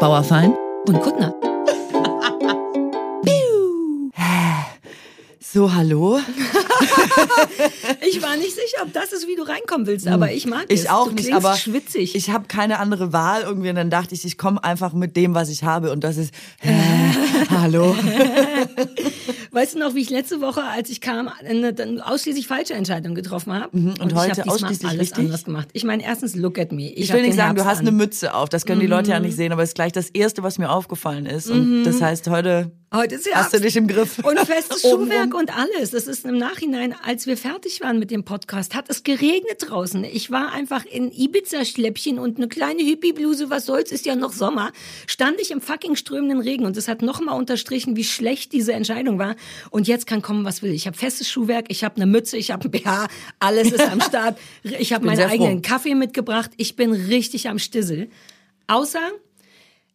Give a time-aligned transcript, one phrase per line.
[0.00, 0.56] Bauerfein
[0.88, 1.34] und Kuttner.
[5.52, 6.20] So, hallo?
[8.08, 10.82] ich war nicht sicher, ob das ist, wie du reinkommen willst, aber ich mag ich
[10.82, 10.88] es.
[10.88, 12.14] auch du nicht, aber schwitzig.
[12.14, 15.34] ich habe keine andere Wahl irgendwie und dann dachte ich, ich komme einfach mit dem,
[15.34, 16.32] was ich habe und das ist
[16.62, 16.70] äh,
[17.50, 17.96] hallo.
[19.52, 23.14] weißt du noch, wie ich letzte Woche, als ich kam, eine, eine ausschließlich falsche Entscheidung
[23.14, 23.76] getroffen habe?
[23.76, 25.18] Mhm, und ich heute hab diesmal ausschließlich alles richtig?
[25.24, 25.68] anders gemacht.
[25.72, 26.90] Ich meine, erstens, look at me.
[26.92, 27.96] Ich, Ich will nicht sagen, du Herbst hast eine an.
[27.96, 30.42] Mütze auf, das können die Leute ja nicht sehen, aber es ist gleich das erste,
[30.42, 34.18] was mir aufgefallen ist und das heißt, heute Heute ist hast du dich im Griff.
[34.18, 35.92] Und festes Schuhwerk und alles.
[35.92, 40.02] Das ist im Nachhinein, als wir fertig waren mit dem Podcast, hat es geregnet draußen.
[40.02, 44.72] Ich war einfach in Ibiza-Schläppchen und eine kleine Hippie-Bluse, was soll's, ist ja noch Sommer.
[45.06, 49.20] Stand ich im fucking strömenden Regen und das hat nochmal unterstrichen, wie schlecht diese Entscheidung
[49.20, 49.36] war.
[49.70, 50.72] Und jetzt kann kommen, was will.
[50.72, 53.06] Ich habe festes Schuhwerk, ich habe eine Mütze, ich habe ein BH,
[53.38, 54.36] alles ist am Start.
[54.80, 56.50] Ich habe meinen eigenen Kaffee mitgebracht.
[56.56, 58.08] Ich bin richtig am Stissel.
[58.66, 59.10] Außer,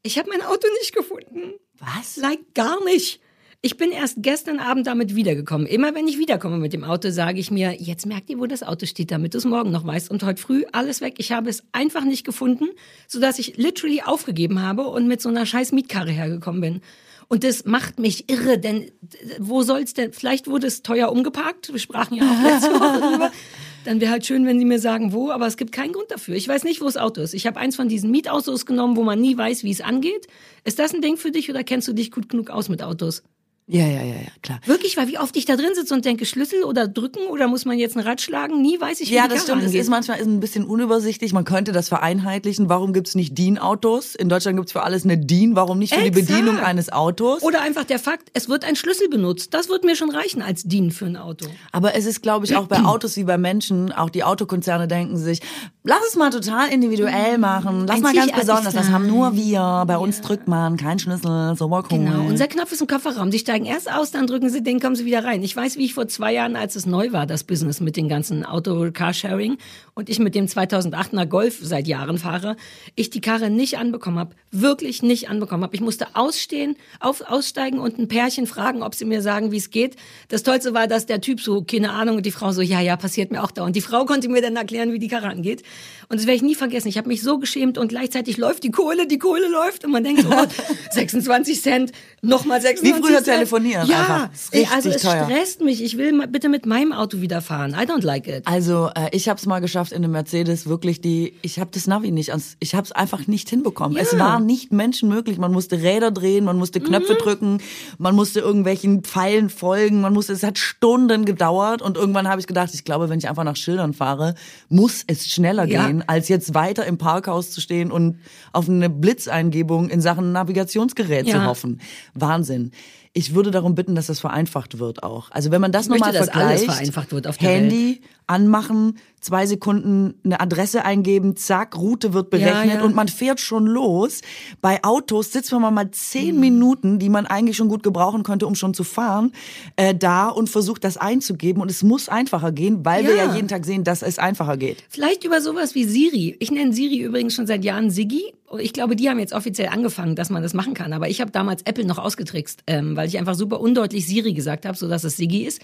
[0.02, 1.56] ich habe mein Auto nicht gefunden.
[1.80, 2.18] Was?
[2.18, 3.20] Like gar nicht.
[3.62, 5.66] Ich bin erst gestern Abend damit wiedergekommen.
[5.66, 8.62] Immer wenn ich wiederkomme mit dem Auto, sage ich mir, jetzt merkt ihr, wo das
[8.62, 10.12] Auto steht, damit du es morgen noch weißt.
[10.12, 11.16] Und heute früh alles weg.
[11.18, 12.68] Ich habe es einfach nicht gefunden,
[13.08, 16.82] sodass ich literally aufgegeben habe und mit so einer scheiß Mietkarre hergekommen bin.
[17.28, 18.92] Und das macht mich irre, denn
[19.40, 20.14] wo soll's denn?
[20.14, 21.72] Vielleicht wurde es teuer umgeparkt.
[21.74, 23.32] Wir sprachen ja auch letzte Woche drüber.
[23.86, 26.36] Dann wäre halt schön, wenn sie mir sagen, wo, aber es gibt keinen Grund dafür.
[26.36, 27.36] Ich weiß nicht, wo das Auto ist.
[27.36, 30.28] Ich habe eins von diesen Mietautos genommen, wo man nie weiß, wie es angeht.
[30.64, 33.22] Ist das ein Ding für dich oder kennst du dich gut genug aus mit Autos?
[33.68, 34.60] Ja, ja, ja, ja, klar.
[34.68, 37.66] Wirklich, weil wie oft ich da drin sitze und denke, Schlüssel oder drücken oder muss
[37.66, 38.62] man jetzt ein Rad schlagen?
[38.62, 39.62] Nie weiß ich, wie Ja, die das stimmt.
[39.64, 39.82] Es angeht.
[39.82, 41.34] ist manchmal ist ein bisschen unübersichtlich.
[41.34, 42.70] Man könnte das vereinheitlichen.
[42.70, 44.14] Warum gibt's nicht DIN-Autos?
[44.14, 45.56] In Deutschland gibt's für alles eine DIN.
[45.56, 46.28] Warum nicht für die Exakt.
[46.28, 47.42] Bedienung eines Autos?
[47.42, 49.56] Oder einfach der Fakt, es wird ein Schlüssel benutzt.
[49.56, 51.48] Das wird mir schon reichen als DIN für ein Auto.
[51.72, 55.18] Aber es ist, glaube ich, auch bei Autos wie bei Menschen, auch die Autokonzerne denken
[55.18, 55.40] sich,
[55.84, 59.98] lass es mal total individuell machen, lass mal ganz besonders, das haben nur wir, bei
[59.98, 61.98] uns drückt man keinen Schlüssel, so mal cool.
[61.98, 62.26] Genau.
[62.28, 63.32] Unser Knopf ist im Kofferraum.
[63.32, 65.42] Sie steigen erst aus, dann drücken sie den, kommen sie wieder rein.
[65.42, 68.10] Ich weiß, wie ich vor zwei Jahren, als es neu war, das Business mit den
[68.10, 69.58] ganzen Auto-Carsharing
[69.94, 72.58] und ich mit dem 2008er Golf seit Jahren fahre,
[72.96, 74.36] ich die Karre nicht anbekommen habe.
[74.52, 75.74] Wirklich nicht anbekommen habe.
[75.74, 79.70] Ich musste ausstehen, auf, aussteigen und ein Pärchen fragen, ob sie mir sagen, wie es
[79.70, 79.96] geht.
[80.28, 82.98] Das Tollste war, dass der Typ so, keine Ahnung, und die Frau so, ja, ja,
[82.98, 83.64] passiert mir auch da.
[83.64, 85.64] Und die Frau konnte mir dann erklären, wie die Karre angeht.
[86.10, 86.90] Und das werde ich nie vergessen.
[86.90, 90.04] Ich habe mich so geschämt und gleichzeitig läuft die Kohle, die Kohle läuft und man
[90.04, 90.50] denkt, oh Gott,
[90.92, 93.45] 26 Cent, nochmal 26 Wie früher Cent.
[93.46, 94.30] Telefonieren Ja, einfach.
[94.52, 95.26] Ey, also es teuer.
[95.26, 95.84] stresst mich.
[95.84, 97.72] Ich will mal bitte mit meinem Auto wieder fahren.
[97.74, 98.46] I don't like it.
[98.46, 101.88] Also äh, ich habe es mal geschafft in einem Mercedes wirklich die ich habe das
[101.88, 103.98] Navi nicht ich habe es einfach nicht hinbekommen.
[103.98, 105.38] Es war nicht menschenmöglich.
[105.38, 107.18] Man musste Räder drehen, man musste Knöpfe Mhm.
[107.18, 107.58] drücken,
[107.98, 112.48] man musste irgendwelchen Pfeilen folgen, man musste es hat Stunden gedauert und irgendwann habe ich
[112.48, 114.36] gedacht, ich glaube, wenn ich einfach nach Schildern fahre,
[114.70, 115.86] muss es schneller Ja.
[115.88, 118.20] gehen, als jetzt weiter im Parkhaus zu stehen und
[118.52, 121.46] auf eine Blitzeingebung in Sachen Navigationsgerät zu Ja.
[121.46, 121.80] hoffen.
[122.14, 122.72] Wahnsinn.
[123.18, 125.32] Ich würde darum bitten, dass das vereinfacht wird auch.
[125.32, 129.48] Also wenn man das nochmal dass alles vergleicht, vereinfacht wird auf der Handy anmachen, zwei
[129.48, 132.84] Sekunden eine Adresse eingeben, zack, Route wird berechnet Ja, ja.
[132.84, 134.22] und man fährt schon los.
[134.62, 135.94] Bei Autos sitzt man mal Mhm.
[135.94, 139.32] zehn Minuten, die man eigentlich schon gut gebrauchen könnte, um schon zu fahren,
[139.78, 143.26] äh, da und versucht das einzugeben und es muss einfacher gehen, weil wir Ja.
[143.26, 144.84] ja jeden Tag sehen, dass es einfacher geht.
[144.90, 146.36] Vielleicht über sowas wie Siri.
[146.40, 148.32] Ich nenne Siri übrigens schon seit Jahren Siggi.
[148.60, 150.94] Ich glaube, die haben jetzt offiziell angefangen, dass man das machen kann.
[150.94, 154.66] Aber ich habe damals Apple noch ausgetrickst, ähm, weil ich einfach super undeutlich Siri gesagt
[154.68, 155.60] habe, sodass es Siggi ist.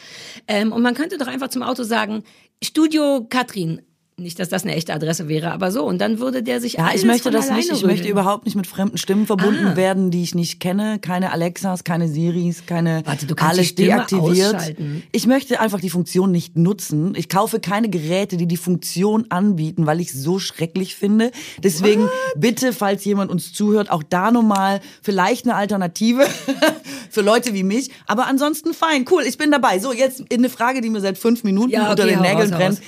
[0.48, 2.24] Ähm, und man könnte doch einfach zum Auto sagen,
[2.64, 3.82] Studio Katrin.
[4.22, 5.84] Nicht, dass das eine echte Adresse wäre, aber so.
[5.84, 7.72] Und dann würde der sich Ja, ich möchte das nicht.
[7.72, 9.76] Ich möchte überhaupt nicht mit fremden Stimmen verbunden Ah.
[9.76, 11.00] werden, die ich nicht kenne.
[11.00, 14.56] Keine Alexas, keine Siris, keine Warte, du kannst alles die Stimme deaktiviert.
[14.56, 15.04] ausschalten.
[15.12, 17.14] Ich möchte einfach die Funktion nicht nutzen.
[17.16, 21.32] Ich kaufe keine Geräte, die die Funktion anbieten, weil ich so schrecklich finde.
[21.64, 26.26] Deswegen bitte, falls jemand uns zuhört, auch da nochmal vielleicht eine Alternative
[27.10, 27.90] für Leute wie mich.
[28.08, 29.80] Aber ansonsten fein, cool, ich bin dabei.
[29.80, 32.52] So, jetzt eine Frage, die mir seit fünf Minuten Ja, unter okay, den hau Nägeln
[32.52, 32.78] brennt.
[32.78, 32.82] raus.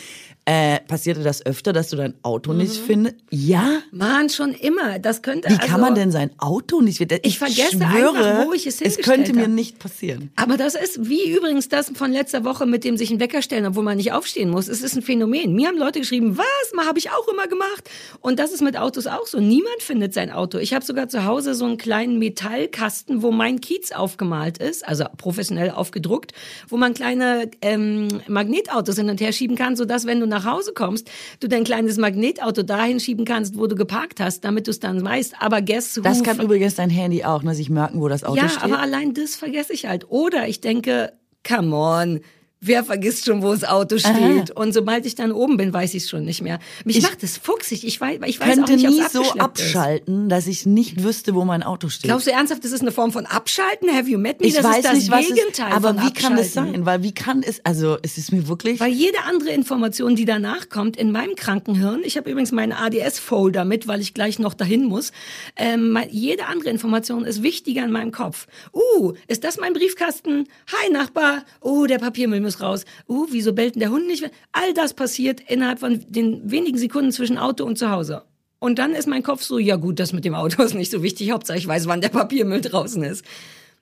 [0.46, 3.16] Äh, passierte das öfter, dass du dein Auto nicht findest?
[3.30, 3.80] Ja?
[3.92, 5.00] Mann, schon immer.
[5.00, 7.20] Das könnte Wie also, kann man denn sein Auto nicht finden?
[7.24, 9.54] Ich vergesse schwöre, einfach, wo ich es Es hingestellt könnte mir habe.
[9.54, 10.32] nicht passieren.
[10.36, 13.66] Aber das ist wie übrigens das von letzter Woche mit dem sich einen Wecker stellen,
[13.66, 14.68] obwohl man nicht aufstehen muss.
[14.68, 15.54] Es ist ein Phänomen.
[15.54, 17.90] Mir haben Leute geschrieben, was, mal habe ich auch immer gemacht.
[18.20, 19.40] Und das ist mit Autos auch so.
[19.40, 20.58] Niemand findet sein Auto.
[20.58, 25.06] Ich habe sogar zu Hause so einen kleinen Metallkasten, wo mein Kiez aufgemalt ist, also
[25.16, 26.34] professionell aufgedruckt,
[26.68, 30.74] wo man kleine ähm, Magnetautos hin und her schieben kann, sodass wenn du nach Hause
[30.74, 31.10] kommst,
[31.40, 35.04] du dein kleines Magnetauto dahin schieben kannst, wo du geparkt hast, damit du es dann
[35.04, 35.36] weißt.
[35.40, 36.02] Aber guess who?
[36.02, 38.64] Das kann übrigens dein Handy auch, ne, sich merken, wo das Auto Ja, steht.
[38.64, 40.10] aber allein das vergesse ich halt.
[40.10, 41.14] Oder ich denke,
[41.48, 42.20] come on,
[42.66, 44.52] Wer vergisst schon, wo das Auto steht?
[44.52, 46.60] Und sobald ich dann oben bin, weiß ich es schon nicht mehr.
[46.86, 47.84] Mich Ich macht das fuchsig.
[47.84, 49.66] Ich weiß, ich weiß könnte auch nicht, nie so abgeschleppt ist.
[49.66, 52.04] abschalten, dass ich nicht wüsste, wo mein Auto steht.
[52.06, 53.90] Glaubst du ernsthaft, das ist eine Form von Abschalten?
[53.94, 54.48] Have you met me?
[54.48, 56.74] ich das weiß ist das nicht, was Gegenteil aber von wie kann es Abschalten.
[56.74, 56.86] sein?
[56.86, 60.70] Weil wie kann es, also es ist mir wirklich, Weil jede andere Information, die danach
[60.70, 64.86] kommt, in meinem Krankenhirn, ich habe übrigens meinen ADS-Folder mit, weil ich gleich noch dahin
[64.86, 65.12] muss,
[65.58, 68.48] ähm, jede andere Information ist wichtiger in meinem Kopf.
[68.72, 70.48] Uh, ist das mein Briefkasten?
[70.72, 71.44] Hi Nachbar.
[71.62, 72.86] Uh, der Papiermüll muss raus.
[73.08, 74.30] Uh, wieso bellt denn der Hund nicht?
[74.52, 78.24] All das passiert innerhalb von den wenigen Sekunden zwischen Auto und zu Hause.
[78.60, 81.04] Und dann ist mein Kopf so, ja gut, das mit dem Auto ist nicht so
[81.04, 83.26] wichtig, Hauptsache ich weiß, wann der Papiermüll draußen ist.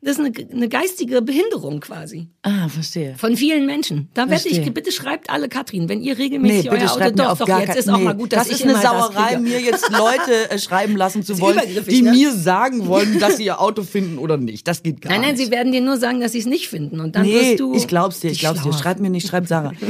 [0.04, 2.28] Das ist eine, eine geistige Behinderung quasi.
[2.42, 3.14] ah, verstehe.
[3.18, 4.10] Von vielen Menschen.
[4.16, 7.30] Da werde ich, bitte schreibt alle Katrin, wenn ihr Nee, regelmäßig bitte euer Auto doch,
[7.30, 9.38] auf doch, jetzt kein- ist auch nee, mal gut, dass das ich ist eine Sauerei,
[9.38, 12.12] mir jetzt Leute äh, schreiben lassen zu wollen, die ne?
[12.12, 14.68] mir sagen wollen, dass sie ihr Auto finden oder nicht.
[14.68, 15.46] Das geht gar Nein, nein, nicht.
[15.46, 17.00] sie werden dir nur sagen, dass sie es nicht finden.
[17.00, 17.76] Und dann Nee, wirst du.
[17.76, 18.74] ich glaub's dir, ich glaub's dir.
[18.74, 19.74] Schreib mir nicht, schreib Sarah.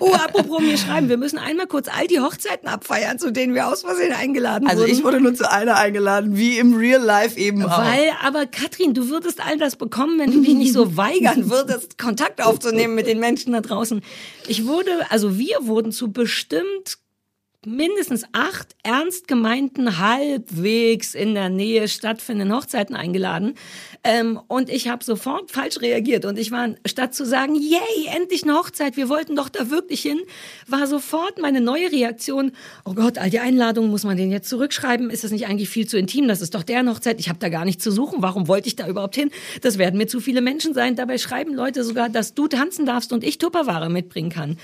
[0.00, 3.68] Oh, apropos mir schreiben, wir müssen einmal kurz all die Hochzeiten abfeiern, zu denen wir
[3.68, 4.92] aus Versehen eingeladen Also wurden.
[4.92, 7.78] ich wurde nur zu einer eingeladen, wie im Real Life eben auch.
[8.24, 12.42] Aber Katrin, du würdest all das bekommen, wenn du dich nicht so weigern würdest, Kontakt
[12.42, 14.00] aufzunehmen mit den Menschen da draußen.
[14.48, 16.96] Ich wurde, also wir wurden zu bestimmt
[17.66, 23.56] mindestens acht ernst gemeinten, halbwegs in der Nähe stattfindenden Hochzeiten eingeladen.
[24.06, 26.26] Ähm, und ich habe sofort falsch reagiert.
[26.26, 30.02] Und ich war, statt zu sagen, yay, endlich eine Hochzeit, wir wollten doch da wirklich
[30.02, 30.20] hin,
[30.68, 32.52] war sofort meine neue Reaktion,
[32.84, 35.08] oh Gott, all die Einladungen, muss man den jetzt zurückschreiben?
[35.08, 36.28] Ist das nicht eigentlich viel zu intim?
[36.28, 37.18] Das ist doch deren Hochzeit.
[37.18, 38.18] Ich habe da gar nichts zu suchen.
[38.20, 39.30] Warum wollte ich da überhaupt hin?
[39.62, 40.96] Das werden mir zu viele Menschen sein.
[40.96, 44.58] Dabei schreiben Leute sogar, dass du tanzen darfst und ich Tupperware mitbringen kann.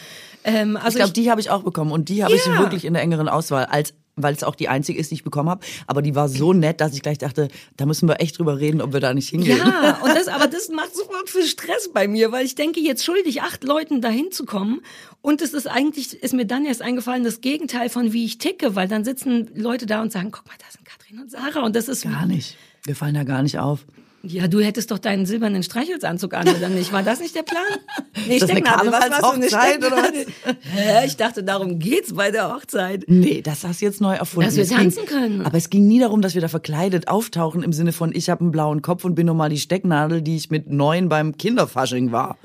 [0.44, 2.58] Ähm, also Ich glaube, die habe ich auch bekommen und die habe ich Ja.
[2.58, 5.50] wirklich in der engeren Auswahl, als weil es auch die einzige ist, die ich bekommen
[5.50, 5.64] habe.
[5.86, 8.80] Aber die war so nett, dass ich gleich dachte, da müssen wir echt drüber reden,
[8.80, 9.58] ob wir da nicht hingehen.
[9.58, 13.04] Ja, und das, aber das macht sofort für Stress bei mir, weil ich denke, jetzt
[13.04, 14.80] schuldig acht Leuten dahin zu kommen.
[15.22, 18.74] Und es ist eigentlich, ist mir dann erst eingefallen, das Gegenteil von wie ich ticke,
[18.74, 21.76] weil dann sitzen Leute da und sagen, guck mal, da sind Katrin und Sarah und
[21.76, 22.56] das ist Gar nicht.
[22.84, 23.84] Wir fallen da gar nicht auf.
[24.22, 26.92] Ja, du hättest doch deinen silbernen Streichholzanzug an, oder nicht?
[26.92, 27.62] War das nicht der Plan?
[28.26, 30.08] Nee, das eine Stecknadel, was eine Karnevalshochzeit, oder was?
[30.08, 30.56] Stecknadel?
[30.60, 31.06] Hä?
[31.06, 33.04] Ich dachte, darum geht's bei der Hochzeit.
[33.06, 34.46] Nee, das hast du jetzt neu erfunden.
[34.46, 35.40] Dass wir tanzen können.
[35.46, 38.42] Aber es ging nie darum, dass wir da verkleidet auftauchen im Sinne von, ich habe
[38.42, 42.36] einen blauen Kopf und bin normal die Stecknadel, die ich mit neun beim Kinderfasching war.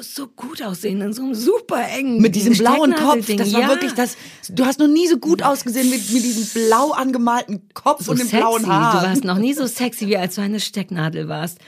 [0.00, 3.60] Wirst so gut aussehen in so einem super engen Mit diesem blauen Kopf, das war
[3.60, 3.68] ja.
[3.68, 4.16] wirklich das.
[4.48, 8.18] Du hast noch nie so gut ausgesehen mit, mit diesem blau angemalten Kopf so und
[8.18, 8.38] dem sexy.
[8.38, 8.98] blauen Haar.
[8.98, 11.58] Du warst noch nie so sexy, wie als du eine Stecknadel warst.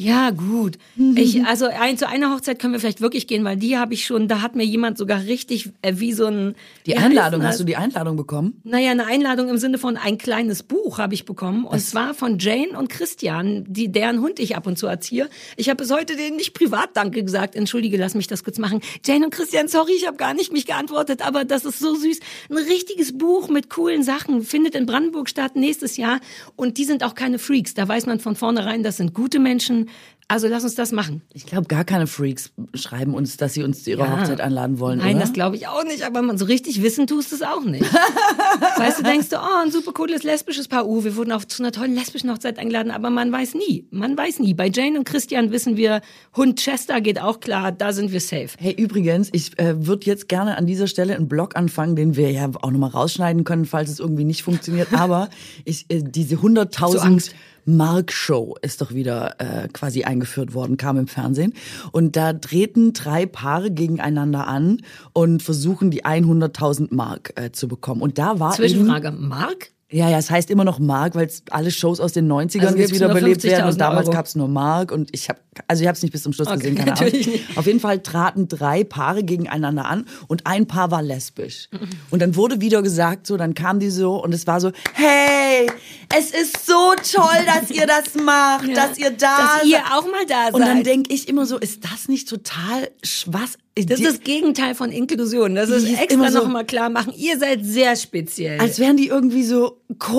[0.00, 0.78] Ja, gut.
[1.14, 4.06] Ich, also ein, zu einer Hochzeit können wir vielleicht wirklich gehen, weil die habe ich
[4.06, 6.54] schon, da hat mir jemand sogar richtig äh, wie so ein...
[6.86, 8.62] die Einladung, hast du die Einladung bekommen?
[8.64, 11.66] Naja, eine Einladung im Sinne von ein kleines Buch habe ich bekommen.
[11.66, 15.28] Und zwar von Jane und Christian, die, deren Hund ich ab und zu erziehe.
[15.58, 17.54] Ich habe bis heute denen nicht privat Danke gesagt.
[17.54, 18.80] Entschuldige, lass mich das kurz machen.
[19.04, 22.20] Jane und Christian, sorry, ich habe gar nicht mich geantwortet, aber das ist so süß.
[22.48, 26.20] Ein richtiges Buch mit coolen Sachen findet in Brandenburg statt nächstes Jahr.
[26.56, 27.74] Und die sind auch keine Freaks.
[27.74, 29.89] Da weiß man von vornherein, das sind gute Menschen.
[30.30, 31.22] Also lass uns das machen.
[31.34, 34.20] Ich glaube, gar keine Freaks schreiben uns, dass sie uns zu ihrer Ja.
[34.20, 35.24] Hochzeit einladen wollen, Nein, oder?
[35.24, 37.84] das glaube ich auch nicht, aber man so richtig wissen tust es auch nicht.
[38.76, 41.64] weißt du, denkst du, oh, ein super cooles lesbisches Paar, uh, wir wurden auf zu
[41.64, 44.54] einer tollen lesbischen Hochzeit eingeladen, aber man weiß nie, man weiß nie.
[44.54, 46.00] Bei Jane und Christian wissen wir,
[46.36, 48.50] Hund Chester geht auch klar, da sind wir safe.
[48.56, 52.30] Hey, übrigens, ich äh, würde jetzt gerne an dieser Stelle einen Blog anfangen, den wir
[52.30, 54.92] ja auch nochmal rausschneiden können, falls es irgendwie nicht funktioniert.
[54.92, 55.28] Aber
[55.64, 57.32] ich, äh, diese So 100.000
[57.66, 57.78] Angst.
[57.78, 61.54] Mark Show ist doch wieder äh, quasi eingeführt worden, kam im Fernsehen.
[61.92, 64.78] Und da treten drei Paare gegeneinander an
[65.12, 68.02] und versuchen die 100.000 Mark äh, zu bekommen.
[68.02, 69.72] Und da war eben, Zwischenfrage, Mark?
[69.90, 72.76] Ja, ja, es heißt immer noch Mark, weil es alle Shows aus den 90ern Also
[72.78, 74.16] jetzt wieder belebt werden 50.000 und damals Euro.
[74.16, 76.58] gab's nur Mark und ich habe also ich habe es nicht bis zum Schluss Okay,
[76.58, 77.12] gesehen, keine Ahnung.
[77.12, 77.58] nicht.
[77.58, 81.68] Auf jeden Fall traten drei Paare gegeneinander an und ein Paar war lesbisch.
[82.10, 85.68] Und dann wurde wieder gesagt, so, dann kam die so und es war so, hey,
[86.16, 89.92] es ist so toll, dass ihr das macht, dass ihr da Dass ihr seid.
[89.92, 90.54] auch mal da seid.
[90.54, 92.88] Und dann denke ich immer so, ist das nicht total
[93.26, 93.58] was?
[93.86, 95.54] Das ist das Gegenteil von Inklusion.
[95.54, 97.12] Das ist extra immer so- noch mal klar machen.
[97.16, 98.60] Ihr seid sehr speziell.
[98.60, 99.78] Als wären die irgendwie so,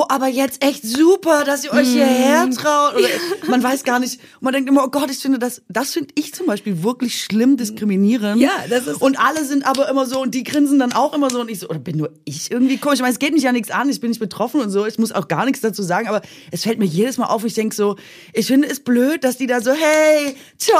[0.09, 2.51] aber jetzt echt super, dass ihr euch hierher Mhm.
[2.51, 2.95] traut.
[2.95, 3.07] Oder
[3.47, 4.19] man weiß gar nicht.
[4.35, 7.21] Und man denkt immer, oh Gott, ich finde das, das finde ich zum Beispiel wirklich
[7.21, 8.41] schlimm diskriminierend.
[8.41, 11.29] Ja, das ist- Und alle sind aber immer so und die grinsen dann auch immer
[11.29, 12.95] so und ich so, oder bin nur ich irgendwie komisch?
[12.95, 14.99] Ich meine, es geht mich ja nichts an, ich bin nicht betroffen und so, ich
[14.99, 17.75] muss auch gar nichts dazu sagen, aber es fällt mir jedes Mal auf, ich denke
[17.75, 17.95] so,
[18.33, 20.75] ich finde es blöd, dass die da so, hey, toll.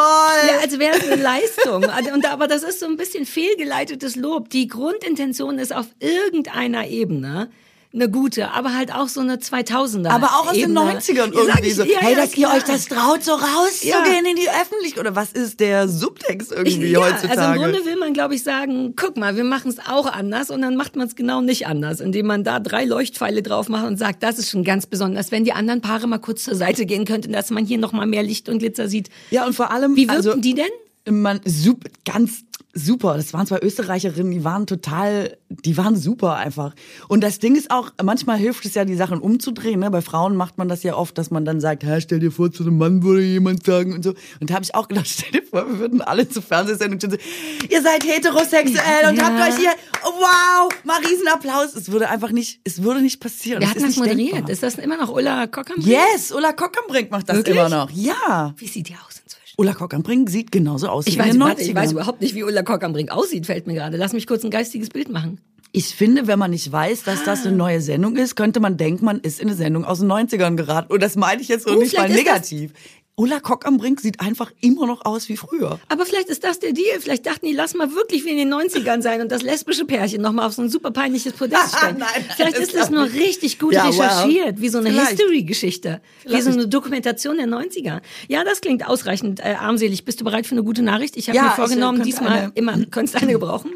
[0.48, 1.86] Ja, als wäre es eine Leistung.
[1.86, 4.50] Also, Und, aber das ist so ein bisschen fehlgeleitetes Lob.
[4.50, 7.50] Die Grundintention ist auf irgendeiner Ebene
[7.94, 10.08] eine gute, aber halt auch so eine 2000er.
[10.08, 10.80] Aber auch aus Ebene.
[10.80, 11.84] den 90ern Ja, sag irgendwie ich, so.
[11.84, 12.56] ja, hey, ja, dass ihr klar.
[12.56, 14.30] euch das traut, so rauszugehen Ja.
[14.30, 15.02] in die Öffentlichkeit.
[15.02, 17.38] Oder was ist der Subtext irgendwie ja, heutzutage?
[17.38, 20.52] Also im Grunde will man, glaube ich, sagen, guck mal, wir machen es auch anders
[20.52, 23.86] und dann macht man es genau nicht anders, indem man da drei Leuchtpfeile drauf macht
[23.86, 26.86] und sagt, das ist schon ganz besonders, wenn die anderen Paare mal kurz zur Seite
[26.86, 29.10] gehen könnten, dass man hier noch mal mehr Licht und Glitzer sieht.
[29.32, 29.98] ja, und vor allem.
[29.98, 30.70] Wie wirkten also, die denn?
[31.10, 33.16] Man, super, ganz super.
[33.16, 36.74] Das waren zwei Österreicherinnen, die waren total, die waren super einfach.
[37.08, 39.80] Und das Ding ist auch, manchmal hilft es ja, die Sachen umzudrehen.
[39.80, 39.92] Ne?
[39.92, 42.52] Bei Frauen macht man das ja oft, dass man dann sagt, Hä, stell dir vor,
[42.52, 44.14] zu einem Mann würde jemand sagen und so.
[44.40, 47.12] Und da habe ich auch gedacht, stell dir vor, wir würden alle zur Fernsehsendung stehen
[47.14, 49.24] und so, ihr seid heterosexuell und Ja.
[49.26, 49.72] habt euch hier,
[50.06, 51.76] oh, wow, mal Riesenapplaus.
[51.76, 53.62] Es würde einfach nicht, es würde nicht passieren.
[53.62, 54.34] Wer hat das nicht moderiert?
[54.34, 54.50] denkbar.
[54.52, 55.80] Ist das immer noch Ulla Kockam?
[55.80, 57.56] Yes, Ulla Kockernbrink macht das Wirklich?
[57.56, 57.90] immer noch.
[57.92, 58.54] Ja.
[58.58, 59.21] Wie sieht die aus
[59.62, 61.68] Ulla Kockernbrink sieht genauso aus Ich wie weiß, in den warte, 90ern.
[61.68, 63.96] ich weiß überhaupt nicht, wie Ulla Kockam-Brink aussieht, fällt mir gerade.
[63.96, 65.40] Lass mich kurz ein geistiges Bild machen.
[65.72, 69.06] Ich finde, wenn man nicht weiß, dass das eine neue Sendung ist, könnte man denken,
[69.06, 70.92] man ist in eine Sendung aus den 90ern geraten.
[70.92, 72.74] Und das meine ich jetzt so nicht mal negativ.
[73.16, 75.80] Ulla Kock am Brink sieht einfach immer noch aus wie früher.
[75.90, 77.00] Aber vielleicht ist das der Deal.
[77.00, 80.22] Vielleicht dachten die, lass mal wirklich wie in den 90ern sein und das lesbische Pärchen
[80.22, 81.98] nochmal auf so ein super peinliches Podest stellen.
[82.00, 84.00] Nein, vielleicht ist das nur richtig gut Ja, wow.
[84.00, 84.90] recherchiert, wie so eine.
[84.92, 86.02] History-Geschichte.
[86.26, 88.02] Wie so eine Dokumentation der 90er.
[88.28, 90.04] Ja, das klingt ausreichend äh, armselig.
[90.06, 91.16] Bist du bereit für eine gute Nachricht?
[91.18, 93.72] Ich habe Ja, mir äh, vorgenommen, diesmal eine- immer, könntest du eine gebrauchen?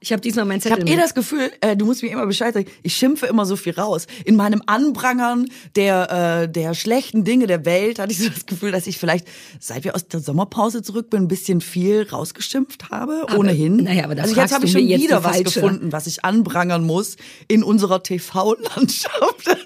[0.00, 2.54] Ich habe diesmal Ich Zettel habe eh das Gefühl, äh, du musst mir immer Bescheid
[2.54, 4.06] sagen, ich schimpfe immer so viel raus.
[4.24, 8.70] In meinem Anprangern der, äh, der schlechten Dinge der Welt hatte ich so das Gefühl,
[8.70, 9.26] dass ich vielleicht,
[9.58, 13.78] seit wir aus der Sommerpause zurück bin, ein bisschen viel rausgeschimpft habe, Aber- ohnehin.
[13.78, 15.60] naja, aber da also jetzt habe ich schon wieder was falsche.
[15.60, 17.16] gefunden, was ich anprangern muss
[17.48, 19.12] in unserer TV-Landschaft.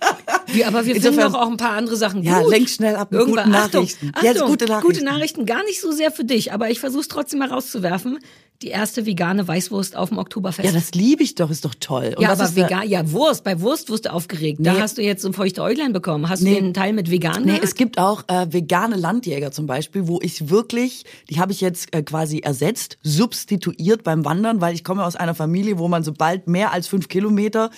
[0.54, 2.50] Ja, aber wir finden Insofern- doch auch ein paar andere Sachen Ja, gut.
[2.50, 4.10] lenk schnell ab Irgendwann, guten Achtung, Nachrichten.
[4.14, 4.86] Achtung, Jetzt gute Nachrichten.
[4.92, 8.18] Gute Nachrichten, gar nicht so sehr für dich, aber ich versuche trotzdem mal rauszuwerfen.
[8.62, 10.64] Die erste vegane Weißwurst auf dem Oktoberfest.
[10.66, 12.14] Ja, das liebe ich doch, ist doch toll.
[12.16, 14.58] Und Ja, was aber ist da- vegan, ja, Wurst, bei Wurst wirst du aufgeregt.
[14.62, 14.80] Da Nee.
[14.80, 16.28] hast du jetzt so ein feuchte Äuglein bekommen.
[16.28, 16.54] Hast Nee.
[16.54, 17.44] du den Teil mit vegan?
[17.44, 21.60] Nee, es gibt auch äh, vegane Landjäger zum Beispiel, wo ich wirklich, die habe ich
[21.60, 26.04] jetzt äh, quasi ersetzt, substituiert beim Wandern, weil ich komme aus einer Familie, wo man
[26.04, 27.70] sobald mehr als fünf Kilometer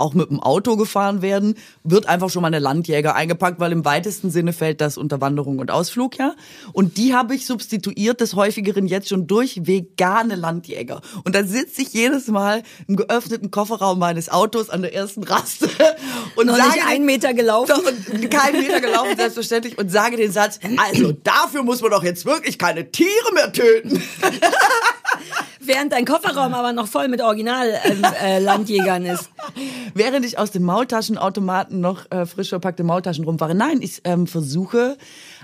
[0.00, 3.84] auch mit dem Auto gefahren werden, wird einfach schon mal eine Landjäger eingepackt, weil im
[3.84, 6.34] weitesten Sinne fällt das unter Wanderung und Ausflug, ja.
[6.72, 11.00] Und die habe ich substituiert, des häufigeren jetzt schon durch vegane Landjäger.
[11.24, 15.68] Und dann sitze ich jedes Mal im geöffneten Kofferraum meines Autos an der ersten Raste
[16.36, 17.74] und Noch sage nicht einen Meter gelaufen.
[17.86, 22.24] und keinen Meter gelaufen, selbstverständlich, und sage den Satz, also dafür muss man doch jetzt
[22.24, 24.02] wirklich keine Tiere mehr töten.
[25.60, 29.30] Während dein Kofferraum aber noch voll mit Original ähm, äh, Landjägern ist.
[29.94, 33.54] Während ich aus dem Maultaschenautomaten noch äh, frisch verpackte Maultaschen rumfahre.
[33.54, 34.96] Nein, ich ähm, versuche,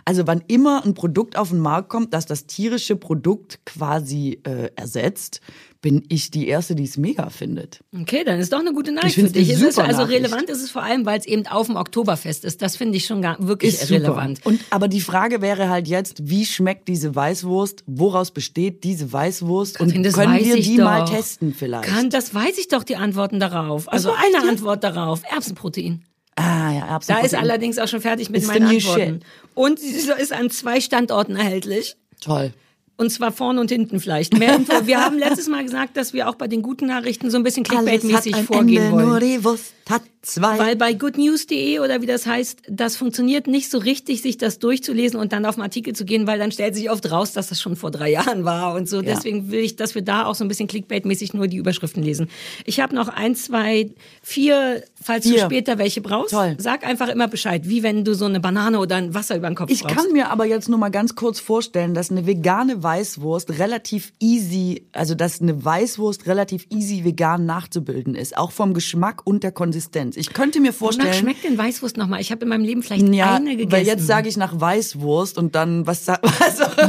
[0.05, 4.71] also wann immer ein Produkt auf den Markt kommt, das das tierische Produkt quasi äh,
[4.77, 5.41] ersetzt,
[5.87, 7.79] bin ich die Erste, die es mega findet.
[7.97, 9.51] Okay, dann ist doch eine gute Nachricht Ich für dich.
[9.51, 10.19] Ist es, super also Nachricht.
[10.25, 12.61] relevant ist es vor allem, weil es eben auf dem Oktoberfest ist.
[12.61, 14.01] Das finde ich schon gar, wirklich Ist super.
[14.01, 14.45] relevant.
[14.45, 17.85] Und aber die Frage wäre halt jetzt, wie schmeckt diese Weißwurst?
[17.87, 19.77] Woraus besteht diese Weißwurst?
[19.79, 20.85] Katrin, und können wir die doch.
[20.85, 21.89] mal testen vielleicht?
[21.89, 23.89] Kann, das weiß ich doch die Antworten darauf.
[23.93, 24.49] Also Was eine?
[24.51, 25.23] Antwort darauf.
[25.31, 26.03] Erbsenprotein.
[26.35, 27.25] ah ja, Da Erbsenprotein.
[27.27, 29.21] ist allerdings auch schon fertig mit It's meinen Antworten.
[29.21, 29.23] shit.
[29.55, 31.95] Und sie ist an zwei Standorten erhältlich.
[32.21, 32.53] toll.
[32.99, 34.39] Und zwar vorne und hinten vielleicht.
[34.39, 34.73] Mehr Info.
[34.87, 37.65] Wir haben letztes Mal gesagt, dass wir auch bei den guten Nachrichten so ein bisschen
[37.65, 39.09] Clickbait-mäßig vorgehen Ende, wollen.
[39.09, 40.59] Nur die Wurst hat zwei.
[40.59, 45.19] Weil bei goodnews.de oder wie das heißt, das funktioniert nicht so richtig, sich das durchzulesen
[45.19, 47.61] und dann auf einen Artikel zu gehen, weil dann stellt sich oft raus, dass das
[47.61, 48.97] schon vor drei Jahren war und so.
[48.97, 49.15] Ja.
[49.15, 52.29] Deswegen will ich, dass wir da auch so ein bisschen Clickbait-mäßig nur die Überschriften lesen.
[52.65, 53.91] Ich habe noch ein, zwei,
[54.23, 55.45] vier, falls du Vier.
[55.45, 56.33] später welche brauchst.
[56.33, 56.57] Toll.
[56.59, 59.55] Sag einfach immer Bescheid, wie wenn du so eine Banane oder ein Wasser über den
[59.55, 59.97] Kopf ich brauchst.
[59.97, 64.87] kann mir aber jetzt nur mal ganz kurz vorstellen, dass eine vegane Weißwurst relativ easy,
[64.93, 70.16] also dass eine Weißwurst relativ easy vegan nachzubilden ist, auch vom Geschmack und der Konsistenz.
[70.17, 72.21] Ich könnte mir Wonach vorstellen, schmeckt denn Weißwurst nochmal?
[72.21, 73.73] Ich habe in meinem Leben vielleicht ja, eine gegessen.
[73.73, 76.23] weil jetzt sage ich nach Weißwurst und dann was also,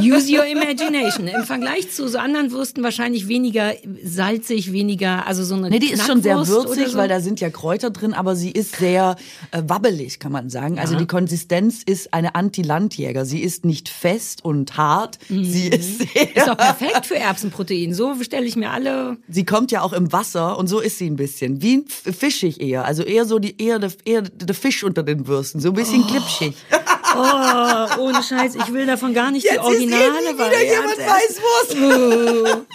[0.00, 1.26] Use your imagination.
[1.28, 3.72] Im Vergleich zu so anderen Würsten wahrscheinlich weniger
[4.04, 6.98] salzig, weniger, also so eine Nee, die ist schon sehr würzig, so.
[6.98, 9.16] weil da sind ja Kräuter drin, aber sie ist sehr
[9.50, 10.78] äh, wabbelig, kann man sagen.
[10.78, 13.24] Also die Konsistenz ist eine Anti-Landjäger.
[13.24, 15.18] Sie ist nicht fest und hart.
[15.28, 16.28] Sie ist sehr, Mhm.
[16.34, 17.94] ist doch perfekt für Erbsenprotein.
[17.94, 19.16] So stelle ich mir alle.
[19.28, 21.62] sie kommt ja auch im Wasser und so ist sie ein bisschen.
[21.62, 22.84] Wie fischig eher.
[22.84, 25.60] Also eher so die, eher der, eher der Fisch unter den Würsten.
[25.60, 26.54] So ein bisschen glitschig.
[27.16, 30.98] Oh, ohne Scheiß, ich will davon gar nicht die Jetzt ist originale nie wieder jemand.
[30.98, 32.66] Weißwurst.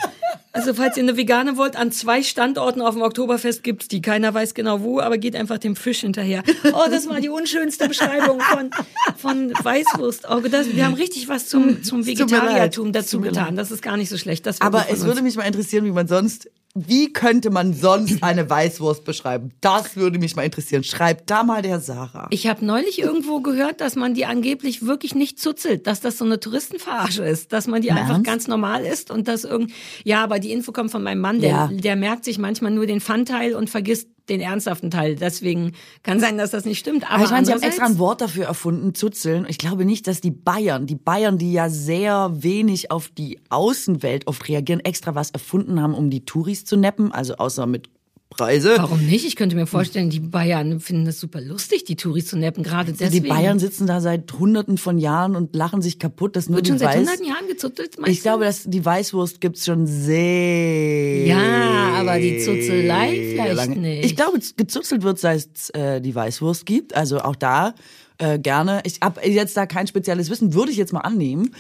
[0.56, 4.02] Also falls ihr eine vegane wollt, an zwei Standorten auf dem Oktoberfest gibt's die.
[4.02, 6.44] Keiner weiß genau wo, aber geht einfach dem Fisch hinterher.
[6.74, 8.70] Oh, das war die unschönste Beschreibung von,
[9.18, 10.28] von Weißwurst.
[10.30, 12.06] Oh, das, wir haben richtig was zum, zum.
[12.06, 13.56] Vegetariertum dazu getan.
[13.56, 14.48] Das ist gar nicht so schlecht.
[14.62, 15.06] Aber es uns.
[15.06, 19.52] würde mich mal interessieren, wie man sonst wie könnte man sonst eine Weißwurst beschreiben?
[19.62, 20.84] Das würde mich mal interessieren.
[20.84, 22.28] Schreibt da mal der Sarah.
[22.32, 26.26] Ich habe neulich irgendwo gehört, dass man die angeblich wirklich nicht zuzelt, dass das so
[26.26, 28.26] eine Touristenverarsche ist, dass man die einfach Ernst?
[28.26, 29.72] ganz normal isst und das irgend
[30.04, 31.70] ja, aber die Info kommt von meinem Mann, der, Ja.
[31.72, 35.16] der merkt sich manchmal nur den Fun-Teil und vergisst den ernsthaften Teil.
[35.16, 37.04] Deswegen kann sein, dass das nicht stimmt.
[37.06, 39.46] Aber Aber ich meine, sie haben extra ein Wort dafür erfunden, zuzeln.
[39.50, 44.28] Ich glaube nicht, dass die Bayern, die Bayern, die ja sehr wenig auf die Außenwelt
[44.28, 47.12] oft reagieren, extra was erfunden haben, um die Touris zu neppen.
[47.12, 47.90] Also außer mit
[48.36, 48.76] Preise.
[48.78, 49.26] Warum nicht?
[49.26, 52.64] Ich könnte mir vorstellen, die Bayern finden das super lustig, die Touris zu neppen.
[52.64, 53.24] Gerade deswegen.
[53.24, 56.68] Die Bayern sitzen da seit hunderten von Jahren und lachen sich kaputt, dass nur wird
[56.68, 56.98] schon seit Weiß...
[56.98, 58.00] hunderten Jahren gezuzelt.
[58.00, 63.76] meinst Ich glaube, dass die Weißwurst gibt's schon sehr Ja, aber die Zuzelei vielleicht lange.
[63.78, 64.06] nicht.
[64.06, 66.96] Ich glaube, gezuzelt wird, seit es äh, die Weißwurst gibt.
[66.96, 67.74] Also auch da
[68.18, 68.82] äh, gerne.
[68.86, 71.56] Ich habe jetzt da kein spezielles Wissen, würde ich jetzt mal annehmen,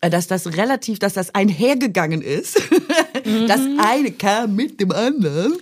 [0.00, 2.60] äh, dass das relativ, dass das einhergegangen ist.
[3.46, 5.52] Das eine kam mit dem anderen.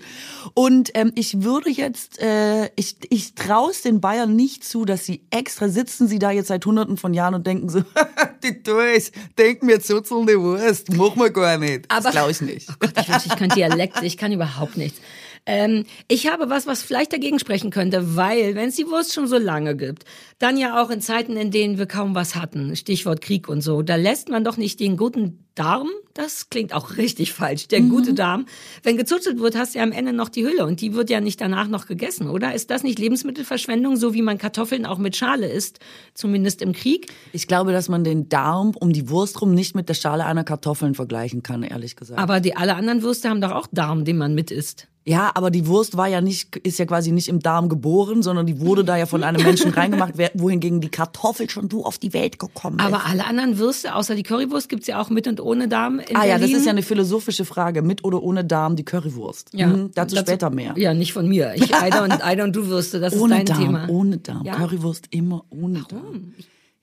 [0.55, 5.05] Und ähm, ich würde jetzt, äh, ich, ich traue es den Bayern nicht zu, dass
[5.05, 7.83] sie extra sitzen, sie da jetzt seit hunderten von Jahren und denken so,
[8.43, 11.85] die Toys, denken mir zuzelnde Wurst, machen wir gar nicht.
[11.89, 12.69] Aber- das glaube ich nicht.
[12.71, 15.01] Oh Gott, ich wünschte, ich könnte Dialekte, ich kann überhaupt nichts.
[15.49, 19.27] Ähm, ich habe was, was vielleicht dagegen sprechen könnte, weil, wenn es die Wurst schon
[19.27, 20.05] so lange gibt,
[20.39, 23.81] dann ja auch in Zeiten, in denen wir kaum was hatten, Stichwort Krieg und so,
[23.81, 28.13] da lässt man doch nicht den guten Darm, das klingt auch richtig falsch, der gute
[28.13, 28.45] Darm,
[28.83, 31.23] wenn gezuzelt wird, hast du ja am Ende noch die Hülle und die wird ja
[31.23, 32.53] nicht danach noch gegessen, oder?
[32.53, 35.81] Ist das nicht Lebensmittelverschwendung, so wie man Kartoffeln auch mit Schale isst,
[36.13, 37.11] zumindest im Krieg?
[37.33, 40.45] Ich glaube, dass man den Darm um die Wurst rum nicht mit der Schale einer
[40.45, 42.21] Kartoffeln vergleichen kann, ehrlich gesagt.
[42.21, 44.89] Aber die alle anderen Würste haben doch auch Darm, den man mit isst.
[45.09, 48.45] Ja, aber die Wurst war ja nicht, ist ja quasi nicht im Darm geboren, sondern
[48.47, 52.13] die wurde da ja von einem Menschen reingemacht, wohingegen die Kartoffel schon so auf die
[52.13, 52.85] Welt gekommen ist.
[52.85, 56.15] Aber alle anderen Würste, außer die Currywurst, gibt's ja auch mit und ohne Darm in
[56.15, 56.57] ah ja, das Berlin.
[56.57, 57.81] ist ja eine philosophische Frage.
[57.81, 59.51] Mit oder ohne Darm die Currywurst.
[59.55, 60.75] Ja, Mhm, dazu, später mehr.
[60.77, 61.55] Ja, nicht von mir.
[61.57, 63.89] Ich Eider und Eider und du Würste, das ohne ist dein Darm, Thema.
[63.89, 64.45] ohne Darm.
[64.45, 64.55] Ja?
[64.57, 66.35] Currywurst immer ohne Darm.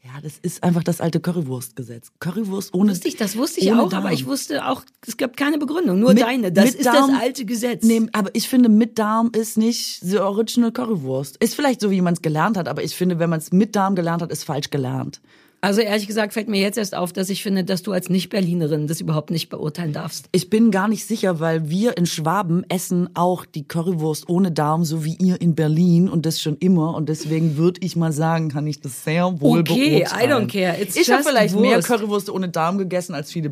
[0.06, 2.12] Ja, das ist einfach das alte Currywurstgesetz.
[2.20, 4.04] Currywurst ohne Wusste ich, das wusste ich auch, Darm.
[4.06, 6.52] aber ich wusste auch, es gab keine Begründung, nur Mit- deine.
[6.52, 7.84] Das ist Darm- das alte Gesetz.
[7.84, 11.38] Nee, aber ich finde, mit Darm ist nicht the original Currywurst.
[11.38, 13.76] Ist vielleicht so, wie man es gelernt hat, aber ich finde, wenn man es mit
[13.76, 15.22] Darm gelernt hat, ist falsch gelernt.
[15.66, 18.86] Also ehrlich gesagt fällt mir jetzt erst auf, dass ich finde, dass du als Nicht-Berlinerin
[18.86, 20.30] das überhaupt nicht beurteilen darfst.
[20.32, 24.86] Ich bin gar nicht sicher, weil wir in Schwaben essen auch die Currywurst ohne Darm,
[24.86, 26.94] so wie ihr in Berlin und das schon immer.
[26.94, 30.30] Und deswegen würde ich mal sagen, kann ich das sehr wohl Okay, beurteilen.
[30.30, 30.80] I don't care.
[30.80, 31.88] It's ich habe vielleicht mehr Wurst.
[31.88, 33.50] Currywurst ohne Darm gegessen als viele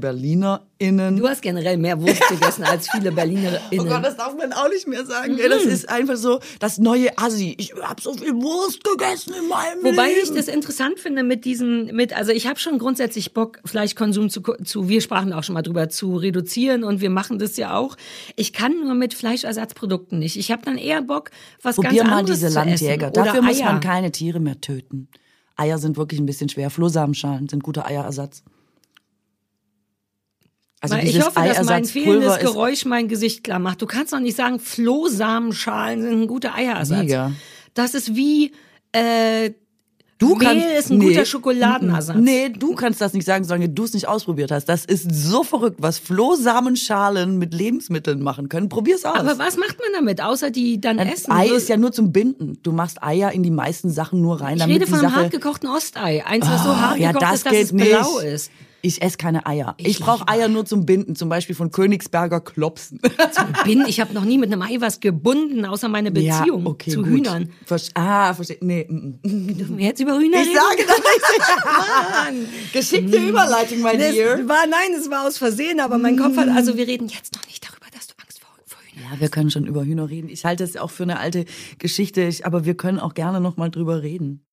[0.83, 1.17] BerlinerInnen.
[1.17, 3.61] Du hast generell mehr Wurst gegessen als viele BerlinerInnen.
[3.79, 5.37] Oh Gott, das darf man auch nicht mehr sagen.
[5.37, 5.49] ey.
[5.49, 7.55] Das ist einfach so das neue Assi.
[7.57, 10.19] Ich habe so viel Wurst gegessen in meinem Wobei Leben.
[10.23, 14.41] ich das interessant finde mit diesem, mit, also ich habe schon grundsätzlich Bock, Fleischkonsum zu,
[14.63, 17.95] zu, wir sprachen auch schon mal drüber, zu reduzieren und wir machen das ja auch.
[18.35, 20.37] Ich kann nur mit Fleischersatzprodukten nicht.
[20.37, 23.07] Ich habe dann eher Bock, was Probier ganz mal anderes diese zu Landjäger.
[23.07, 23.21] Essen.
[23.21, 25.07] Oder Dafür muss man keine Tiere mehr töten.
[25.55, 26.71] Eier sind wirklich ein bisschen schwer.
[26.71, 28.43] Flohsamenschalen sind guter Eierersatz.
[30.83, 33.81] Also Weil ich hoffe, dass mein fehlendes Geräusch mein Gesicht klar macht.
[33.81, 36.99] Du kannst doch nicht sagen, Flohsamenschalen sind ein guter Eierersatz.
[37.03, 37.31] Mega.
[37.73, 38.51] Das ist wie
[38.91, 39.51] äh,
[40.19, 42.17] Du Mehl kannst, ist ein guter Schokoladenersatz.
[42.19, 44.65] Nee, du kannst das nicht sagen, solange du es nicht ausprobiert hast.
[44.65, 48.69] Das ist so verrückt, was Flohsamenschalen mit Lebensmitteln machen können.
[48.69, 49.17] Probier's aus.
[49.17, 51.31] Aber was macht man damit, außer die dann Ein essen?
[51.31, 52.57] Ei So- ist ja nur zum Binden.
[52.63, 55.09] Du machst Eier in die meisten Sachen nur rein, ich damit rede die von einem
[55.09, 56.25] Sache hartgekochten Ostei.
[56.25, 58.31] Eins, was so Ah, hart ja, gekocht das ist, dass es blau nicht.
[58.33, 58.51] ist.
[58.85, 59.75] Ich esse keine Eier.
[59.77, 62.99] Ich, Ich brauche Eier nur zum Binden, zum Beispiel von Königsberger Klopsen.
[63.63, 66.91] Bin, ich habe noch nie mit einem Ei was gebunden, außer meine Beziehung ja, okay,
[66.91, 67.07] zu gut.
[67.09, 67.49] Hühnern.
[67.65, 68.57] Verste- ah, verstehe.
[68.59, 69.77] Nee, mm, mm.
[69.77, 70.55] Wir jetzt über Hühner Ich reden?
[70.55, 72.73] sage das nicht.
[72.73, 74.47] Geschickte Überleitung, my Das dear.
[74.49, 77.45] war, nein, es war aus Versehen, aber mein Kopf hat, also wir reden jetzt noch
[77.47, 80.27] nicht darüber, dass du Angst vor, vor Hühnern Ja, wir können schon über Hühner reden.
[80.29, 81.45] Ich halte es auch für eine alte
[81.79, 84.43] Geschichte, ich, aber wir können auch gerne noch mal drüber reden.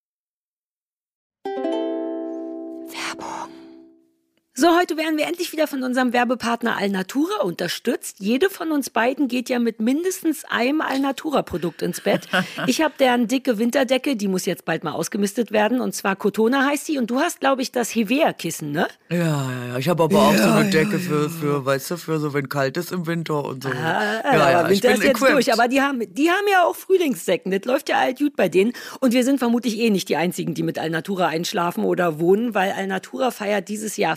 [4.52, 8.16] So, heute werden wir endlich wieder von unserem Werbepartner Alnatura unterstützt.
[8.18, 12.26] Jede von uns beiden geht ja mit mindestens einem Alnatura-Produkt ins Bett.
[12.66, 15.80] Ich habe deren dicke Winterdecke, die muss jetzt bald mal ausgemistet werden.
[15.80, 16.98] Und zwar Cotona heißt sie.
[16.98, 18.88] Und du hast, glaube ich, das Hevea-Kissen, ne?
[19.08, 19.78] Ja, ja, ja.
[19.78, 22.76] Ich habe aber auch so eine Decke für, für, weißt du, für so, wenn kalt
[22.76, 23.70] ist im Winter und so.
[23.70, 25.52] Ah, aber Winter ist jetzt durch.
[25.52, 27.50] Aber die haben, die haben ja auch Frühlingssäcken.
[27.52, 28.72] Das läuft ja alt gut bei denen.
[29.00, 32.72] Und wir sind vermutlich eh nicht die Einzigen, die mit Alnatura einschlafen oder wohnen, weil
[32.72, 34.16] Alnatura feiert dieses Jahr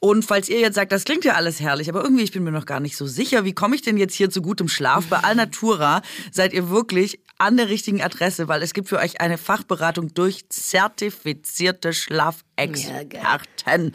[0.00, 2.52] Und falls ihr jetzt sagt, das klingt ja alles herrlich, aber irgendwie ich bin mir
[2.52, 5.06] noch gar nicht so sicher, wie komme ich denn jetzt hier zu gutem Schlaf?
[5.06, 9.36] Bei Alnatura seid ihr wirklich an der richtigen Adresse, weil es gibt für euch eine
[9.36, 13.90] Fachberatung durch zertifizierte Schlafexperten.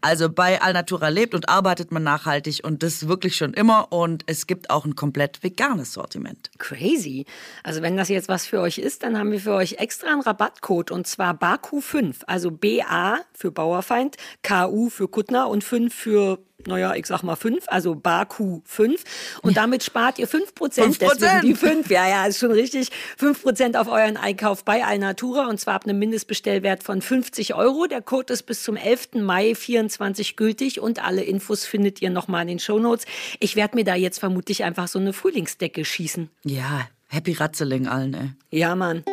[0.00, 4.46] Also bei Alnatura lebt und arbeitet man nachhaltig und das wirklich schon immer und es
[4.46, 6.52] gibt auch ein komplett veganes Sortiment.
[6.58, 7.26] Crazy.
[7.64, 10.20] Also wenn das jetzt was für euch ist, dann haben wir für euch extra einen
[10.20, 16.94] Rabattcode und zwar BAKU5, also BA für Bauerfeind, KU für Kuttner und 5 für naja,
[16.94, 19.04] ich sag mal fünf, also Baku fünf.
[19.42, 21.00] Und damit spart ihr fünf Prozent.
[21.00, 22.90] Deswegen die fünf, ja, ja, ist schon richtig.
[23.16, 27.86] Fünf Prozent auf euren Einkauf bei Alnatura und zwar ab einem Mindestbestellwert von 50 Euro.
[27.86, 29.14] Der Code ist bis zum 11.
[29.14, 33.06] Mai 24 gültig und alle Infos findet ihr nochmal in den Shownotes.
[33.40, 36.30] Ich werde mir da jetzt vermutlich einfach so eine Frühlingsdecke schießen.
[36.44, 38.30] Ja, Happy Ratzeling allen, ey.
[38.50, 39.04] Ja, Mann.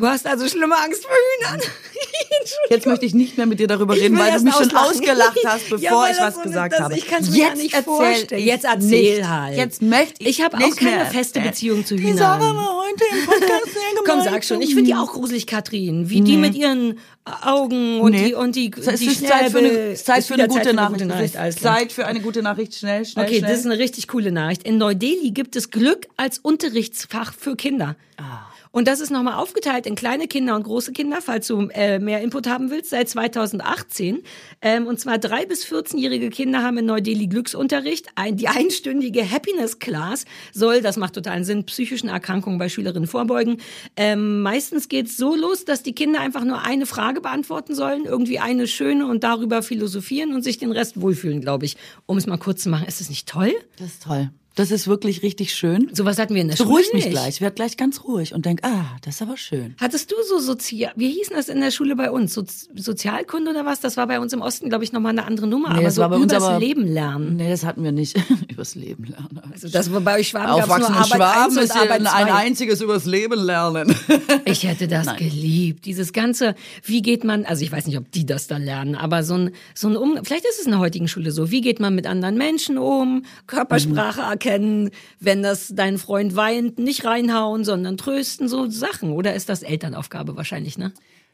[0.00, 1.60] Du hast also schlimme Angst vor Hühnern.
[2.68, 5.70] Jetzt möchte ich nicht mehr mit dir darüber reden, weil du mich schon ausgelacht hast,
[5.70, 6.96] bevor ja, ich was so gesagt habe.
[6.96, 8.44] Ich kann es mir nicht erzähl, vorstellen.
[8.44, 9.28] Jetzt erzähl nicht.
[9.28, 9.56] halt.
[9.56, 12.12] Jetzt möchte ich Ich habe auch keine feste Beziehung zu Hühnern.
[12.12, 14.62] Die Sarah war heute im Podcast sehr Komm, sag schon.
[14.62, 16.10] Ich finde die auch gruselig, Katrin.
[16.10, 16.30] Wie nee.
[16.30, 16.98] die mit ihren
[17.42, 18.28] Augen und nee.
[18.28, 21.36] die und die, es ist Zeit für eine, Zeit für eine gute Nachricht.
[21.60, 22.74] Zeit für eine gute Nachricht.
[22.74, 24.62] Schnell, schnell, Okay, das ist eine richtig coole Nachricht.
[24.64, 27.96] In Neu-Delhi gibt es Glück als Unterrichtsfach für Kinder.
[28.16, 28.50] Ah.
[28.72, 32.20] Und das ist nochmal aufgeteilt in kleine Kinder und große Kinder, falls du äh, mehr
[32.22, 34.22] Input haben willst, seit 2018.
[34.62, 38.08] Ähm, und zwar drei bis 14-jährige Kinder haben in Neu-Delhi Glücksunterricht.
[38.14, 43.58] Ein, die einstündige Happiness Class soll, das macht totalen Sinn, psychischen Erkrankungen bei Schülerinnen vorbeugen.
[43.96, 48.38] Ähm, meistens geht's so los, dass die Kinder einfach nur eine Frage beantworten sollen, irgendwie
[48.38, 51.76] eine schöne und darüber philosophieren und sich den Rest wohlfühlen, glaube ich.
[52.06, 52.86] Um es mal kurz zu machen.
[52.86, 53.52] Ist das nicht toll?
[53.78, 54.30] Das ist toll.
[54.56, 55.88] Das ist wirklich richtig schön.
[55.92, 56.68] Sowas hatten wir in der Schule.
[56.68, 57.36] Beruhigt mich gleich.
[57.36, 59.74] Ich werde gleich ganz ruhig und denk, ah, das ist aber schön.
[59.80, 62.34] Hattest du so sozial, wie hieß das in der Schule bei uns?
[62.34, 62.42] So,
[62.74, 63.80] Sozialkunde oder was?
[63.80, 65.68] Das war bei uns im Osten, glaube ich, nochmal eine andere Nummer.
[65.68, 67.36] Nee, aber das so war bei uns übers aber, Leben lernen.
[67.36, 68.16] Nee, das hatten wir nicht.
[68.50, 69.40] übers Leben lernen.
[69.52, 73.38] Also das war bei euch Schwaben Aufwachsen nur Schwaben ist Arbeit ein einziges übers Leben
[73.38, 73.94] lernen.
[74.44, 75.16] ich hätte das Nein.
[75.18, 75.86] geliebt.
[75.86, 79.22] Dieses ganze, wie geht man, also ich weiß nicht, ob die das da lernen, aber
[79.22, 81.78] so ein, so ein um, vielleicht ist es in der heutigen Schule so, wie geht
[81.80, 84.26] man mit anderen Menschen um, Körpersprache mhm.
[84.50, 89.12] Erkennen, wenn das dein Freund weint, nicht reinhauen, sondern trösten, so Sachen.
[89.12, 90.92] Oder ist das Elternaufgabe wahrscheinlich, ne?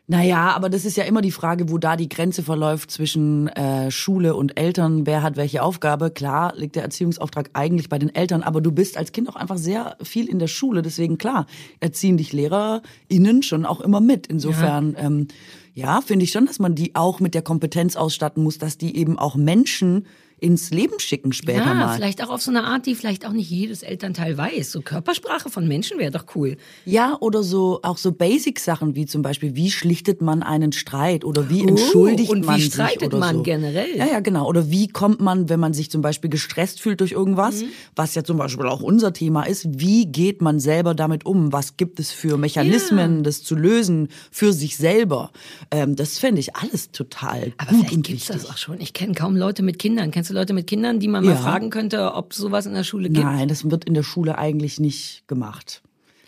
[0.08, 3.90] Naja, aber das ist ja immer die Frage, wo da die Grenze verläuft zwischen äh,
[3.90, 5.04] Schule und Eltern.
[5.04, 6.12] Wer hat welche Aufgabe?
[6.12, 9.58] Klar liegt der Erziehungsauftrag eigentlich bei den Eltern, aber du bist als Kind auch einfach
[9.58, 10.82] sehr viel in der Schule.
[10.82, 11.46] Deswegen klar,
[11.80, 14.28] erziehen dich LehrerInnen schon auch immer mit.
[14.28, 15.26] Insofern, ja, ähm,
[15.74, 18.96] ja finde ich schon, dass man die auch mit der Kompetenz ausstatten muss, dass die
[18.96, 20.06] eben auch Menschen
[20.38, 21.96] ins Leben schicken später ja, mal.
[21.96, 24.70] vielleicht auch auf so eine Art, die vielleicht auch nicht jedes Elternteil weiß.
[24.70, 26.58] So Körpersprache von Menschen wäre doch cool.
[26.84, 31.48] Ja, oder so auch so Basic-Sachen wie zum Beispiel, wie schlichtet man einen Streit oder
[31.48, 33.42] wie oh, entschuldigt und man wie streitet sich oder man so.
[33.44, 33.96] generell.
[33.96, 34.46] Ja, ja, genau.
[34.46, 37.68] Oder wie kommt man, wenn man sich zum Beispiel gestresst fühlt durch irgendwas, mhm.
[37.94, 41.54] was ja zum Beispiel auch unser Thema ist, wie geht man selber damit um?
[41.54, 43.22] Was gibt es für Mechanismen, ja.
[43.22, 45.30] das zu lösen für sich selber?
[45.70, 48.26] Ähm, das fände ich alles total Aber gut vielleicht und wichtig.
[48.26, 48.82] das auch schon.
[48.82, 50.10] Ich kenne kaum Leute mit Kindern.
[50.10, 51.32] Kennst du Leute mit Kindern, die man ja.
[51.32, 53.24] mal fragen könnte, ob sowas in der Schule gibt?
[53.24, 55.82] Nein, das wird in der Schule eigentlich nicht gemacht.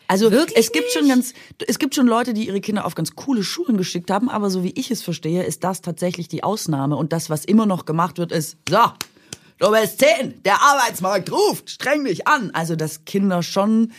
[0.09, 0.99] Also Wirklich es gibt nicht?
[0.99, 1.35] schon ganz,
[1.67, 4.65] es gibt schon Leute, die ihre Kinder auf ganz coole Schulen geschickt haben, aber so
[4.65, 8.17] wie ich es verstehe, ist das tatsächlich die Ausnahme und das, was immer noch gemacht
[8.17, 8.79] wird, ist so.
[9.59, 12.53] Du bist zehn, der Arbeitsmarkt ruft, streng dich an.
[12.53, 13.93] Also, dass Kinder schon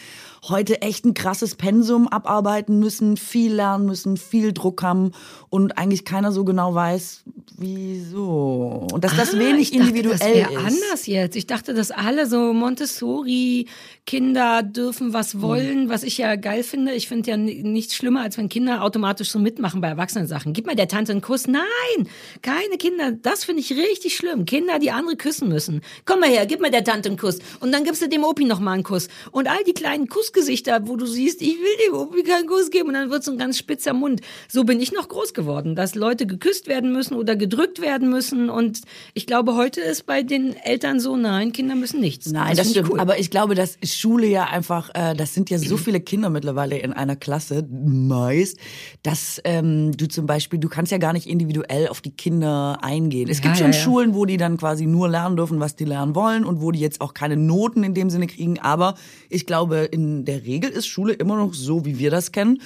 [0.48, 5.12] heute echt ein krasses Pensum abarbeiten müssen, viel lernen müssen, viel Druck haben
[5.50, 7.24] und eigentlich keiner so genau weiß,
[7.58, 8.88] wieso.
[8.92, 10.82] Und dass das ah, wenig ich individuell dachte, das ist.
[10.82, 11.36] anders jetzt.
[11.36, 13.68] Ich dachte, dass alle so Montessori
[14.06, 15.42] Kinder dürfen was hm.
[15.42, 15.90] wollen, hm.
[15.90, 16.94] was ich ja geil finde.
[16.94, 20.54] Ich finde ja nichts schlimmer, als wenn Kinder automatisch so mitmachen bei Erwachsenen-Sachen.
[20.54, 21.48] Gib mal der Tante einen Kuss.
[21.48, 22.08] Nein,
[22.42, 23.12] keine Kinder.
[23.12, 24.46] Das finde ich richtig schlimm.
[24.46, 25.82] Kinder, die andere küssen müssen.
[26.06, 27.40] Komm mal her, gib mal der Tante einen Kuss.
[27.60, 29.10] Und dann gibst du dem Opi noch mal einen Kuss.
[29.32, 32.70] Und all die kleinen Kuss Kussgesichter, wo du siehst, ich will dem Opi keinen Kuss
[32.70, 34.22] geben und dann wird so ein ganz spitzer Mund.
[34.48, 38.50] So bin ich noch groß geworden, dass Leute geküsst werden müssen oder gedrückt werden müssen
[38.50, 38.82] und
[39.14, 42.32] ich glaube, heute ist bei den Eltern so, nein, Kinder müssen nichts.
[42.32, 42.92] Nein, das, ich stimmt.
[42.92, 43.00] Cool.
[43.00, 46.78] Aber ich glaube, dass Schule ja einfach, äh, das sind ja so viele Kinder mittlerweile
[46.78, 48.58] in einer Klasse, meist,
[49.04, 53.30] dass ähm, du zum Beispiel, du kannst ja gar nicht individuell auf die Kinder eingehen.
[53.30, 53.80] Es Ja, gibt ja, schon ja.
[53.80, 56.80] Schulen, wo die dann quasi nur lernen dürfen, was die lernen wollen und wo die
[56.80, 58.60] jetzt auch keine Noten in dem Sinne kriegen.
[58.60, 58.96] Aber
[59.30, 62.62] ich glaube, in der Regel ist Schule immer noch so, wie wir das kennen.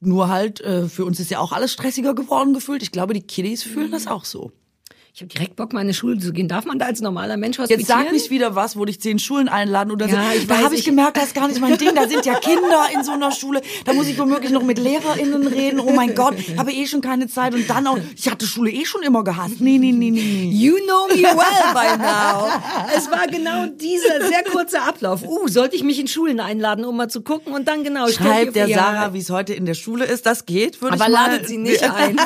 [0.00, 2.82] Nur halt, äh, für uns ist ja auch alles stressiger geworden gefühlt.
[2.82, 4.52] Ich glaube, die Kiddies fühlen das auch so.
[5.18, 6.46] Ich habe direkt Bock, mal in eine Schule zu gehen.
[6.46, 7.80] Darf man da als normaler Mensch hospitieren?
[7.80, 10.38] Jetzt sag nicht wieder was, wo dich zehn Schulen einladen oder Ja, so.
[10.38, 11.92] ich Da habe ich ich- gemerkt, das ist gar nicht mein Ding.
[11.96, 13.60] Da sind ja Kinder in so einer Schule.
[13.84, 15.80] Da muss ich womöglich noch mit LehrerInnen reden.
[15.80, 17.52] Oh mein Gott, habe eh schon keine Zeit.
[17.52, 19.60] Und dann auch, ich hatte Schule eh schon immer gehasst.
[19.60, 20.50] Nee, nee, nee, nee.
[20.52, 22.48] You know me well by now.
[22.96, 25.24] Es war genau dieser sehr kurze Ablauf.
[25.24, 28.06] Uh, sollte ich mich in Schulen einladen, um mal zu gucken und dann genau.
[28.06, 30.26] Schreibt der Sarah, wie es heute in der Schule ist.
[30.26, 31.30] Das geht, würde ich Aber mal.
[31.30, 32.20] ladet sie nicht ein.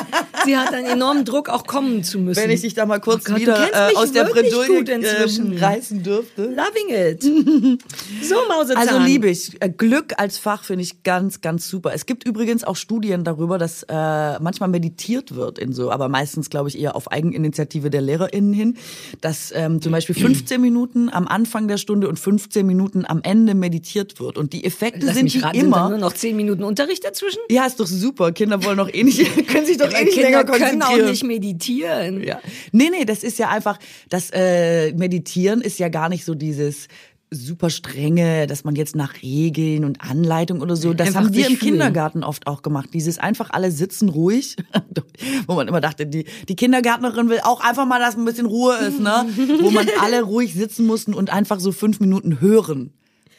[0.45, 2.39] Sie hat einen enormen Druck, auch kommen zu müssen.
[2.39, 6.03] Wenn ich dich da mal kurz Oh Gott, wieder äh, aus der Bredouille ähm, reißen
[6.03, 6.43] dürfte.
[6.45, 7.23] Loving it.
[8.21, 8.87] So, Mausezahn.
[8.87, 9.61] Also liebe ich.
[9.61, 11.91] Äh, Glück als Fach finde ich ganz, ganz super.
[11.93, 16.49] Es gibt übrigens auch Studien darüber, dass äh, manchmal meditiert wird in so, aber meistens
[16.49, 18.77] glaube ich eher auf Eigeninitiative der LehrerInnen hin,
[19.21, 23.55] dass ähm, zum Beispiel 15 Minuten am Anfang der Stunde und 15 Minuten am Ende
[23.55, 24.37] meditiert wird.
[24.37, 25.89] Und die Effekte Lass sind wie sind dann immer.
[25.89, 27.39] nur noch zehn Minuten Unterricht dazwischen?
[27.49, 28.31] Ja, ist doch super.
[28.31, 31.05] Kinder wollen doch eh nicht, können sich doch eh Weil nicht Kinder länger können konzentrieren.
[31.05, 32.23] auch nicht meditieren.
[32.23, 32.39] Ja.
[32.75, 33.77] Nee, nee, das ist ja einfach,
[34.09, 36.87] das äh, Meditieren ist ja gar nicht so dieses
[37.29, 41.47] super strenge, dass man jetzt nach Regeln und Anleitung oder so, das Einfach haben wir
[41.47, 41.73] im fühlen.
[41.73, 42.89] Kindergarten oft auch gemacht.
[42.93, 44.55] Dieses einfach alle sitzen ruhig,
[45.47, 48.75] wo man immer dachte, die, die Kindergärtnerin will auch einfach mal, dass ein bisschen Ruhe
[48.77, 49.25] ist, ne?
[49.61, 52.91] Wo man alle ruhig sitzen mussten und einfach so fünf Minuten hören.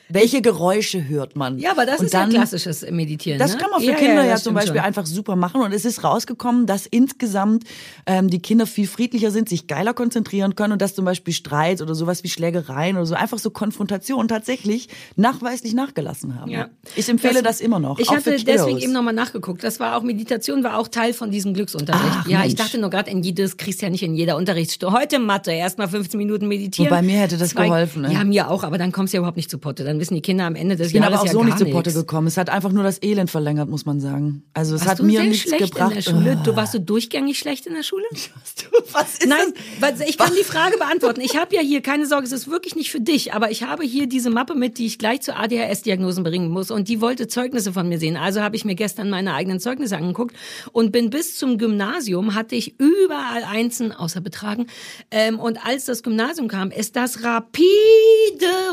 [0.08, 1.58] Welche Geräusche hört man?
[1.58, 3.38] Ja, aber das und ist ja klassisches Meditieren.
[3.38, 3.58] das ne?
[3.58, 4.84] kann man für ja, Kinder ja, das zum Beispiel schon.
[4.84, 5.62] einfach super machen.
[5.62, 7.64] Und es ist rausgekommen, dass insgesamt
[8.06, 11.80] ähm, die Kinder viel friedlicher sind, sich geiler konzentrieren können und dass zum Beispiel Streits
[11.80, 16.50] oder sowas wie Schlägereien oder so einfach so Konfrontationen tatsächlich nachweislich nachgelassen haben.
[16.50, 16.68] Ja.
[16.96, 17.98] Ich empfehle das, immer noch.
[17.98, 19.64] Ich hatte deswegen eben nochmal nachgeguckt.
[19.64, 22.04] Das war auch Meditation, war auch Teil von diesem Glücksunterricht.
[22.04, 22.54] Ach, ja, ich Mensch.
[22.56, 24.96] dachte nur gerade, in jedes kriegst ja nicht in jeder Unterrichtsstunde.
[24.96, 26.90] Heute Mathe, erstmal 15 Minuten meditieren.
[26.90, 28.12] Wobei mir hätte das geholfen, ne?
[28.12, 29.84] Ja, mir auch, aber dann kommst du ja überhaupt nicht zu Potte.
[29.84, 31.44] Dann wissen die Kinder am Ende des Ich bin Jahres aber auch ja so gar
[31.46, 31.94] nicht zu Potte nichts.
[32.00, 32.26] gekommen.
[32.26, 34.42] Es hat einfach nur das Elend verlängert, muss man sagen.
[34.54, 35.90] Also es Warst hat du mir sehr nichts schlecht gebracht.
[35.90, 36.38] in der Schule?
[36.44, 38.04] Du warst du durchgängig schlecht in der Schule?
[38.92, 40.00] Was ist Nein, das?
[40.00, 41.20] ich kann die Frage beantworten.
[41.20, 43.82] Ich habe ja hier, keine Sorge, es ist wirklich nicht für dich, aber ich habe
[43.84, 47.72] hier diese Mappe mit, die ich gleich zu ADHS-Diagnosen bringen muss und die wollte Zeugnisse
[47.72, 48.16] von mir sehen.
[48.16, 50.34] Also habe ich mir gestern meine eigenen Zeugnisse angeguckt
[50.72, 54.66] und bin bis zum Gymnasium, hatte ich überall Einsen, außer Betragen.
[55.10, 57.64] Ähm, und als das Gymnasium kam, ist das rapide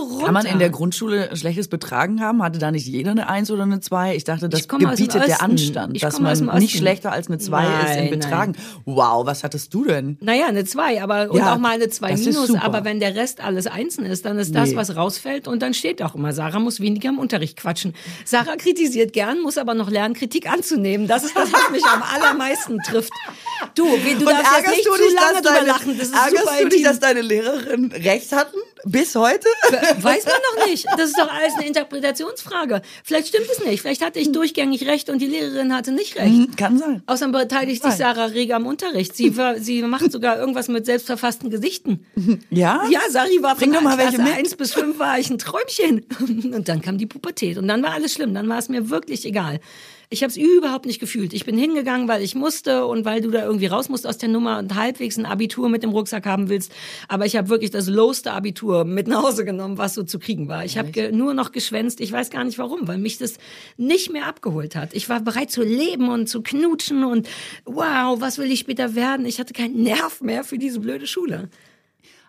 [0.02, 0.26] runter.
[0.26, 2.42] Kann man in der Grundschule ein schlechtes Betragen haben?
[2.44, 4.16] Hatte da nicht jeder eine Eins oder eine Zwei?
[4.16, 5.42] Ich dachte, das Ich gebietet der.
[5.42, 8.56] Anstand, Ich dass man nicht schlechter als eine Zwei ist Nein, im Betragen.
[8.86, 10.18] Wow, was hattest du denn?
[10.22, 13.00] Naja, eine 2, aber und Ja, auch mal eine 2 das ist minus, aber wenn
[13.00, 14.76] der Rest alles Einsen ist, dann ist das, Nee.
[14.76, 17.94] was rausfällt und dann steht auch immer, Sarah muss weniger im Unterricht quatschen.
[18.26, 21.08] Sarah kritisiert gern, muss aber noch lernen, Kritik anzunehmen.
[21.08, 23.12] Das ist das, was mich am allermeisten trifft.
[23.76, 26.70] Du, wie, du Und darfst jetzt nicht zu lange drüber lachen, das ist ärgerst du
[26.70, 28.58] dich, dass deine Lehrerin recht hatten?
[28.84, 29.48] Bis heute?
[30.00, 30.86] Weiß man noch nicht.
[31.02, 32.82] Das ist doch alles eine Interpretationsfrage.
[33.04, 33.82] Vielleicht stimmt es nicht.
[33.82, 36.28] Vielleicht hatte ich durchgängig recht und die Lehrerin hatte nicht recht.
[36.34, 37.04] Hm, Kann sein.
[37.06, 39.16] Außerdem beteiligt sich Sarah rege am Unterricht.
[39.16, 42.06] Sie, ver- sie macht sogar irgendwas mit selbstverfassten Gesichten.
[42.50, 42.84] Ja?
[42.90, 44.38] Ja, Sari war Bring von doch mal Klasse welche mit.
[44.38, 46.06] 1 bis 5 war ich ein Träumchen.
[46.54, 47.58] Und dann kam die Pubertät.
[47.58, 48.34] Und dann war alles schlimm.
[48.34, 49.60] Dann war es mir wirklich egal.
[50.14, 51.32] Ich habe es überhaupt nicht gefühlt.
[51.32, 54.28] Ich bin hingegangen, weil ich musste und weil du da irgendwie raus musst aus der
[54.28, 56.74] Nummer und halbwegs ein Abitur mit dem Rucksack haben willst.
[57.08, 60.50] Aber ich habe wirklich das lowste Abitur mit nach Hause genommen, was so zu kriegen
[60.50, 60.66] war.
[60.66, 62.02] Ich habe nur noch geschwänzt.
[62.02, 63.36] Ich weiß gar nicht warum, weil mich das
[63.78, 64.94] nicht mehr abgeholt hat.
[64.94, 67.30] Ich war bereit zu leben und zu knutschen und
[67.64, 69.26] wow, was will ich später werden?
[69.26, 71.48] Ich hatte keinen Nerv mehr für diese blöde Schule.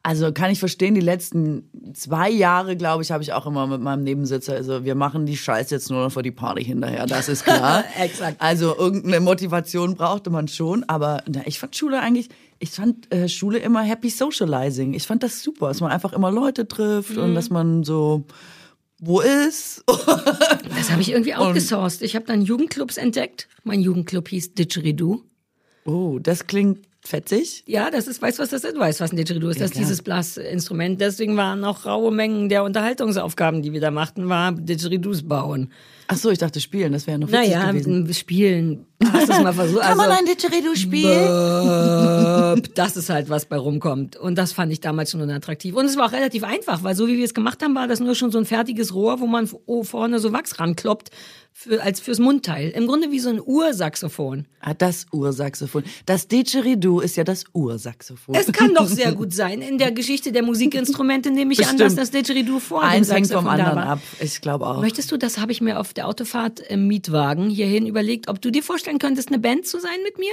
[0.04, 3.80] Also kann ich verstehen, die letzten zwei Jahre, glaube ich, habe ich auch immer mit
[3.80, 7.28] meinem Nebensitzer, also wir machen die Scheiße jetzt nur noch für die Party hinterher, das
[7.28, 7.84] ist klar.
[8.00, 8.36] Exakt.
[8.40, 13.28] Also irgendeine Motivation brauchte man schon, aber na, ich fand Schule eigentlich, ich fand äh,
[13.28, 14.92] Schule immer happy socializing.
[14.94, 17.22] Ich fand das super, dass man einfach immer Leute trifft Mhm.
[17.22, 18.24] und dass man so
[18.98, 19.84] wo ist.
[20.76, 22.02] Das habe ich irgendwie outgesourced.
[22.02, 23.48] Ich habe dann Jugendclubs entdeckt.
[23.62, 25.22] Mein Jugendclub hieß Didgeridoo.
[25.84, 27.64] Oh, das klingt fetzig.
[27.66, 28.74] Ja, das ist, weißt du, was das ist?
[28.74, 29.60] Du weißt, was ein Didgeridoo ist.
[29.60, 29.84] das ist klar.
[29.84, 31.00] dieses Blasinstrument.
[31.00, 35.70] Deswegen waren noch raue Mengen der Unterhaltungsaufgaben, die wir da machten, war Didgeridoos bauen.
[36.08, 38.04] Ach so, ich dachte spielen, das wäre noch witzig Naja, gewesen.
[38.04, 38.86] dem Spielen.
[39.12, 39.82] Hast du es mal versucht?
[39.82, 42.62] Kann man Also, ein Didgeridoo spielen?
[42.74, 44.16] Das ist halt was bei rumkommt.
[44.16, 45.74] Und das fand ich damals schon unattraktiv.
[45.74, 48.00] Und es war auch relativ einfach, weil so wie wir es gemacht haben, war das
[48.00, 49.48] nur schon so ein fertiges Rohr, wo man
[49.82, 51.10] vorne so Wachs rankloppt
[51.54, 52.70] für, als fürs Mundteil.
[52.70, 54.46] Im Grunde wie so ein Ursaxophon.
[54.60, 55.82] Ah, das Ursaxophon.
[56.06, 58.34] Das Didgeridoo ist ja das Ursaxophon.
[58.34, 59.60] Es kann doch sehr gut sein.
[59.60, 61.80] In der Geschichte der Musikinstrumente nehme ich Bestimmt.
[61.82, 63.92] an, dass das Didgeridoo vor Eins dem hängt Saxophon vom da anderen war.
[63.94, 64.00] ab.
[64.20, 64.80] Ich glaube auch.
[64.80, 68.50] Möchtest du, das habe ich mir auf der Autofahrt im Mietwagen hierhin überlegt, ob du
[68.50, 70.32] dir vorstellen könntest, eine Band zu sein mit mir?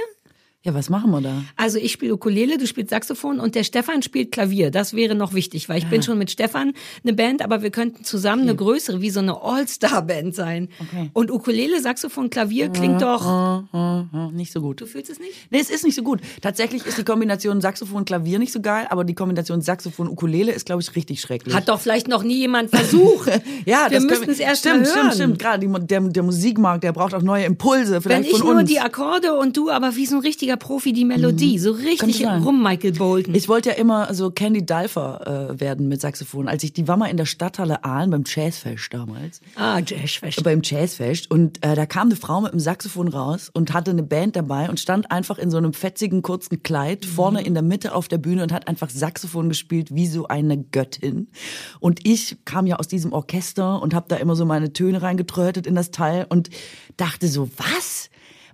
[0.62, 1.42] Ja, was machen wir da?
[1.56, 4.70] Also ich spiele Ukulele, du spielst Saxophon und der Stefan spielt Klavier.
[4.70, 8.04] Das wäre noch wichtig, weil ich bin schon mit Stefan eine Band, aber wir könnten
[8.04, 10.68] zusammen eine größere, wie so eine All-Star-Band sein.
[10.78, 11.08] Okay.
[11.14, 13.24] Und Ukulele, Saxophon, Klavier klingt doch...
[13.72, 14.82] Hm, Nicht so gut.
[14.82, 15.32] Du fühlst es nicht?
[15.50, 16.20] Nee, es ist nicht so gut.
[16.42, 20.94] Tatsächlich ist die Kombination Saxophon-Klavier nicht so geil, aber die Kombination Saxophon-Ukulele ist, glaube ich,
[20.94, 21.54] richtig schrecklich.
[21.54, 23.30] Hat doch vielleicht noch nie jemand versucht.
[23.64, 24.98] ja, wir können es erst Stimmt, mal hören.
[25.12, 25.38] stimmt, stimmt.
[25.38, 28.58] Gerade die, der, der Musikmarkt, der braucht auch neue Impulse, Wenn vielleicht ich von nur
[28.60, 28.68] uns.
[28.68, 32.62] die Akkorde und du aber wie so ein richtiger Profi die Melodie, so richtig rum
[32.62, 33.34] Michael Bolton.
[33.34, 36.48] Ich wollte ja immer so Candy Dulfer äh, werden mit Saxophon.
[36.48, 39.40] Als ich die war mal in der Stadthalle Aalen beim Jazzfest damals.
[39.56, 40.42] ah, Jazzfest.
[40.42, 44.02] beim Jazzfest und äh, da kam eine Frau mit einem Saxophon raus und hatte eine
[44.02, 47.94] Band dabei und stand einfach in so einem fetzigen kurzen Kleid vorne in der Mitte
[47.94, 51.28] auf der Bühne und hat einfach Saxophon gespielt wie so eine Göttin.
[51.80, 55.66] Und ich kam ja aus diesem Orchester und habe da immer so meine Töne reingetrötet
[55.66, 56.50] in das Teil und
[56.96, 58.10] dachte so, was?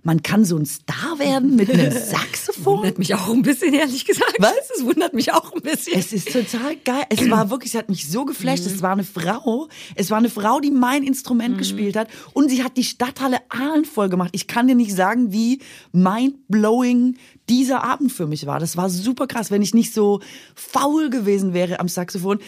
[0.07, 2.77] Man kann so ein Star werden mit einem Saxophon?
[2.77, 4.37] Wundert mich auch ein bisschen, ehrlich gesagt.
[4.39, 4.53] Was?
[4.73, 5.99] Es wundert mich auch ein bisschen.
[5.99, 7.03] Es ist total geil.
[7.09, 8.65] Es war wirklich, es hat mich so geflasht.
[8.65, 9.67] Es war eine Frau.
[9.95, 12.07] Es war eine Frau, die mein Instrument gespielt hat.
[12.31, 14.29] Und sie hat die Stadthalle Aalen voll gemacht.
[14.31, 15.59] Ich kann dir nicht sagen, wie
[15.91, 17.17] mind-blowing
[17.49, 18.59] dieser Abend für mich war.
[18.59, 20.19] Das war super krass, wenn ich nicht so
[20.55, 22.39] faul gewesen wäre am Saxophon.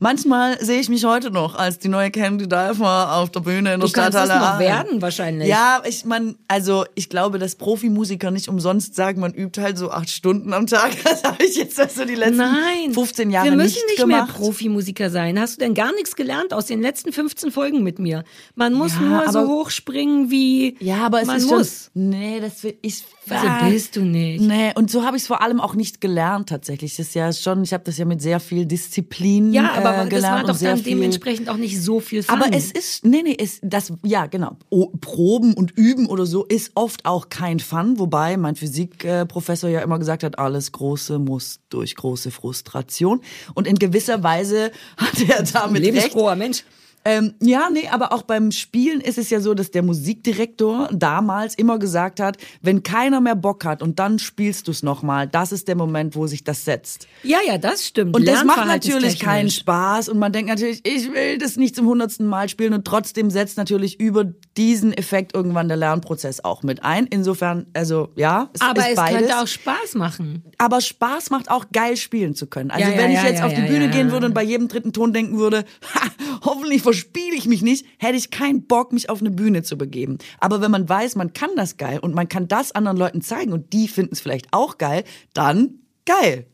[0.00, 3.80] Manchmal sehe ich mich heute noch als die neue Candy Diver auf der Bühne in
[3.80, 5.48] der Du kannst Stadthalle noch werden wahrscheinlich.
[5.48, 9.90] Ja, ich man, also ich glaube, dass Profimusiker nicht umsonst sagen, man übt halt so
[9.90, 10.92] acht Stunden am Tag.
[11.04, 12.92] Das habe ich jetzt also die letzten Nein.
[12.92, 14.26] 15 Jahre Wir müssen nicht, nicht, gemacht.
[14.28, 15.38] mehr Profimusiker sein.
[15.40, 18.24] Hast du denn gar nichts gelernt aus den letzten 15 Folgen mit mir?
[18.54, 21.90] Man muss Ja, nur so hochspringen wie ja, aber es man ist muss.
[21.94, 22.08] schon.
[22.10, 22.98] Nee, das will ich.
[22.98, 23.34] So
[23.68, 24.37] bist du nicht.
[24.40, 26.96] Nee, und so habe ich es vor allem auch nicht gelernt tatsächlich.
[26.96, 29.96] Das ist ja schon, ich habe das ja mit sehr viel Disziplin Ja, aber äh,
[29.98, 32.40] das gelernt war und doch dann viel dementsprechend auch nicht so viel Fun.
[32.40, 34.56] Aber es ist, nee, nee, ist das, ja, genau.
[34.70, 39.80] O, Proben und Üben oder so ist oft auch kein Fun, wobei mein Physikprofessor ja
[39.80, 43.20] immer gesagt hat, alles Große muss durch große Frustration.
[43.54, 45.94] Und in gewisser Weise hat er damit recht.
[45.94, 46.64] lebensfroher Mensch.
[47.04, 51.54] Ähm, ja, nee, aber auch beim Spielen ist es ja so, dass der Musikdirektor damals
[51.54, 55.52] immer gesagt hat, wenn keiner mehr Bock hat und dann spielst du es nochmal, das
[55.52, 57.06] ist der Moment, wo sich das setzt.
[57.22, 58.14] Ja, ja, das stimmt.
[58.14, 61.86] Und das macht natürlich keinen Spaß und man denkt natürlich, ich will das nicht zum
[61.86, 64.24] hundertsten Mal spielen und trotzdem setzt natürlich über
[64.58, 67.06] diesen Effekt irgendwann der Lernprozess auch mit ein.
[67.06, 69.18] Insofern, also ja, es Aber ist es beides.
[69.20, 70.42] könnte auch Spaß machen.
[70.58, 72.70] aber Spaß macht auch geil spielen zu können.
[72.70, 74.68] Also Ja, ja, wenn ich ja, jetzt auf die Bühne gehen würde und bei jedem
[74.68, 76.08] dritten Ton denken würde, ha,
[76.44, 80.18] hoffentlich verspiele ich mich nicht, hätte ich keinen Bock, mich auf eine Bühne zu begeben.
[80.40, 83.52] Aber wenn man weiß, man kann das geil und man kann das anderen Leuten zeigen
[83.52, 86.46] und die finden es vielleicht auch geil, dann geil.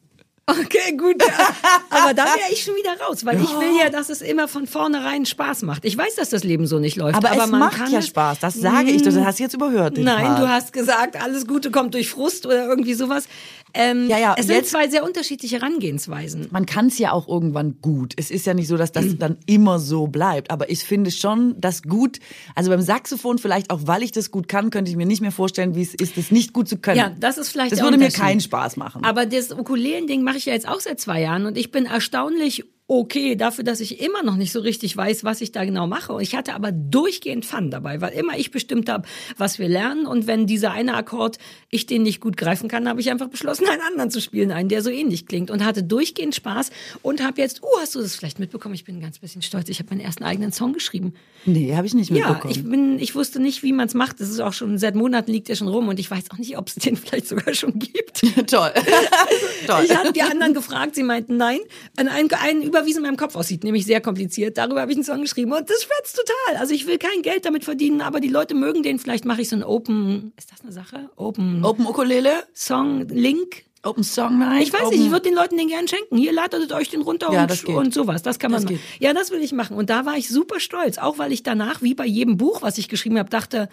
[0.46, 1.22] Okay, gut.
[1.22, 1.48] Ja.
[1.88, 4.66] Aber da wäre ich schon wieder raus, weil ich will ja, dass es immer von
[4.66, 5.85] vornherein Spaß macht.
[5.87, 7.16] Ich weiß, dass das Leben so nicht läuft.
[7.16, 9.02] Aber, aber es man macht kann ja Spaß, das sage ich.
[9.02, 9.96] Das hast du jetzt überhört.
[9.96, 10.42] den Nein, Part.
[10.42, 13.24] du hast gesagt, alles Gute kommt durch Frust oder irgendwie sowas.
[13.75, 16.49] Ähm, Ja, ja, es sind jetzt- zwei sehr unterschiedliche Herangehensweisen.
[16.51, 18.15] man kann es ja auch irgendwann gut.
[18.17, 18.95] Es ist ja nicht so, dass Mhm.
[18.95, 20.51] das dann immer so bleibt.
[20.51, 22.19] Aber ich finde schon, dass gut,
[22.55, 25.33] also beim Saxophon vielleicht auch, weil ich das gut kann, könnte ich mir nicht mehr
[25.33, 26.99] vorstellen, wie es ist, das nicht gut zu können.
[26.99, 29.05] Ja, das ist vielleicht Das würde mir keinen Spaß machen.
[29.05, 32.65] Aber das Ukulelen-Ding mache ich ja jetzt auch seit zwei Jahren und ich bin erstaunlich
[32.87, 36.12] okay dafür, dass ich immer noch nicht so richtig weiß, was ich da genau mache.
[36.12, 40.07] Und ich hatte aber durchgehend Fun dabei, weil immer ich bestimmt habe, was wir lernen.
[40.07, 41.38] Und wenn dieser eine Akkord,
[41.70, 44.68] ich den nicht gut greifen kann, habe ich einfach beschlossen, einen anderen zu spielen, einen,
[44.68, 45.51] der so ähnlich klingt.
[45.51, 46.70] Und hatte durchgehend Spaß
[47.01, 48.75] und habe jetzt, uh, hast du das vielleicht mitbekommen?
[48.75, 49.68] Ich bin ein ganz bisschen stolz.
[49.70, 51.14] Ich habe meinen ersten eigenen Song geschrieben.
[51.47, 52.53] nee, habe ich nicht Ja, mitbekommen.
[52.55, 54.20] ich bin, ich wusste nicht, wie man es macht.
[54.20, 56.59] Das ist auch schon seit Monaten liegt der schon rum und ich weiß auch nicht,
[56.59, 58.20] ob es den vielleicht sogar schon gibt.
[58.51, 58.73] Toll.
[59.66, 59.83] Toll.
[59.87, 61.61] Ich habe die anderen gefragt, sie meinten nein.
[61.97, 62.09] Ein,
[62.75, 64.59] ein, ein überwiesen in meinem Kopf aussieht, nämlich sehr kompliziert.
[64.59, 66.61] Darüber habe ich einen Song geschrieben und das fetzt total.
[66.61, 68.99] Also ich will kein Geld damit verdienen, aber die Leute mögen den.
[68.99, 71.11] Vielleicht mache ich so einen Open, ist das eine Sache?
[71.17, 72.31] Open Open Ukulele?
[72.55, 73.65] Song Link.
[73.83, 74.63] Open Song Night?
[74.63, 76.17] Ich weiß Open nicht, ich würde den Leuten den gern schenken.
[76.17, 78.23] Hier ladet euch den runter Ja, und, und sowas.
[78.23, 78.81] Das kann man Das machen.
[78.83, 79.03] geht.
[79.03, 79.77] Ja, das will ich machen.
[79.77, 82.79] Und da war ich super stolz, auch weil ich danach, wie bei jedem Buch, was
[82.79, 83.69] ich geschrieben habe, dachte,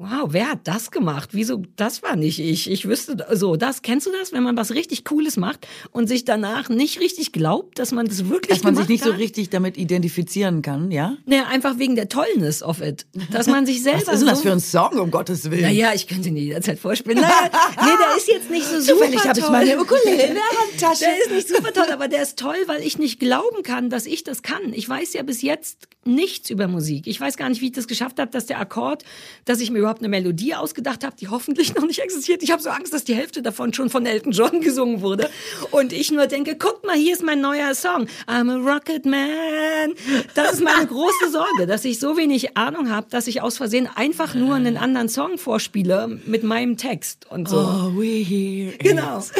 [0.00, 1.30] wow, wer hat das gemacht?
[1.32, 2.70] Wieso, das war nicht ich.
[2.70, 6.24] Ich wüsste, so, das, kennst du das, wenn man was richtig Cooles macht und sich
[6.24, 9.18] danach nicht richtig glaubt, dass man das wirklich Dass man sich nicht so hat?
[9.18, 11.18] richtig damit identifizieren kann, ja?
[11.26, 13.04] Naja, einfach wegen der Tollness of it.
[13.30, 15.62] Dass man sich selber Was ist denn das so für ein Song, um Gottes Willen?
[15.62, 17.20] Naja, ich könnte ihn jederzeit vorspielen.
[17.20, 17.50] Naja,
[17.82, 19.52] nee, der ist jetzt nicht so super Zufällig habe ich toll.
[19.52, 21.04] meine Ukulele in der Handtasche.
[21.04, 24.06] Der ist nicht super toll, aber der ist toll, weil ich nicht glauben kann, dass
[24.06, 24.72] ich das kann.
[24.72, 27.06] Ich weiß ja bis jetzt nichts über Musik.
[27.06, 29.04] Ich weiß gar nicht, wie ich das geschafft habe, dass der Akkord,
[29.44, 32.42] dass ich mir überhaupt eine Melodie ausgedacht habe, die hoffentlich noch nicht existiert.
[32.42, 35.28] Ich habe so Angst, dass die Hälfte davon schon von Elton John gesungen wurde.
[35.70, 38.06] Und ich nur denke, guck mal, hier ist mein neuer Song.
[38.26, 39.94] I'm a Rocket Man.
[40.34, 43.88] Das ist meine große Sorge, dass ich so wenig Ahnung habe, dass ich aus Versehen
[43.94, 47.58] einfach nur einen anderen Song vorspiele mit meinem Text und so.
[47.58, 48.72] Oh, we here.
[48.78, 49.22] Genau.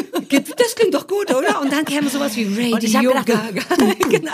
[0.57, 1.61] Das klingt doch gut, oder?
[1.61, 3.61] Und dann käme sowas wie Radio Und ich hab gedacht, Gaga.
[4.09, 4.31] genau.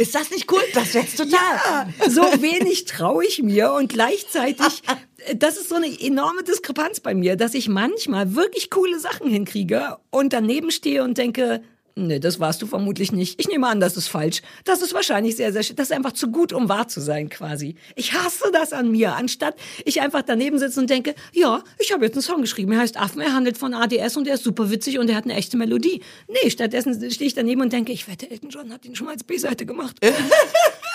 [0.00, 0.62] Ist das nicht cool?
[0.72, 1.30] Das wär's total.
[1.30, 4.82] Ja, so wenig traue ich mir und gleichzeitig,
[5.36, 9.98] das ist so eine enorme Diskrepanz bei mir, dass ich manchmal wirklich coole Sachen hinkriege
[10.08, 11.62] und daneben stehe und denke,
[12.06, 13.38] Nee, das warst du vermutlich nicht.
[13.38, 14.40] Ich nehme an, das ist falsch.
[14.64, 17.74] Das ist wahrscheinlich sehr, sehr, das ist einfach zu gut, um wahr zu sein, quasi.
[17.94, 22.04] Ich hasse das an mir, anstatt ich einfach daneben sitze und denke, ja, ich habe
[22.06, 24.70] jetzt einen Song geschrieben, er heißt Affen, er handelt von ADS und er ist super
[24.70, 26.02] witzig und er hat eine echte Melodie.
[26.28, 29.12] Nee, stattdessen stehe ich daneben und denke, ich wette, Elton John hat ihn schon mal
[29.12, 29.96] als B-Seite gemacht.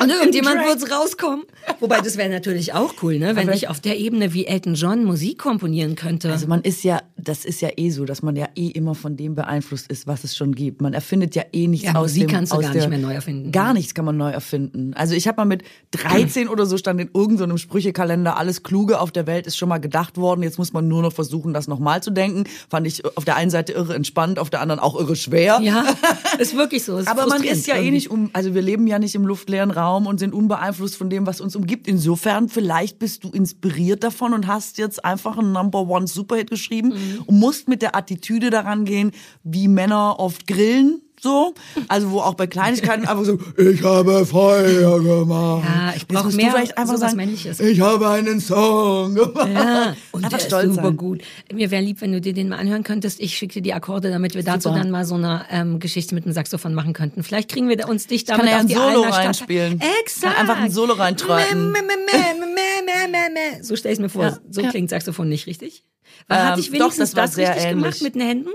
[0.00, 0.66] Und irgendjemand Track.
[0.68, 1.44] wird's rauskommen.
[1.80, 3.34] Wobei, das wäre natürlich auch cool, ne?
[3.36, 6.30] Wenn ich auf der Ebene wie Elton John Musik komponieren könnte.
[6.30, 9.16] Also man ist ja, das ist ja eh so, dass man ja eh immer von
[9.16, 10.80] dem beeinflusst ist, was es schon gibt.
[10.82, 12.98] Man erfindet ja eh nichts Ja, aus Musik dem, kannst du gar der, nicht mehr
[12.98, 13.52] neu erfinden.
[13.52, 14.92] Gar nichts kann man neu erfinden.
[14.94, 19.10] Also ich habe mal mit 13 oder so stand in irgendeinem Sprüchekalender, alles Kluge auf
[19.12, 20.42] der Welt ist schon mal gedacht worden.
[20.42, 22.44] Jetzt muss man nur noch versuchen, das nochmal zu denken.
[22.68, 25.58] Fand ich auf der einen Seite irre entspannt, auf der anderen auch irre schwer.
[25.62, 25.84] ja,
[26.38, 26.98] ist wirklich so.
[26.98, 27.90] Ist Aber man ist ja eh irgendwie.
[27.92, 31.26] nicht um, also wir leben ja nicht im luftleeren Raum und sind unbeeinflusst von dem,
[31.26, 31.86] was uns umgibt.
[31.86, 36.88] Insofern, vielleicht bist du inspiriert davon und hast jetzt einfach einen Number One Superhit geschrieben
[36.88, 37.22] Mhm.
[37.26, 39.12] und musst mit der Attitüde daran gehen,
[39.44, 41.00] wie Männer oft grillen.
[41.26, 41.54] So,
[41.88, 45.64] also wo auch bei Kleinigkeiten einfach so, ich habe Feuer gemacht.
[45.68, 47.58] Ja, ich Jetzt brauch musst mehr vielleicht einfach sowas sagen, Männliches.
[47.58, 49.48] ich habe einen Song gemacht.
[49.52, 50.96] Ja, und einfach der stolz ist super sein.
[50.96, 51.22] gut.
[51.52, 53.18] Mir wäre lieb, wenn du dir den mal anhören könntest.
[53.18, 54.78] Ich schicke dir die Akkorde, damit wir dazu Super.
[54.78, 57.24] dann mal so eine ähm, Geschichte mit dem Saxophon machen könnten.
[57.24, 59.80] Vielleicht kriegen wir uns dich kann damit ja auf ein die Solo reinspielen.
[60.02, 60.36] Exakt.
[60.36, 61.16] Kann einfach ein Solo mä.
[63.62, 64.22] So stell ich mir vor.
[64.24, 64.70] Ja, so ja.
[64.70, 65.82] klingt Saxophon nicht richtig.
[66.28, 67.82] War, Ähm, hatte ich doch, wenigstens das war das, sehr richtig ähnlich.
[67.84, 68.50] gemacht mit den Händen?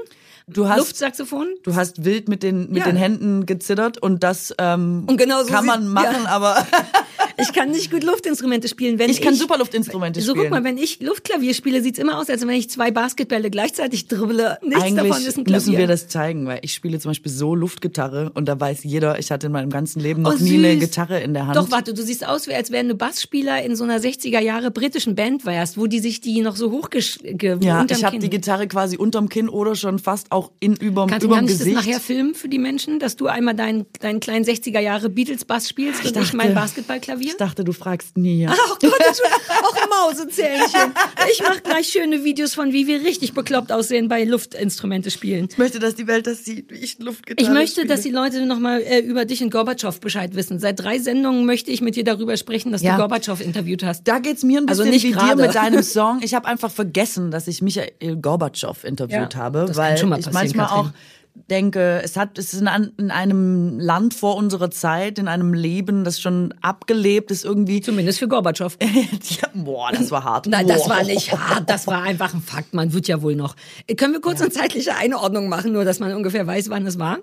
[0.53, 1.47] Du hast, Luftsaxophon?
[1.63, 2.85] du hast wild mit den, mit Ja.
[2.85, 6.29] den Händen gezittert und das ähm, Und genau so kann man machen, ja.
[6.29, 6.55] aber
[7.37, 8.99] Ich kann nicht gut Luftinstrumente spielen.
[8.99, 10.45] Wenn Ich kann super Luftinstrumente So, spielen.
[10.49, 14.07] guck mal, wenn ich Luftklavier spiele, sieht's immer aus, als wenn ich zwei Basketbälle gleichzeitig
[14.07, 14.57] dribble.
[14.63, 15.53] Nichts eigentlich davon ist ein Klavier.
[15.53, 19.19] müssen wir das zeigen, weil ich spiele zum Beispiel so Luftgitarre und da weiß jeder,
[19.19, 20.77] ich hatte in meinem ganzen Leben noch Oh, nie eine.
[20.77, 21.55] Gitarre in der Hand.
[21.57, 25.15] Doch, warte, du siehst aus, als wenn du Bassspieler in so einer 60er Jahre britischen
[25.15, 28.97] Band wärst, wo die sich die noch so ge- ja, ich habe die Gitarre quasi
[28.97, 31.77] unterm Kinn oder schon fast auch in überm, Kannst, überm kann ich Gesicht.
[31.77, 35.69] das nachher filmen für die Menschen, dass du einmal deinen, deinen kleinen 60er Jahre Beatles-Bass
[35.69, 37.20] spielst und ich dachte- mein Basketballklavier?
[37.27, 38.47] Ich dachte, du fragst nie.
[38.49, 39.31] Ach Gott, Entschuldigung.
[39.63, 40.93] auch Mausezähnchen.
[41.31, 45.47] Ich mache gleich schöne Videos von, wie wir richtig bekloppt aussehen bei Luftinstrumente spielen.
[45.51, 47.87] Ich möchte, dass die Welt das sieht, wie ich Luftgitarre Ich möchte, spiele.
[47.87, 50.59] dass die Leute nochmal äh, über dich und Gorbatschow Bescheid wissen.
[50.59, 52.93] Seit drei Sendungen möchte ich mit dir darüber sprechen, dass Ja.
[52.93, 54.07] du Gorbatschow interviewt hast.
[54.07, 55.35] da geht's mir ein Also bisschen nicht wie gerade.
[55.37, 56.19] dir mit deinem Song.
[56.23, 60.31] Ich habe einfach vergessen, dass ich Michael Gorbatschow interviewt Ja, habe, weil schon mal ich
[60.31, 60.85] manchmal Katrin.
[60.87, 60.91] auch
[61.33, 65.53] denke, es hat, es ist in, an- in einem Land vor unserer Zeit, in einem
[65.53, 67.81] Leben, das schon abgelebt ist irgendwie.
[67.81, 68.77] Zumindest für Gorbatschow.
[68.81, 70.47] ja, boah, das war hart.
[70.47, 72.73] Nein, das war nicht hart, das war einfach ein Fakt.
[72.73, 73.55] Man wird ja wohl noch.
[73.97, 77.19] Können wir kurz eine zeitliche Einordnung machen, nur dass man ungefähr weiß, wann es war?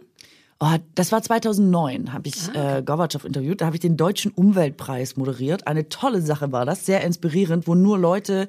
[0.61, 3.61] Oh, das war 2009, habe ich Ah, äh, Gorbatschow interviewt.
[3.61, 5.69] Da habe ich den Deutschen Umweltpreis moderiert.
[5.69, 8.49] Eine tolle Sache war das, sehr inspirierend, wo nur Leute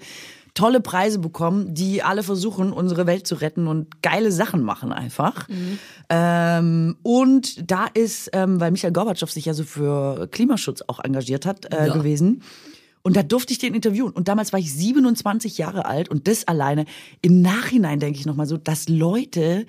[0.60, 5.48] tolle Preise bekommen, die alle versuchen, unsere Welt zu retten und geile Sachen machen einfach.
[5.48, 5.80] Mhm.
[6.10, 11.46] Ähm, und da ist, ähm, weil Michael Gorbatschow sich ja so für Klimaschutz auch engagiert
[11.46, 11.94] hat, äh, Ja.
[11.94, 12.42] gewesen.
[13.02, 14.12] Und da durfte ich den interviewen.
[14.12, 16.84] Und damals war ich 27 Jahre alt und das alleine.
[17.22, 19.66] Im Nachhinein denke ich nochmal so, dass Leute,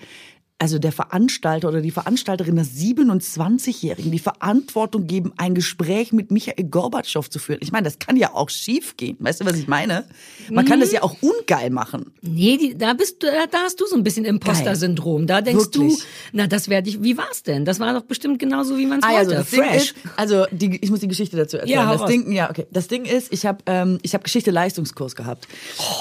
[0.61, 6.65] also der Veranstalter oder die Veranstalterin der 27-Jährigen die Verantwortung geben, ein Gespräch mit Michael
[6.65, 7.61] Gorbatschow zu führen.
[7.63, 9.17] Ich meine, das kann ja auch schief gehen.
[9.21, 10.05] Weißt du, was ich meine?
[10.51, 12.13] Man kann das ja auch ungeil machen.
[12.21, 15.27] Nee, die, da bist du, da, hast du so ein bisschen Imposter-Syndrom.
[15.27, 15.99] Da denkst Wirklich.
[15.99, 17.65] du, na, das werde ich, wie war's denn?
[17.65, 19.39] Das war doch bestimmt genauso, wie man es Ah, wollte.
[19.39, 19.77] also Fresh.
[19.77, 21.79] ist, also die, ich muss die Geschichte dazu erzählen.
[21.79, 22.07] Ja, das.
[22.07, 22.67] Ding, ja, okay.
[22.71, 25.49] Das Ding ist, ich habe ähm, ich habe Geschichte Leistungskurs gehabt.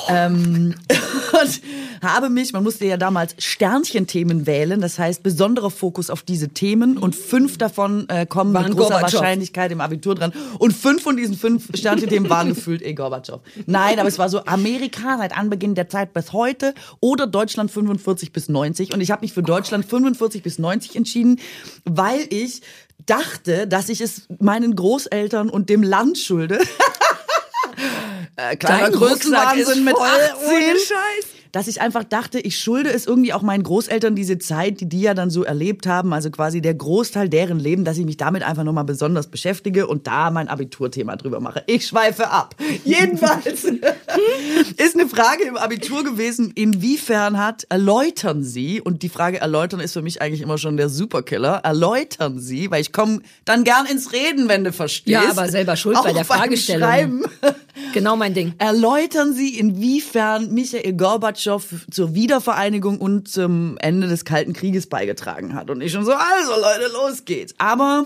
[0.09, 0.75] Ähm,
[1.41, 1.61] und
[2.01, 6.97] habe mich, man musste ja damals Sternchenthemen wählen, das heißt besonderer Fokus auf diese Themen
[6.97, 9.21] und fünf davon äh, kommen Waren mit großer Gorbatschow.
[9.21, 13.41] Wahrscheinlichkeit im Abitur dran und fünf von diesen fünf Sternchenthemen waren gefühlt eh Gorbatschow.
[13.65, 18.31] Nein, aber es war so Amerika seit Anbeginn der Zeit bis heute oder Deutschland 45
[18.31, 21.39] bis 90 und ich habe mich für Deutschland 45 bis 90 entschieden,
[21.85, 22.61] weil ich
[23.05, 26.59] dachte, dass ich es meinen Großeltern und dem Land schulde.
[28.35, 30.47] äh, kleiner Größenwahnsinn mit voll, 18.
[30.47, 31.38] ohne Scheiß.
[31.51, 35.01] Dass ich einfach dachte, ich schulde es irgendwie auch meinen Großeltern diese Zeit, die die
[35.01, 38.43] ja dann so erlebt haben, also quasi der Großteil deren Leben, dass ich mich damit
[38.43, 41.63] einfach nochmal besonders beschäftige und da mein Abiturthema drüber mache.
[41.67, 42.55] Ich schweife ab.
[42.83, 43.63] Jedenfalls
[44.77, 49.93] ist eine Frage im Abitur gewesen, inwiefern hat, erläutern Sie, und die Frage erläutern ist
[49.93, 54.11] für mich eigentlich immer schon der Superkiller, erläutern Sie, weil ich komme dann gern ins
[54.13, 55.09] Reden, wenn du verstehst.
[55.09, 56.87] Ja, aber selber schuld Auch bei der Fragestellung.
[56.87, 57.23] Schreiben.
[57.93, 58.53] Genau mein Ding.
[58.57, 65.69] Erläutern Sie, inwiefern Michael Gorbatschow zur Wiedervereinigung und zum Ende des Kalten Krieges beigetragen hat.
[65.69, 67.53] Und ich schon so, also Leute, los geht's.
[67.57, 68.05] Aber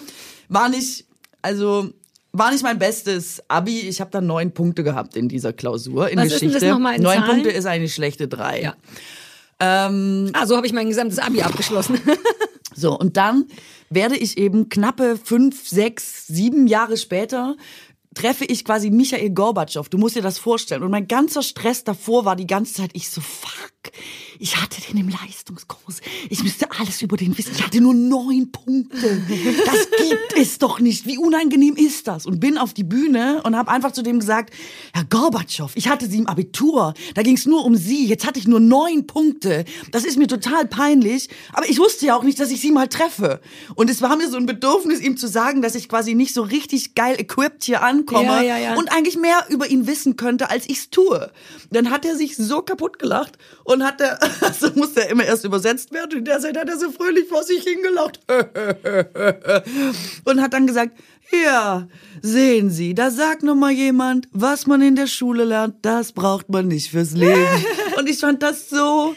[0.50, 1.06] war nicht,
[1.42, 1.90] also
[2.32, 3.82] war nicht mein bestes Abi.
[3.82, 6.68] Ich habe da neun Punkte gehabt in dieser Klausur in Was ist denn Geschichte.
[6.68, 7.26] das in neun Zahlen?
[7.26, 8.62] Punkte ist eine schlechte drei.
[8.62, 8.76] Ja.
[9.60, 12.00] Ähm, Ah, so habe ich mein gesamtes Abi abgeschlossen.
[12.76, 13.46] so, und dann
[13.90, 17.56] werde ich eben knappe fünf, sechs, sieben Jahre später
[18.14, 19.90] treffe ich quasi Michael Gorbatschow.
[19.90, 20.84] Du musst dir das vorstellen.
[20.84, 23.73] Und mein ganzer Stress davor war die ganze Zeit, ich so, fuck,
[24.40, 26.02] ich hatte den im Leistungskurs.
[26.30, 27.52] Ich müsste alles über den wissen.
[27.56, 29.22] Ich hatte nur neun Punkte.
[29.66, 31.06] Das gibt es doch nicht.
[31.06, 32.26] Wie unangenehm ist das?
[32.26, 34.54] Und bin auf die Bühne und habe einfach zu dem gesagt,
[34.94, 36.94] Herr Gorbatschow, ich hatte Sie im Abitur.
[37.14, 38.06] Da ging es nur um Sie.
[38.06, 39.66] Jetzt hatte ich nur neun Punkte.
[39.92, 41.30] Das ist mir total peinlich.
[41.54, 43.40] Aber ich wusste ja auch nicht, dass ich Sie mal treffe.
[43.76, 46.42] Und es war mir so ein Bedürfnis, ihm zu sagen, dass ich quasi nicht so
[46.42, 48.76] richtig geil equipped hier ankomme Ja, ja, ja.
[48.76, 51.32] und eigentlich mehr über ihn wissen könnte, als ich's tue.
[51.72, 55.46] Dann hat er sich so kaputt gelacht und hat er, also musste er immer erst
[55.46, 56.20] übersetzt werden.
[56.20, 58.20] In der Zeit hat er so fröhlich vor sich hingelacht.
[60.26, 60.98] und hat dann gesagt,
[61.32, 61.88] ja,
[62.22, 66.50] sehen Sie, da sagt noch mal jemand, was man in der Schule lernt, das braucht
[66.50, 67.48] man nicht fürs Leben.
[67.98, 69.16] und ich fand das so,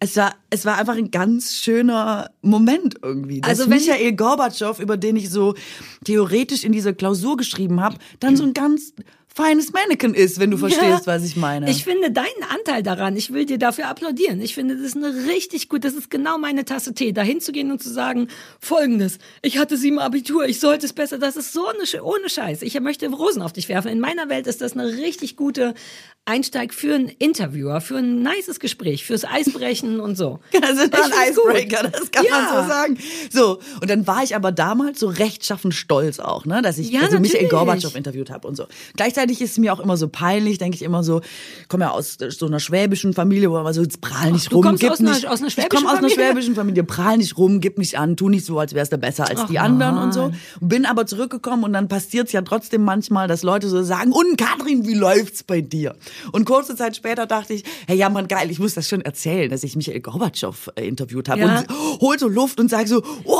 [0.00, 3.40] es war, es war einfach ein ganz schöner Moment irgendwie.
[3.40, 5.54] Dass Also Michael Gorbatschow, über den ich so
[6.04, 8.92] theoretisch in dieser Klausur geschrieben habe, dann so ein ganz
[9.34, 11.68] feines Mannequin ist, wenn du verstehst, was ich meine.
[11.70, 14.40] Ich finde deinen Anteil daran, ich will dir dafür applaudieren.
[14.40, 17.50] Ich finde, das ist eine richtig gut, das ist genau meine Tasse Tee, dahin zu
[17.50, 18.28] gehen und zu sagen,
[18.60, 22.28] folgendes, ich hatte sieben Abitur, ich sollte es besser, das ist so eine, Sch- ohne
[22.28, 22.62] Scheiß.
[22.62, 23.88] Ich möchte Rosen auf dich werfen.
[23.88, 25.74] In meiner Welt ist das eine richtig gute
[26.26, 30.38] Einsteig für einen Interviewer, für ein nices Gespräch, fürs Eisbrechen und so.
[30.58, 31.54] Das ist ein find's gut.
[31.54, 32.62] Icebreaker, das kann man Ja.
[32.62, 32.98] so sagen.
[33.30, 37.00] So, und dann war ich aber damals so rechtschaffen stolz auch, ne, dass ich Ja,
[37.02, 37.48] also Michael.
[37.48, 38.66] Gorbatschow interviewt habe und so.
[38.96, 41.20] Gleichzeitig ist es mir auch immer so peinlich, denke ich immer so,
[41.62, 44.54] ich komme ja aus so einer schwäbischen Familie, wo man so, jetzt prahl nicht Ach,
[44.54, 47.36] rum, gib aus einer- nicht, aus einer ich komme aus einer schwäbischen Familie, prahl nicht
[47.38, 49.94] rum, gib nicht an, tu nicht so, als wärst du besser als Ach, die anderen
[49.96, 50.04] Mann.
[50.04, 50.30] und so.
[50.60, 54.86] Bin aber zurückgekommen und dann passiert's ja trotzdem manchmal, dass Leute so sagen, und Katrin,
[54.86, 55.94] wie läuft's bei dir?
[56.32, 59.50] Und kurze Zeit später dachte ich, hey, ja, Mann, geil, ich muss das schon erzählen,
[59.50, 61.58] dass ich Michael Gorbatschow äh, interviewt habe Ja.
[61.60, 63.38] und hol so Luft und sag so, oh,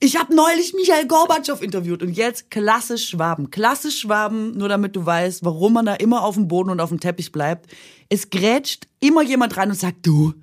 [0.00, 3.50] ich habe neulich Michael Gorbatschow interviewt und jetzt klassisch Schwaben.
[3.50, 6.90] Klassisch Schwaben, nur damit du weißt, warum man da immer auf dem Boden und auf
[6.90, 7.70] dem Teppich bleibt.
[8.08, 10.34] Es grätscht immer jemand rein und sagt, du,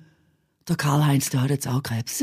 [0.68, 2.22] der Karl-Heinz, der hat jetzt auch Krebs.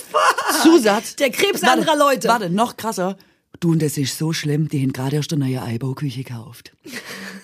[0.62, 1.16] Zusatz.
[1.16, 2.28] Der Krebs Warte, anderer Leute.
[2.28, 3.16] Warte, noch krasser.
[3.62, 6.72] Du, und das ist so schlimm, die haben gerade erst eine neue Eibauküche gekauft.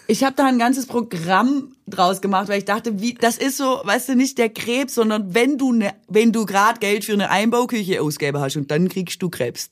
[0.08, 3.82] Ich habe da ein ganzes Programm draus gemacht, weil ich dachte, wie das ist so,
[3.84, 7.30] weißt du, nicht der Krebs, sondern wenn du ne, wenn du gerade Geld für eine
[7.30, 9.70] Einbauküche ausgeben hast und dann kriegst du Krebs.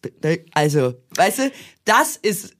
[0.53, 1.53] Also, weißt du,
[1.85, 2.55] das ist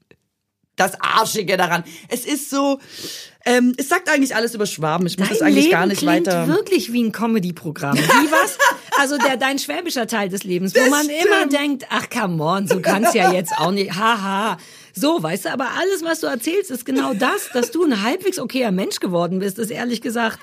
[0.75, 1.85] das Arschige daran.
[2.09, 2.81] Es ist so,
[3.47, 5.07] ähm, es sagt eigentlich alles über Schwaben.
[5.07, 6.47] Ich muss das Dein eigentlich Leben gar nicht klingt weiter.
[6.49, 7.97] wirklich wie ein Comedy-Programm.
[7.97, 8.59] Wie was?
[8.99, 11.25] Also der dein schwäbischer Teil des Lebens, wo Das man stimmt.
[11.25, 13.95] immer denkt, ach come on, so kann's ja jetzt auch nicht.
[13.95, 14.59] Haha.
[14.95, 18.39] So, weißt du, aber alles, was du erzählst, ist genau das, dass du ein halbwegs
[18.39, 20.39] okayer Mensch geworden bist, ist ehrlich gesagt.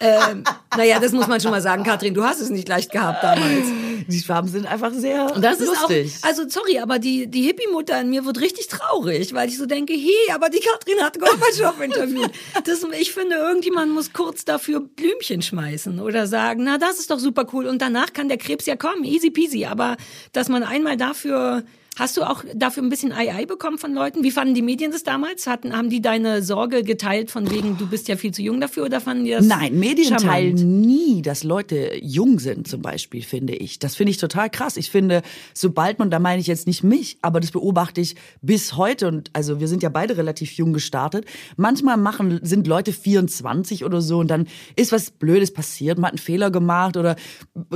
[0.00, 0.44] Ähm,
[0.76, 3.66] naja, das muss man schon mal sagen, Katrin, du hast es nicht leicht gehabt damals.
[4.08, 6.12] Die Schwaben sind einfach sehr Und das ist lustig.
[6.20, 9.66] auch, also sorry, aber die, die Hippie-Mutter in mir wird richtig traurig, weil ich so
[9.66, 12.30] denke, hey, aber die Katrin hat Gorbatschow interviewt.
[12.64, 17.18] Das, ich finde, irgendjemand muss kurz dafür Blümchen schmeißen oder sagen, na, das ist doch
[17.18, 19.96] super cool und danach kann der Krebs ja kommen, easy peasy, aber
[20.32, 21.62] dass man einmal dafür
[21.96, 24.24] Hast du auch dafür ein bisschen Ei-Ei bekommen von Leuten?
[24.24, 25.46] Wie fanden die Medien das damals?
[25.46, 28.86] Hatten, haben die deine Sorge geteilt von wegen, du bist ja viel zu jung dafür
[28.86, 30.24] oder fanden die das Nein, Medien charmant?
[30.58, 33.78] teilen nie, dass Leute jung sind zum Beispiel, finde ich.
[33.78, 34.76] Das finde ich total krass.
[34.76, 35.22] Ich finde,
[35.52, 39.30] sobald man, da meine ich jetzt nicht mich, aber das beobachte ich bis heute und
[39.32, 41.26] also wir sind ja beide relativ jung gestartet.
[41.56, 46.14] Manchmal machen, sind Leute 24 oder so und dann ist was Blödes passiert, man hat
[46.14, 47.14] einen Fehler gemacht oder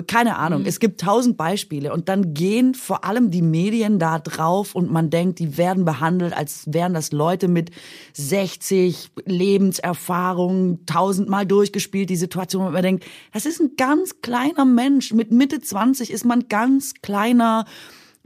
[0.08, 0.64] keine Ahnung.
[0.66, 5.10] Es gibt tausend Beispiele und dann gehen vor allem die Medien da drauf und man
[5.10, 7.70] denkt, die werden behandelt, als wären das Leute mit
[8.14, 15.12] 60 Lebenserfahrung, tausendmal durchgespielt, die Situation, und man denkt, das ist ein ganz kleiner Mensch.
[15.12, 17.66] Mit Mitte 20 ist man ganz kleiner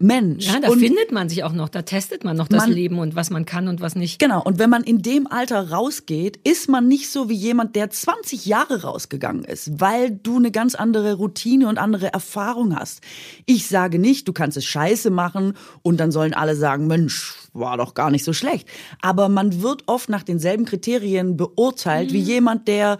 [0.02, 0.46] Mensch.
[0.46, 2.98] Ja, da und findet man sich auch noch, da testet man noch das Man- Leben
[2.98, 4.18] und was man kann und was nicht.
[4.18, 7.90] Genau, und wenn man in dem Alter rausgeht, ist man nicht so wie jemand, der
[7.90, 13.02] 20 Jahre rausgegangen ist, weil du eine ganz andere Routine und andere Erfahrung hast.
[13.46, 17.76] Ich sage nicht, du kannst es scheiße machen und dann sollen alle sagen, Mensch, war
[17.76, 18.68] doch gar nicht so schlecht.
[19.00, 22.98] Aber man wird oft nach denselben Kriterien beurteilt wie jemand, der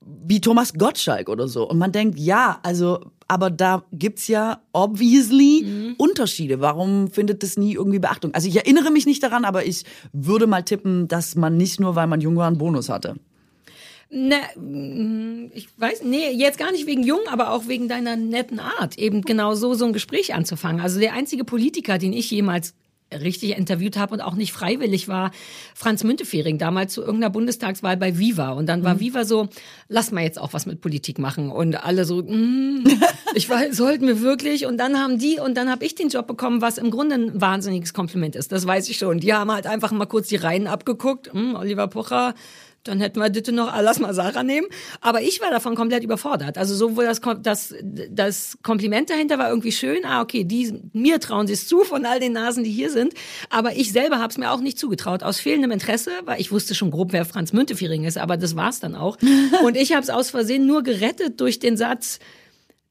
[0.00, 1.68] wie Thomas Gottschalk oder so.
[1.68, 6.60] Und man denkt, ja, also, aber da gibt's ja obviously Unterschiede.
[6.60, 8.34] Warum findet das nie irgendwie Beachtung?
[8.34, 11.94] Also ich erinnere mich nicht daran, aber ich würde mal tippen, dass man nicht nur,
[11.94, 13.14] weil man jung war, einen Bonus hatte.
[14.10, 18.58] Ne, mm, ich weiß, nee, jetzt gar nicht wegen jung, aber auch wegen deiner netten
[18.58, 20.80] Art, eben genau so, so ein Gespräch anzufangen.
[20.80, 22.74] Also der einzige Politiker, den ich jemals
[23.12, 25.30] richtig interviewt habe und auch nicht freiwillig war,
[25.74, 28.50] Franz Müntefering, damals zu irgendeiner Bundestagswahl bei Viva.
[28.50, 29.48] Und dann war Viva so,
[29.88, 31.50] lass mal jetzt auch was mit Politik machen.
[31.50, 32.84] Und alle so, mm,
[33.34, 34.66] ich weiß, sollten wir wirklich?
[34.66, 37.40] Und dann haben die, und dann habe ich den Job bekommen, was im Grunde ein
[37.40, 38.52] wahnsinniges Kompliment ist.
[38.52, 39.20] Das weiß ich schon.
[39.20, 41.32] Die haben halt einfach mal kurz die Reihen abgeguckt.
[41.32, 42.34] Hm, Oliver Pocher,
[42.84, 44.66] dann hätten wir bitte noch, ah, lass mal Sarah nehmen.
[45.00, 46.56] Aber ich war davon komplett überfordert.
[46.56, 47.74] Also sowohl das, das,
[48.10, 50.04] das Kompliment dahinter war irgendwie schön.
[50.04, 53.12] Ah, okay, die, mir trauen sie es zu von all den Nasen, die hier sind.
[53.50, 55.22] Aber ich selber habe es mir auch nicht zugetraut.
[55.22, 58.16] Aus fehlendem Interesse, weil ich wusste schon grob, wer Franz Müntefering ist.
[58.16, 59.18] Aber das war's dann auch.
[59.64, 62.18] Und ich habe es aus Versehen nur gerettet durch den Satz,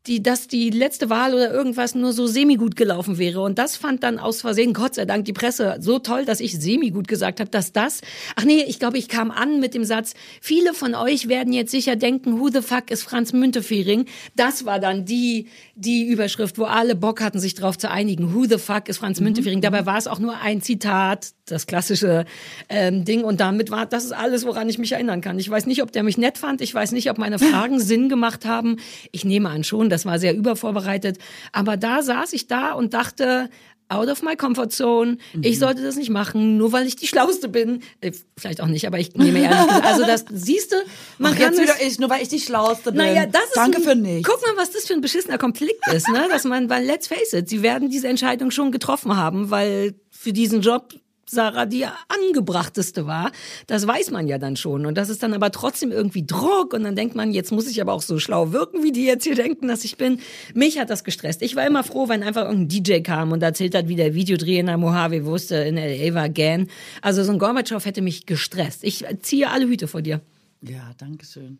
[0.09, 3.41] die, dass die letzte Wahl oder irgendwas nur so semi-gut gelaufen wäre.
[3.41, 6.59] Und das fand dann aus Versehen, Gott sei Dank, die Presse so toll, dass ich
[6.59, 8.01] semi-gut gesagt habe, dass das,
[8.35, 11.71] ach nee, ich glaube, ich kam an mit dem Satz, viele von euch werden jetzt
[11.71, 14.05] sicher denken, who the fuck ist Franz Müntefering?
[14.35, 18.33] Das war dann die, die Überschrift, wo alle Bock hatten, sich drauf zu einigen.
[18.33, 19.61] Who the fuck ist Franz Müntefering?
[19.61, 22.25] Dabei war es auch nur ein Zitat, das klassische
[22.67, 23.23] ähm, Ding.
[23.23, 25.39] Und damit war, das ist alles, woran ich mich erinnern kann.
[25.39, 26.61] Ich weiß nicht, ob der mich nett fand.
[26.61, 28.77] Ich weiß nicht, ob meine Fragen Sinn gemacht haben.
[29.11, 31.17] Ich nehme an schon, das war sehr übervorbereitet.
[31.51, 33.49] Aber da saß ich da und dachte,
[33.89, 35.17] out of my comfort zone.
[35.41, 37.81] Ich sollte das nicht machen, nur weil ich die Schlauste bin.
[38.01, 39.85] Äh, vielleicht auch nicht, aber ich nehme ehrlich gesagt.
[39.85, 40.75] Also das siehst du,
[41.17, 43.01] man Ach, kann jetzt wieder ich, nur weil ich die Schlauste bin.
[43.01, 44.29] naja, das ist Danke ein, für nichts.
[44.29, 46.27] Guck mal, was das für ein beschissener Konflikt ist, ne?
[46.29, 50.33] Dass man, weil let's face it, sie werden diese Entscheidung schon getroffen haben, weil für
[50.33, 50.93] diesen Job
[51.29, 53.31] Sarah die angebrachteste war.
[53.67, 54.85] Das weiß man ja dann schon.
[54.85, 56.73] Und das ist dann aber trotzdem irgendwie Druck.
[56.73, 59.23] Und dann denkt man, jetzt muss ich aber auch so schlau wirken, wie die jetzt
[59.23, 60.19] hier denken, dass ich bin.
[60.53, 61.41] Mich hat das gestresst.
[61.41, 64.59] Ich war immer froh, wenn einfach irgendein DJ kam und erzählt hat, wie der Videodreh
[64.59, 66.13] in der Mojave wusste, in L.A.
[66.13, 66.67] war Gan.
[67.01, 68.83] Also so ein Gorbatschow hätte mich gestresst.
[68.83, 70.21] Ich ziehe alle Hüte vor dir.
[70.61, 71.59] Ja, danke schön.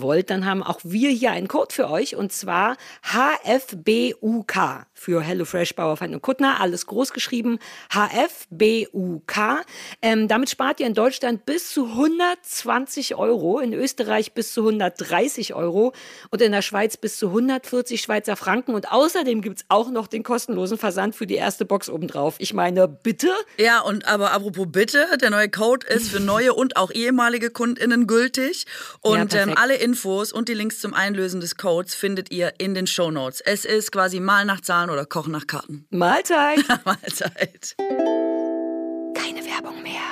[0.00, 5.74] wollt, dann haben auch wir hier einen Code für euch und zwar HFBUK für HelloFresh
[5.74, 7.58] Bauerfeind und Kuttner, alles groß geschrieben,
[7.90, 9.64] HFBUK.
[10.02, 15.54] Ähm, damit spart ihr in Deutschland bis zu 120 Euro, in Österreich bis zu 130
[15.54, 15.94] Euro
[16.30, 18.74] und in der Schweiz bis zu 140 Schweizer Franken.
[18.74, 22.34] Und außerdem gibt's auch noch den kostenlosen Versand für die erste Box obendrauf.
[22.38, 23.30] Ich meine, bitte?
[23.56, 28.06] Ja, und aber apropos bitte, der neue Code ist für neue und auch ehemalige KundInnen
[28.06, 28.66] gültig.
[29.00, 32.74] Und Ja, ähm, alle Infos und die Links zum Einlösen des Codes findet ihr in
[32.74, 33.40] den Show Notes.
[33.40, 35.86] Es ist quasi mal nach Zahlen oder Kochen nach Karten.
[35.90, 36.64] Mahlzeit!
[36.84, 37.74] Mahlzeit.
[39.14, 40.09] Keine Werbung mehr.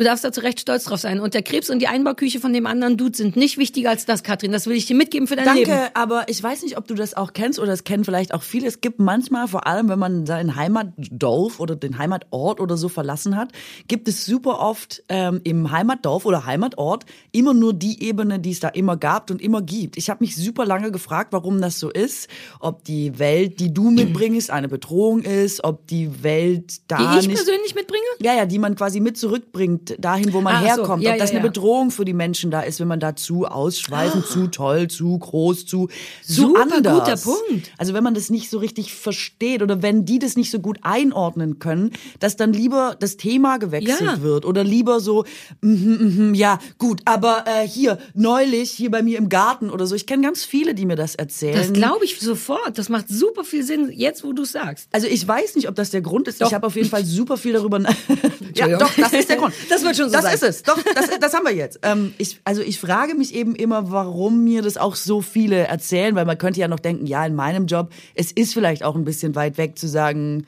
[0.00, 1.20] Du darfst da zu Recht stolz drauf sein.
[1.20, 4.22] Und der Krebs und die Einbauküche von dem anderen Dude sind nicht wichtiger als das,
[4.22, 4.50] Katrin.
[4.50, 5.88] Das will ich dir mitgeben für dein Danke, Leben.
[5.92, 8.66] aber ich weiß nicht, ob du das auch kennst oder das kennen vielleicht auch viele.
[8.66, 13.36] Es gibt manchmal, vor allem wenn man seinen Heimatdorf oder den Heimatort oder so verlassen
[13.36, 13.52] hat,
[13.88, 18.60] gibt es super oft ähm, im Heimatdorf oder Heimatort immer nur die Ebene, die es
[18.60, 19.98] da immer gab und immer gibt.
[19.98, 22.30] Ich habe mich super lange gefragt, warum das so ist,
[22.60, 27.28] ob die Welt, die du mitbringst, eine Bedrohung ist, ob die Welt da Die ich
[27.28, 28.00] nicht persönlich mitbringe?
[28.22, 30.66] ja, ja, die man quasi mit zurückbringt, dahin, wo man Ah, so.
[30.66, 31.02] herkommt.
[31.02, 31.50] Ja, Ob das ja, eine ja.
[31.52, 35.66] Bedrohung für die Menschen da ist, wenn man da zu ausschweifend, zu toll, zu groß,
[35.66, 35.88] zu,
[36.26, 36.78] zu anders.
[36.82, 37.70] guter Punkt.
[37.78, 40.78] Also wenn man das nicht so richtig versteht oder wenn die das nicht so gut
[40.82, 45.24] einordnen können, dass dann lieber das Thema gewechselt wird oder lieber so,
[45.60, 49.94] mhm, mhm, ja, gut, aber äh, hier, neulich, hier bei mir im Garten oder so.
[49.94, 51.56] Ich kenne ganz viele, die mir das erzählen.
[51.56, 52.78] Das glaube ich sofort.
[52.78, 54.88] Das macht super viel Sinn, jetzt wo du es sagst.
[54.92, 56.40] also ich weiß nicht, ob das der Grund ist.
[56.40, 56.46] Doch.
[56.48, 57.80] Ich habe auf jeden Fall super viel darüber.
[58.54, 59.54] ja, doch, das ist der Grund.
[59.68, 60.34] Das wird schon so Das sein.
[60.34, 60.62] ist es.
[60.62, 61.80] Doch, das, das haben wir jetzt.
[61.82, 66.14] Ähm, ich, also ich frage mich eben immer, warum mir das auch so viele erzählen,
[66.14, 69.04] weil man könnte ja noch denken, ja, in meinem Job, es ist vielleicht auch ein
[69.04, 70.46] bisschen weit weg zu sagen,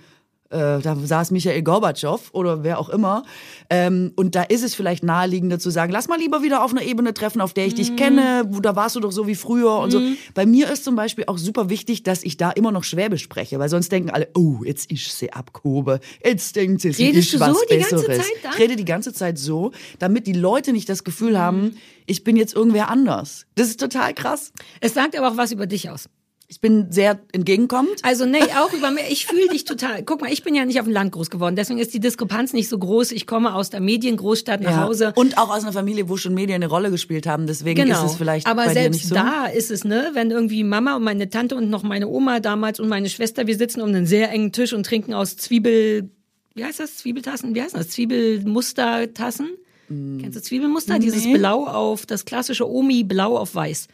[0.52, 3.24] äh, da saß Michael Gorbatschow oder wer auch immer.
[3.70, 6.82] Ähm, und da ist es vielleicht naheliegender zu sagen, lass mal lieber wieder auf einer
[6.82, 7.76] Ebene treffen, auf der ich Mhm.
[7.76, 10.00] dich kenne, wo, da warst du doch so wie früher und so.
[10.34, 13.58] Bei mir ist zum Beispiel auch super wichtig, dass ich da immer noch Schwäbisch spreche,
[13.58, 17.40] weil sonst denken alle, oh, jetzt ist sie abgehobe, jetzt denkt sie, sie Redest ist
[17.40, 18.26] so was die ganze Besseres.
[18.52, 21.36] Ich rede die ganze Zeit so, damit die Leute nicht das Gefühl Mhm.
[21.38, 21.76] haben,
[22.06, 23.46] ich bin jetzt irgendwer anders.
[23.54, 24.52] Das ist total krass.
[24.80, 26.08] Es sagt aber auch was über dich aus.
[26.52, 28.00] Ich bin sehr entgegenkommend.
[28.02, 29.04] Also nee, auch über mich.
[29.08, 30.02] Ich fühle dich total.
[30.02, 32.52] Guck mal, ich bin ja nicht auf dem Land groß geworden, deswegen ist die Diskrepanz
[32.52, 33.12] nicht so groß.
[33.12, 35.14] Ich komme aus der Mediengroßstadt nach Hause.
[35.16, 37.46] Und auch aus einer Familie, wo schon Medien eine Rolle gespielt haben.
[37.46, 38.52] Deswegen ist es vielleicht Genau.
[38.54, 39.14] Aber bei dir selbst nicht so.
[39.14, 42.80] da ist es, ne, wenn irgendwie Mama und meine Tante und noch meine Oma damals
[42.80, 46.10] und meine Schwester, wir sitzen um einen sehr engen Tisch und trinken aus Zwiebel,
[46.54, 46.98] wie heißt das?
[46.98, 47.54] Zwiebeltassen?
[47.54, 47.88] Wie heißt das?
[47.88, 49.48] Zwiebelmustertassen?
[49.88, 50.98] Kennst du Zwiebelmuster?
[50.98, 51.38] Dieses Nee.
[51.38, 53.88] Blau auf, das klassische Omi Blau auf Weiß.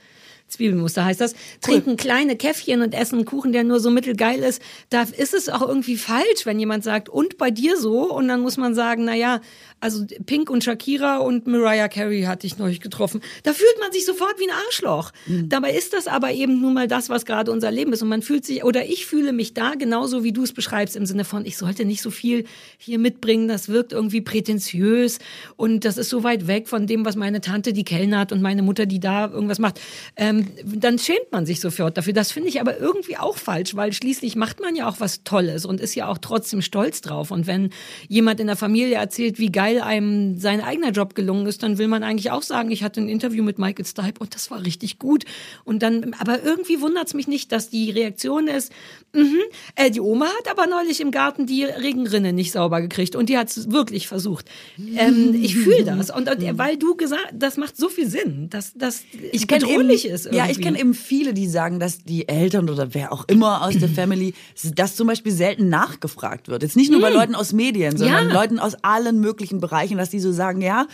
[0.48, 1.34] Zwiebelmuster heißt das.
[1.60, 4.62] Trinken kleine Käffchen und essen einen Kuchen, der nur so mittelgeil ist.
[4.90, 8.12] Da ist es auch irgendwie falsch, wenn jemand sagt, und bei dir so?
[8.12, 9.40] Und dann muss man sagen, na ja,
[9.80, 13.20] also Pink und Shakira und Mariah Carey hatte ich neulich getroffen.
[13.42, 15.12] Da fühlt man sich sofort wie ein Arschloch.
[15.26, 18.02] Dabei ist das aber eben nun mal das, was gerade unser Leben ist.
[18.02, 21.06] Und man fühlt sich, oder ich fühle mich da genauso, wie du es beschreibst, im
[21.06, 22.44] Sinne von, ich sollte nicht so viel
[22.78, 23.48] hier mitbringen.
[23.48, 25.18] Das wirkt irgendwie prätentiös.
[25.56, 28.62] Und das ist so weit weg von dem, was meine Tante, die kellnert und meine
[28.62, 29.80] Mutter, die da irgendwas macht.
[30.38, 32.12] Ähm, dann schämt man sich sofort dafür.
[32.12, 35.64] Das finde ich aber irgendwie auch falsch, weil schließlich macht man ja auch was Tolles
[35.64, 37.30] und ist ja auch trotzdem stolz drauf.
[37.30, 37.70] Und wenn
[38.08, 41.88] jemand in der Familie erzählt, wie geil einem sein eigener Job gelungen ist, dann will
[41.88, 44.98] man eigentlich auch sagen, ich hatte ein Interview mit Michael Stipe und das war richtig
[44.98, 45.24] gut.
[45.64, 48.72] Und dann, aber irgendwie wundert es mich nicht, dass die Reaktion ist,
[49.12, 49.40] mhm,
[49.74, 53.38] äh, die Oma hat aber neulich im Garten die Regenrinne nicht sauber gekriegt und die
[53.38, 54.46] hat es wirklich versucht.
[54.96, 56.10] Ähm, ich fühle das.
[56.10, 60.27] Und, und weil du gesagt, das macht so viel Sinn, dass das Ich bedrohlich ist
[60.28, 60.38] irgendwie.
[60.38, 63.76] Ja, ich kenne eben viele, die sagen, dass die Eltern oder wer auch immer aus
[63.76, 64.34] der Family,
[64.74, 66.62] dass zum Beispiel selten nachgefragt wird.
[66.62, 68.34] Jetzt nicht nur bei Leuten aus Medien, sondern Ja.
[68.34, 70.86] Leuten aus allen möglichen Bereichen, dass die so sagen, ja,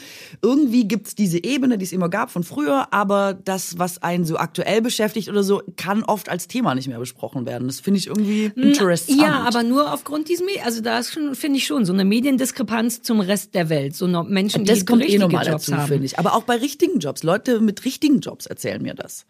[0.43, 4.37] irgendwie gibt's diese Ebene, die es immer gab von früher, aber das, was einen so
[4.37, 7.67] aktuell beschäftigt oder so, kann oft als Thema nicht mehr besprochen werden.
[7.67, 9.21] Das finde ich irgendwie interessant.
[9.21, 13.03] Ja, aber nur aufgrund diesem, also da ist schon, finde ich schon, so eine Mediendiskrepanz
[13.03, 13.95] zum Rest der Welt.
[13.95, 16.19] So noch Menschen, die das kommt eh nochmal Jobs dazu, finde ich.
[16.19, 17.23] Aber auch bei richtigen Jobs.
[17.23, 19.24] Leute mit richtigen Jobs erzählen mir das.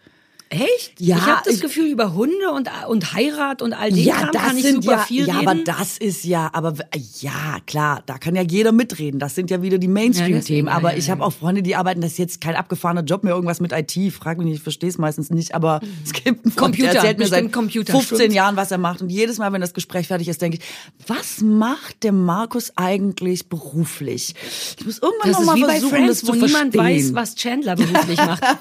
[0.55, 1.01] Echt?
[1.01, 4.17] Ja, ich habe das ich- Gefühl, über Hunde und, und Heirat und all den Ja,
[4.17, 5.49] Kram das kann ich super ja, viel ja, reden.
[5.49, 6.75] aber das ist ja, aber
[7.21, 9.19] ja, klar, da kann ja jeder mitreden.
[9.19, 10.69] Das sind ja wieder die Ja, Mainstream-Themen.
[10.69, 11.13] ja, aber ja, ich ja.
[11.13, 14.13] habe auch Freunde, die arbeiten, das ist jetzt kein abgefahrener Job mehr, irgendwas mit IT.
[14.13, 16.97] Frag mich nicht, ich verstehe es meistens nicht, aber es gibt einen Freund, Computer, der
[17.01, 18.35] erzählt mir seit bestimmt Computer, 15 stimmt.
[18.35, 19.03] Jahren, was er macht.
[19.03, 20.65] Und jedes Mal, wenn das Gespräch fertig ist, denke ich,
[21.09, 24.35] was macht der Markus eigentlich beruflich?
[24.79, 26.75] Ich muss irgendwann das noch ist mal wie bei versuchen, Friends, das wo zu niemand
[26.75, 27.05] verstehen.
[27.09, 28.43] weiß, was Chandler beruflich macht.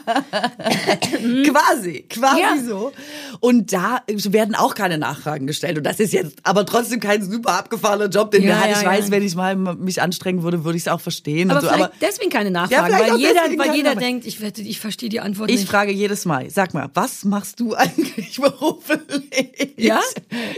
[1.50, 2.58] Quasi, quasi Ja.
[2.66, 2.92] so.
[3.40, 5.78] Und da werden auch keine Nachfragen gestellt.
[5.78, 8.70] Und das ist jetzt aber trotzdem kein super abgefahrener Job, den Ja, hat.
[8.72, 11.52] ja, Ich weiß, wenn ich mal mich anstrengen würde, würde ich es auch verstehen.
[11.52, 11.70] Aber so.
[11.70, 15.60] aber deswegen keine Nachfragen, weil jeder, weil jeder denkt, ich ich verstehe die Antwort ich
[15.62, 15.70] nicht.
[15.70, 19.74] frage jedes Mal, sag mal, was machst du eigentlich beruflich?
[19.78, 20.00] Ja?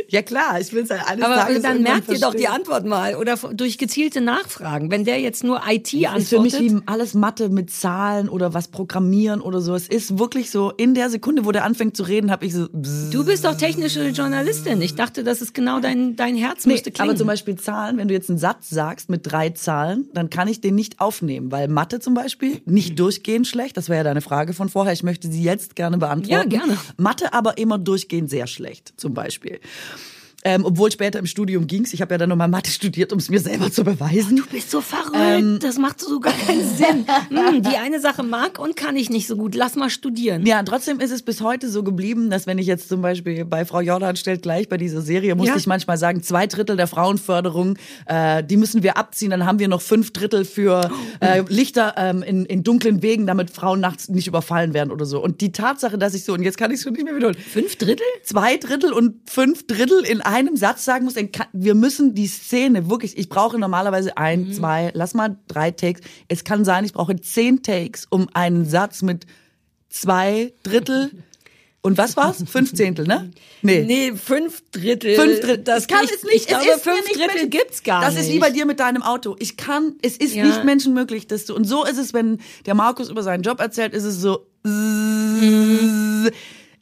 [0.10, 2.48] Ja klar, ich will es halt eines Aber Tages dann merkt ihr doch die.
[2.48, 4.92] Antwort mal oder durch gezielte Nachfragen.
[4.92, 8.30] Wenn der jetzt nur IT Das ist für mich antwortet, wie alles Mathe mit Zahlen
[8.30, 9.74] oder was programmieren oder so.
[9.76, 12.68] Es ist wirklich so, in der Sekunde, wo der anfängt zu reden, habe ich so,
[12.68, 13.10] bzzz.
[13.12, 14.82] du bist doch technische Journalistin.
[14.82, 17.12] Ich dachte, das ist genau dein, dein Herz müsste klingen.
[17.12, 20.50] Aber zum Beispiel Zahlen, wenn du jetzt einen Satz sagst mit drei Zahlen, dann kann
[20.50, 23.78] ich den nicht aufnehmen, weil Mathe zum Beispiel nicht durchgehend schlecht.
[23.78, 24.92] Das wäre ja deine Frage von vorher.
[24.92, 26.52] Ich möchte sie jetzt gerne beantworten.
[26.52, 26.78] Ja, gerne.
[26.98, 29.62] Mathe aber immer durchgehend sehr schlecht, zum Beispiel.
[30.48, 31.92] Ähm, obwohl später im Studium ging's.
[31.92, 34.38] Ich habe ja dann nochmal Mathe studiert, um es mir selber zu beweisen.
[34.38, 35.58] Du bist so verrückt, Ähm.
[35.60, 37.06] das macht so gar keinen Sinn.
[37.30, 39.56] Hm, die eine Sache mag und kann ich nicht so gut.
[39.56, 40.46] Lass mal studieren.
[40.46, 43.66] Ja, trotzdem ist es bis heute so geblieben, dass wenn ich jetzt zum Beispiel bei
[43.66, 45.58] Frau Jordan stellt gleich bei dieser Serie, musste Ja.
[45.58, 49.68] ich manchmal sagen, zwei Drittel der Frauenförderung, äh, die müssen wir abziehen, dann haben wir
[49.68, 50.92] noch fünf Drittel für
[51.22, 55.24] äh, Lichter ähm, in, in dunklen Wegen, damit Frauen nachts nicht überfallen werden oder so.
[55.24, 57.36] Und die Tatsache, dass ich so, und jetzt kann ich es schon nicht mehr wiederholen,
[57.38, 58.06] Fünf Drittel?
[58.24, 62.90] zwei Drittel und fünf Drittel in einem Satz sagen muss, kann, wir müssen die Szene
[62.90, 66.02] wirklich, ich brauche normalerweise ein, zwei, lass mal drei Takes.
[66.28, 69.26] Es kann sein, ich brauche zehn Takes, um einen Satz mit
[69.90, 71.12] zwei Drittel
[71.82, 72.44] und was war's?
[72.48, 73.30] Fünf Zehntel, ne?
[73.62, 73.84] Nee.
[73.86, 75.16] Nee, fünf Drittel.
[75.16, 75.64] Fünf Drittel.
[75.64, 76.36] Das kann ich, es nicht.
[76.36, 78.24] Ich glaube, es fünf nicht Drittel Menschen- gibt's gar das nicht.
[78.24, 79.36] ist wie bei dir mit deinem Auto.
[79.40, 80.46] Ich kann, es ist Ja.
[80.46, 83.94] nicht menschenmöglich, dass du, und so ist es, wenn der Markus über seinen Job erzählt,
[83.94, 84.48] ist es so,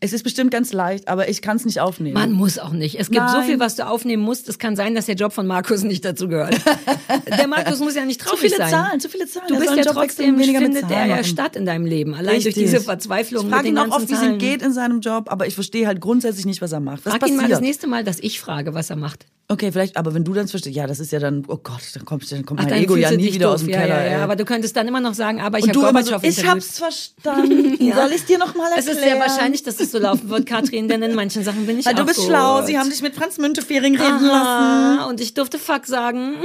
[0.04, 2.16] es ist bestimmt ganz leicht, aber ich kann es nicht aufnehmen.
[2.16, 3.00] Man muss auch nicht.
[3.00, 3.46] Es gibt so Nein.
[3.46, 4.50] viel, was du aufnehmen musst.
[4.50, 6.60] Es kann sein, dass der Job von Markus nicht dazu gehört.
[7.38, 8.70] der Markus muss ja nicht zu traurig viele sein.
[8.70, 9.48] Zahlen, zu viele Zahlen.
[9.48, 12.16] Du bist ja Job trotzdem, findet er Zahlen ja statt in deinem Leben.
[12.16, 12.56] Allein Richtig.
[12.56, 15.32] durch diese Verzweiflung Ich frage ihn auch oft, wie es ihm geht in seinem Job,
[15.32, 17.06] aber ich verstehe halt grundsätzlich nicht, was er macht.
[17.06, 17.42] Was Frag ihn passiert?
[17.42, 19.26] mal das nächste Mal, dass ich frage, was er macht.
[19.50, 22.06] Okay, vielleicht, aber wenn du dann verstehst, ja, das ist ja dann, oh Gott, dann
[22.06, 23.56] kommt, dann kommt Ach, mein dann Ego ja nie wieder doof.
[23.56, 24.06] aus dem ja, Keller.
[24.06, 26.24] Ja, ja, aber du könntest dann immer noch sagen, aber ich habe immer so, Gorbatschow
[26.24, 27.78] ich hab's verstanden.
[27.84, 27.96] Ja.
[27.96, 28.98] Soll ich dir noch mal Es erklären?
[28.98, 31.86] ist sehr wahrscheinlich, dass es so laufen wird, Katrin, denn in manchen Sachen bin ich
[31.86, 32.28] Weil auch du bist gut.
[32.28, 34.30] schlau, sie haben dich mit Franz Müntefering reden lassen.
[34.30, 36.36] Aha, und ich durfte Fuck sagen.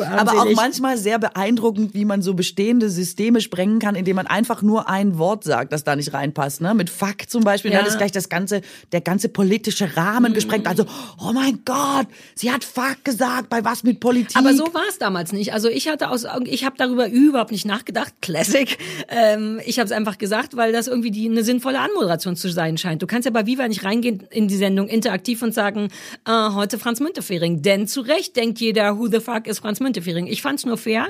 [0.16, 4.62] Aber auch manchmal sehr beeindruckend, wie man so bestehende Systeme sprengen kann, indem man einfach
[4.62, 6.60] nur ein Wort sagt, das da nicht reinpasst.
[6.60, 6.74] Ne?
[6.74, 7.78] Mit Fuck zum Beispiel, Ja.
[7.78, 8.62] dann ist gleich das ganze,
[8.92, 10.61] der ganze politische Rahmen gesprengt.
[10.66, 10.86] Also,
[11.20, 14.36] oh mein Gott, sie hat Fuck gesagt, bei was mit Politik?
[14.36, 15.52] Aber so war es damals nicht.
[15.52, 18.12] Also ich hatte aus, ich habe darüber überhaupt nicht nachgedacht.
[18.20, 18.78] Classic.
[19.08, 22.78] Ähm, ich habe es einfach gesagt, weil das irgendwie die, eine sinnvolle Anmoderation zu sein
[22.78, 23.02] scheint.
[23.02, 25.88] Du kannst ja bei Viva nicht reingehen in die Sendung interaktiv und sagen,
[26.26, 27.62] äh, heute Franz Müntefering.
[27.62, 30.26] Denn zu Recht denkt jeder, who the fuck ist Franz Müntefering.
[30.26, 31.08] Ich fand's nur fair.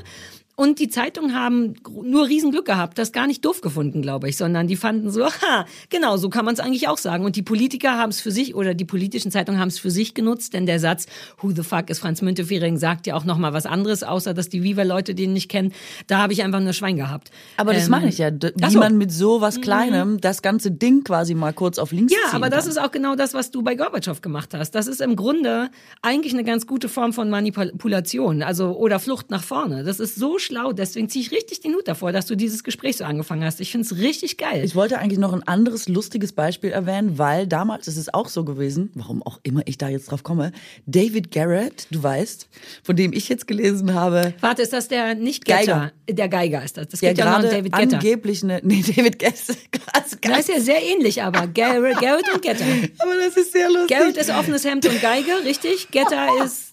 [0.54, 4.66] Und die Zeitungen haben nur Riesenglück gehabt, das gar nicht doof gefunden, glaube ich, sondern
[4.66, 7.24] die fanden so, ha, genau, so kann man es eigentlich auch sagen.
[7.24, 10.12] Und die Politiker haben es für sich oder die politischen Zeitungen haben es für sich
[10.12, 11.06] genutzt, denn der Satz,
[11.40, 14.62] who the fuck ist Franz Müntefering, sagt ja auch nochmal was anderes, außer dass die
[14.62, 15.72] Viva-Leute den nicht kennen.
[16.06, 17.30] Da habe ich einfach nur Schwein gehabt.
[17.56, 18.70] aber das Ähm, meine ich ja, wie so.
[18.72, 18.78] Mhm.
[18.78, 22.50] man mit so was Kleinem das ganze Ding quasi mal kurz auf links Ja, aber
[22.50, 22.70] das kann.
[22.72, 24.72] ist auch genau das, was du bei Gorbatschow gemacht hast.
[24.72, 25.70] Das ist im Grunde
[26.02, 29.82] eigentlich eine ganz gute Form von Manipulation, also oder Flucht nach vorne.
[29.84, 32.98] Das ist so schlau, deswegen ziehe ich richtig den Hut davor, dass du dieses Gespräch
[32.98, 33.60] so angefangen hast.
[33.60, 34.62] Ich finde es richtig geil.
[34.64, 38.44] Ich wollte eigentlich noch ein anderes lustiges Beispiel erwähnen, weil damals ist es auch so
[38.44, 40.52] gewesen, warum auch immer ich da jetzt drauf komme,
[40.86, 42.48] David Garrett, du weißt,
[42.82, 45.58] von dem ich jetzt gelesen habe, Warte, ist das der nicht Getter?
[45.58, 45.92] Geiger.
[46.10, 46.88] Der Geiger ist das.
[46.88, 47.96] Das gibt ja gerade David Getter.
[47.96, 49.56] angeblich eine, nee, David Garrett,
[49.94, 52.64] also Da ist ja sehr ähnlich, aber Garrett, Garrett und Getter.
[52.98, 53.96] aber das ist sehr lustig.
[53.96, 55.90] Garrett ist offenes Hemd und Geige, richtig?
[55.90, 56.71] Getter ist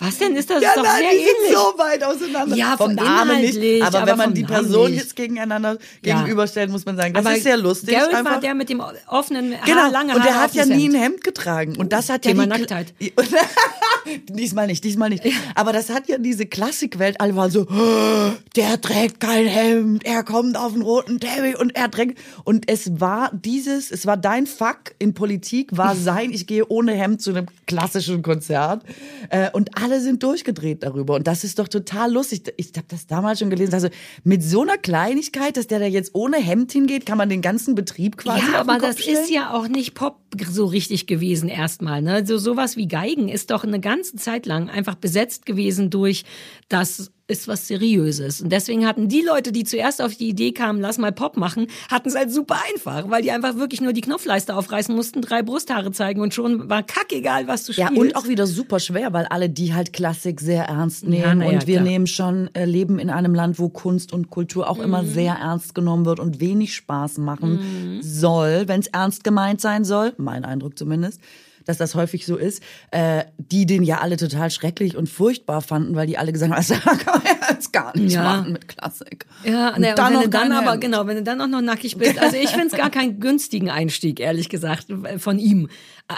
[0.00, 0.36] Was denn?
[0.36, 1.52] Ist das Ja, doch nein, sehr die sind ähnlich.
[1.52, 2.56] so weit auseinander.
[2.56, 3.82] Ja, vom von Namen nicht.
[3.82, 6.18] Aber, aber wenn man die Person jetzt gegeneinander Ja.
[6.20, 7.94] gegenüberstellt, muss man sagen, das Aber ist sehr lustig.
[7.94, 8.32] Garrett einfach.
[8.34, 11.24] war der mit dem offenen Haar, Genau, lange und der hat ja nie ein Hemd.
[11.24, 11.76] Getragen.
[11.76, 12.94] Und das hat ja Thema die Kla- Nacktheit.
[14.28, 15.24] diesmal nicht, diesmal nicht.
[15.54, 20.22] Aber das hat ja diese Klassikwelt, alle waren so, "Oh, der trägt kein Hemd, er
[20.22, 22.18] kommt auf den roten Teppich und er trägt.
[22.44, 26.92] Und es war dieses, es war dein Fuck in Politik, war sein, ich gehe ohne
[26.92, 28.82] Hemd zu einem klassischen Konzert.
[29.30, 31.14] Äh, Und alle sind durchgedreht darüber.
[31.14, 32.42] Und das ist doch total lustig.
[32.56, 33.74] Ich habe das damals schon gelesen.
[33.74, 33.88] Also
[34.24, 37.74] mit so einer Kleinigkeit, dass der da jetzt ohne Hemd hingeht, kann man den ganzen
[37.74, 39.18] Betrieb quasi Ja, aber das stellen?
[39.22, 40.20] ist ja auch nicht Pop
[40.50, 42.02] so richtig gewesen erstmal.
[42.02, 42.26] Ne?
[42.26, 46.24] So sowas wie Geigen ist doch eine ganze Zeit lang einfach besetzt gewesen durch
[46.68, 48.40] das ist was Seriöses.
[48.40, 51.66] Und deswegen hatten die Leute, die zuerst auf die Idee kamen, lass mal Pop machen,
[51.90, 55.42] hatten es halt super einfach, weil die einfach wirklich nur die Knopfleiste aufreißen mussten, drei
[55.42, 58.00] Brusthaare zeigen und schon war kackegal, was du Ja, spielst.
[58.02, 61.42] und auch wieder super schwer, weil alle die halt Klassik sehr ernst nehmen.
[61.42, 61.84] Ja, ja, und wir klar.
[61.88, 65.08] nehmen schon, äh, leben in einem Land, wo Kunst und Kultur auch immer Mhm.
[65.12, 70.14] sehr ernst genommen wird und wenig Spaß machen soll, wenn es ernst gemeint sein soll.
[70.16, 71.20] Mein Eindruck zumindest.
[71.68, 72.62] Dass das häufig so ist,
[72.92, 76.56] äh, die den ja alle total schrecklich und furchtbar fanden, weil die alle gesagt haben,
[76.58, 78.22] also, kann man jetzt gar nicht Ja.
[78.22, 79.26] machen mit Klassik.
[79.44, 80.80] Ja, Und und dann wenn noch du dann aber, Hemd.
[80.80, 82.18] genau, wenn du dann auch noch nackig bist.
[82.18, 84.86] Also ich finde es gar keinen günstigen Einstieg, ehrlich gesagt,
[85.18, 85.68] von ihm.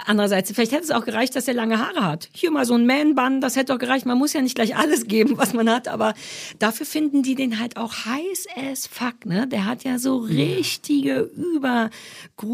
[0.05, 2.29] Andererseits, vielleicht hätte es auch gereicht, dass er lange Haare hat.
[2.31, 4.05] Hier mal so ein Man-Bun, das hätte doch gereicht.
[4.05, 6.13] Man muss ja nicht gleich alles geben, was man hat, aber
[6.59, 9.47] dafür finden die den halt auch heiß as fuck, ne?
[9.47, 11.89] Der hat ja so richtige Über,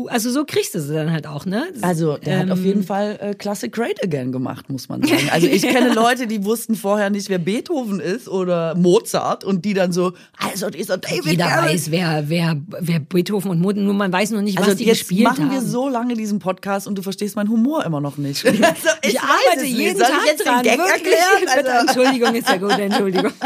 [0.07, 1.67] also so kriegst du sie dann halt auch, ne?
[1.83, 5.29] Also, der hat auf Ähm, jeden Fall äh, Classic Great Again gemacht, muss man sagen.
[5.31, 9.75] Also, ich kenne Leute, die wussten vorher nicht, wer Beethoven ist oder Mozart und die
[9.75, 11.71] dann so, also dieser David Jeder Garrett.
[11.73, 14.85] weiß, wer, wer, wer Beethoven und Mozart, nur man weiß noch nicht, was Also die
[14.85, 15.51] jetzt gespielt machen haben.
[15.51, 18.43] wir so lange diesen Podcast und du verstehst meinen Humor immer noch nicht.
[18.45, 20.63] Also, Ich, weiß arbeite jeden Soll Tag ich jetzt dran.
[20.63, 21.15] den Gag wirklich.
[21.55, 23.31] Also, Entschuldigung, ist ja gut, Entschuldigung.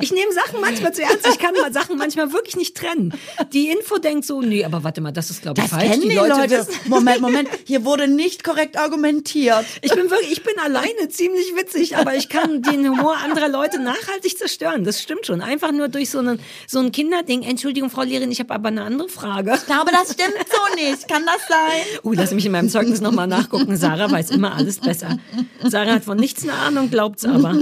[0.00, 1.26] Ich nehme Sachen manchmal zu ernst.
[1.28, 3.12] Ich kann mal Sachen manchmal wirklich nicht trennen.
[3.52, 5.90] Die Info denkt so, nee, aber warte mal, das ist glaube ich das falsch.
[5.90, 6.50] kennen die Leute.
[6.50, 7.48] wissen- Moment, Moment.
[7.64, 9.64] Hier wurde nicht korrekt argumentiert.
[9.82, 13.80] Ich bin wirklich, ich bin alleine ziemlich witzig, aber ich kann den Humor anderer Leute
[13.80, 14.84] nachhaltig zerstören.
[14.84, 15.40] Das stimmt schon.
[15.40, 17.42] Einfach nur durch so einen, so ein Kinderding.
[17.42, 19.54] Entschuldigung, Frau Lehrerin, ich habe aber eine andere Frage.
[19.56, 21.08] Ich glaube, das stimmt so nicht.
[21.08, 21.82] Kann das sein?
[22.04, 23.76] Uh, lass mich in meinem Zeugnis nochmal nachgucken.
[23.76, 25.18] Sarah weiß immer alles besser.
[25.64, 27.56] Sarah hat von nichts eine Ahnung, glaubt's aber.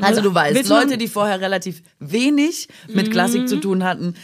[0.00, 4.14] Also du weißt, du noch- Leute, die vorher relativ wenig mit Klassik zu tun hatten,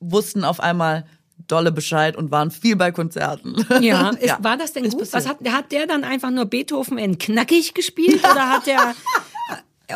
[0.00, 1.04] wussten auf einmal
[1.46, 3.56] dolle Bescheid und waren viel bei Konzerten.
[3.80, 5.12] Ja, ist, war das denn gut?
[5.12, 8.94] Was hat, hat der dann einfach nur Beethoven in knackig gespielt oder hat der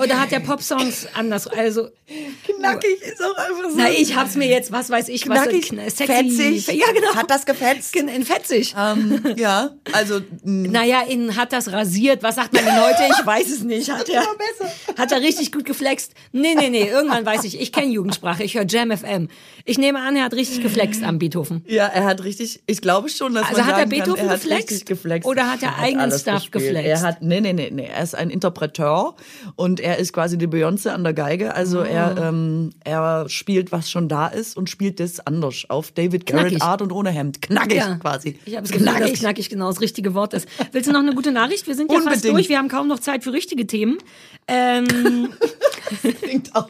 [0.02, 1.46] oder hat der Popsongs anders?
[1.46, 1.88] Also,
[2.44, 3.76] Knackig ist auch einfach so.
[3.76, 6.66] na, ich hab's mir jetzt, was weiß ich, was Knackig, kn- sexy, fetzig.
[6.78, 7.14] Ja, genau.
[7.14, 7.96] Hat das gefetzt?
[7.96, 8.74] In fetzig.
[8.78, 12.22] ähm, ja, also mh, Naja, in hat das rasiert.
[12.22, 13.02] Was sagt man denn heute?
[13.18, 13.90] Ich weiß es nicht.
[13.90, 14.24] Hat er,
[14.98, 16.12] hat er richtig gut geflext?
[16.32, 16.88] Nee, nee, nee.
[16.88, 17.60] Irgendwann weiß ich.
[17.60, 18.42] Ich kenne Jugendsprache.
[18.44, 19.28] Ich höre Jam FM.
[19.64, 21.64] Ich nehme an, er hat richtig geflext am Beethoven.
[21.66, 24.26] ja, er hat richtig, ich glaube schon, dass Also man hat er sagen kann, Beethoven
[24.26, 24.86] er hat geflext?
[24.86, 25.26] geflext.
[25.28, 26.74] Oder hat er eigenen alles Stuff gespielt.
[26.74, 27.02] geflext?
[27.02, 29.14] Er hat, nee, nee, nee, nee, er ist ein Interpreteur
[29.56, 31.86] und er ist quasi die Beyoncé an der Geige, also Ah.
[31.86, 36.62] er, ähm, er spielt, was schon da ist und spielt das anders, auf David Garrett.
[36.62, 38.38] Art und ohne Hemd, knackig quasi.
[38.46, 40.48] Ich habe es gemerkt, dass knackig genau das richtige Wort ist.
[40.72, 41.66] Willst du noch eine gute Nachricht?
[41.66, 42.34] Wir sind ja fast Unbedingt.
[42.34, 42.48] durch.
[42.48, 43.98] Wir haben kaum noch Zeit für richtige Themen.
[44.48, 44.86] Ähm,
[46.22, 46.68] Klingt auch.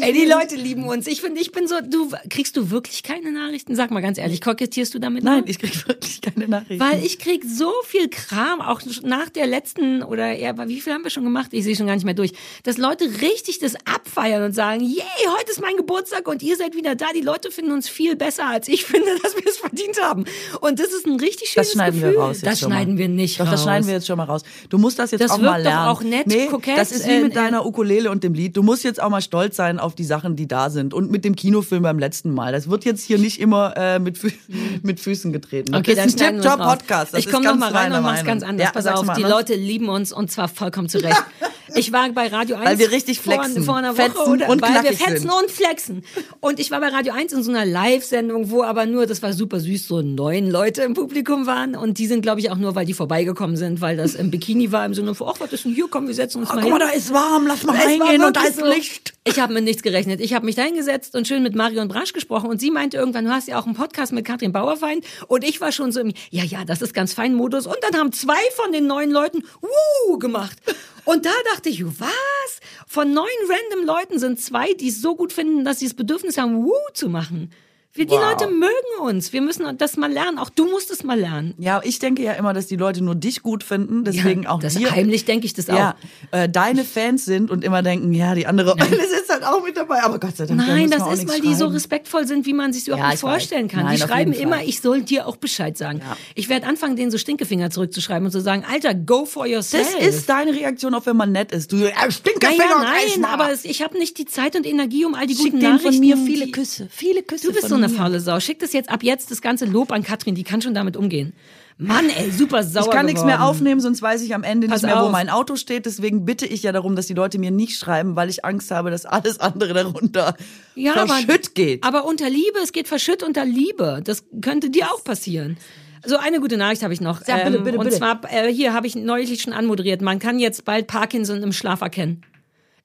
[0.00, 1.06] ey, die Leute lieben uns.
[1.06, 3.74] Ich finde, ich bin so, du, kriegst du wirklich keine Nachrichten?
[3.76, 5.24] Sag mal ganz ehrlich, kokettierst du damit?
[5.24, 5.48] Nein, noch?
[5.48, 6.80] ich krieg wirklich keine Nachrichten.
[6.80, 11.04] Weil ich krieg so viel Kram, auch nach der letzten, oder ja, wie viel haben
[11.04, 11.48] wir schon gemacht?
[11.52, 12.32] Ich sehe schon gar nicht mehr durch.
[12.64, 15.02] Dass Leute richtig das abfeiern und sagen, yay,
[15.38, 17.06] heute ist mein Geburtstag und ihr seid wieder da.
[17.14, 20.24] Die Leute finden uns viel besser, als ich finde, dass wir es verdient haben.
[20.60, 22.14] Und das ist ein richtig schönes das schneiden Gefühl.
[22.16, 22.40] wir raus.
[22.42, 23.52] Das schneiden wir nicht Doch, raus.
[23.52, 24.42] das schneiden wir jetzt schon mal raus.
[24.68, 25.88] Du musst das jetzt Das auch wirkt mal lernen.
[25.88, 28.56] auch nett, nee, kokett, das ist wie äh, mit äh, deiner Ukulele und dem Lied.
[28.56, 30.94] Du musst jetzt auch mal stolz sein auf die Sachen, die da sind.
[30.94, 32.52] Und mit dem Kinofilm beim letzten Mal.
[32.52, 34.30] Das wird jetzt hier nicht immer äh, mit, Fü
[34.82, 35.74] mit Füßen getreten.
[35.74, 36.40] Okay, das ist ein.
[36.40, 37.14] Tip-Top-Podcast.
[37.14, 38.66] Das Ich komme noch ganz mal rein und mach's ganz anders.
[38.66, 39.30] Ja, Pass auf, die anders.
[39.30, 41.22] Leute lieben uns und zwar vollkommen zu Recht.
[41.74, 43.64] Ich war bei Radio 1 Weil wir richtig vor, flexen.
[43.64, 45.30] vor einer Woche Fetzen oder und weil wir fetzen sind.
[45.32, 46.04] und flexen.
[46.40, 49.32] Und ich war bei Radio 1 in so einer Live-Sendung, wo aber nur, das war
[49.32, 52.74] super süß, so neun Leute im Publikum waren und die sind, glaube ich, auch nur,
[52.74, 55.64] weil die vorbeigekommen sind, weil das im Bikini war, im Sinne von, ach, was ist
[55.64, 56.88] denn hier, komm, wir setzen uns Oh, mal guck mal, hin.
[56.90, 58.60] da ist warm, lass mal reingehen und da ist.
[58.60, 59.14] Licht.
[59.24, 60.20] Ich habe mit nichts gerechnet.
[60.20, 63.24] Ich habe mich da hingesetzt und schön mit Marion Brasch gesprochen und sie meinte irgendwann,
[63.26, 66.12] du hast ja auch einen Podcast mit Katrin Bauerfeind und ich war schon so im,
[66.30, 69.42] ja, ja, das ist ganz fein Modus und dann haben zwei von den neuen Leuten
[69.60, 70.56] Wuh gemacht.
[71.04, 72.60] Und da dachte ich, was?
[72.86, 76.38] Von neun random Leuten sind zwei, die es so gut finden, dass sie das Bedürfnis
[76.38, 77.50] haben, Wuh zu machen.
[77.92, 78.30] Wir, die Wow.
[78.38, 78.70] Leute mögen
[79.02, 79.32] uns.
[79.32, 80.38] Wir müssen das mal lernen.
[80.38, 81.54] Auch du musst es mal lernen.
[81.58, 84.74] Ja, ich denke ja immer, dass die Leute nur dich gut finden, deswegen auch das
[84.74, 84.92] dir.
[84.92, 85.74] heimlich denke ich das auch.
[85.76, 85.96] ja,
[86.30, 89.76] äh, deine Fans sind und immer denken, ja, die andere Eule sitzt halt auch mit
[89.76, 90.60] dabei, aber Gott sei Dank.
[90.60, 93.16] da Nein, das ist, weil die so respektvoll sind, wie man sich überhaupt Ja, nicht
[93.16, 93.30] ich weiß.
[93.32, 93.84] vorstellen kann.
[93.86, 95.98] Nein, die schreiben immer, ich soll dir auch Bescheid sagen.
[95.98, 96.16] Ja.
[96.36, 99.92] Ich werde anfangen, denen so Stinkefinger zurückzuschreiben und zu sagen, Alter, go for yourself.
[99.98, 101.72] Das ist deine Reaktion, auch wenn man nett ist.
[101.72, 105.26] Du äh, Stinkefinger naja, nein, aber ich habe nicht die Zeit und Energie, um all
[105.26, 105.90] die Schick guten Nachrichten.
[105.94, 106.86] von mir viele die- Küsse.
[106.92, 108.40] Viele Küsse Du bist so eine faule Sau.
[108.40, 111.32] Schick das jetzt ab jetzt das ganze Lob an Katrin, die kann schon damit umgehen.
[111.78, 114.82] Mann, ey, super sauer Ich kann nichts mehr aufnehmen, sonst weiß ich am Ende Pass
[114.82, 115.12] nicht mehr, wo auf.
[115.12, 115.86] mein Auto steht.
[115.86, 118.90] Deswegen bitte ich ja darum, dass die Leute mir nicht schreiben, weil ich Angst habe,
[118.90, 120.36] dass alles andere darunter
[120.74, 121.84] Ja, verschütt aber, geht.
[121.84, 124.02] Aber unter Liebe, es geht verschütt unter Liebe.
[124.04, 125.56] Das könnte dir auch passieren.
[126.04, 127.26] So eine gute Nachricht habe ich noch.
[127.26, 127.96] Ja, bitte, bitte, und bitte.
[127.96, 130.02] zwar äh, hier habe ich neulich schon anmoderiert.
[130.02, 132.22] Man kann jetzt bald Parkinson im Schlaf erkennen.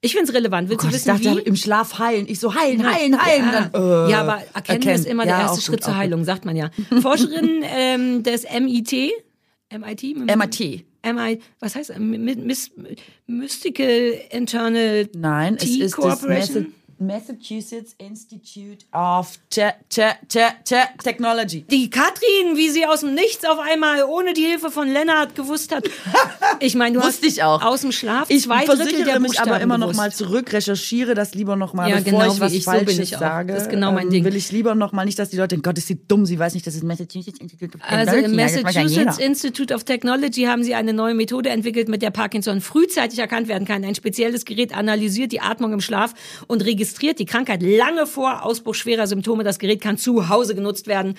[0.00, 0.68] Ich finde es relevant.
[0.68, 1.48] Willst Gott, du ich wissen, dachte wie?
[1.48, 2.26] im Schlaf heilen.
[2.28, 3.46] Ich so heilen, heilen, heilen.
[3.52, 4.94] Ja, Dann, äh, ja, aber erkennen erkennen.
[4.96, 6.70] ist immer Ja, der erste Schritt gut, zur Heilung, sagt man ja.
[7.00, 8.92] Forscherin ähm, des MIT,
[9.72, 10.36] MIT?
[10.36, 10.84] MIT.
[11.04, 11.98] MI, was heißt das?
[13.26, 16.22] Mystical Internal Nein, es Tea ist das?
[16.98, 21.64] Massa- Massachusetts Institute of Te Te Te Te Technology.
[21.70, 25.74] Die Katrin, wie sie aus dem Nichts auf einmal ohne die Hilfe von Lennart gewusst
[25.74, 25.88] hat.
[26.58, 27.60] Ich meine, du hast ich auch.
[27.62, 29.98] aus dem Schlaf Ich zwei Drittel der mich Buchstaben aber immer noch gewusst.
[29.98, 32.98] mal zurück, recherchiere das lieber noch mal, Ja, bevor genau ich was ich, so Falsches
[32.98, 33.20] ich auch.
[33.20, 33.52] sage.
[33.52, 34.24] Das ist genau mein ähm, Ding.
[34.24, 36.38] Will ich lieber noch mal nicht, dass die Leute denken, Gott, ist sie dumm, sie
[36.38, 38.32] weiß nicht, das ist Massachusetts Institute of Also Technology.
[38.32, 39.18] im weiß ja Massachusetts.
[39.18, 43.66] Institute of Technology haben sie eine neue Methode entwickelt, mit der Parkinson frühzeitig erkannt werden
[43.66, 43.84] kann.
[43.84, 46.14] Ein spezielles Gerät analysiert die Atmung im Schlaf
[46.46, 49.44] und registriert die Krankheit lange vor Ausbruch schwerer Symptome.
[49.44, 51.14] Das Gerät kann zu Hause genutzt werden.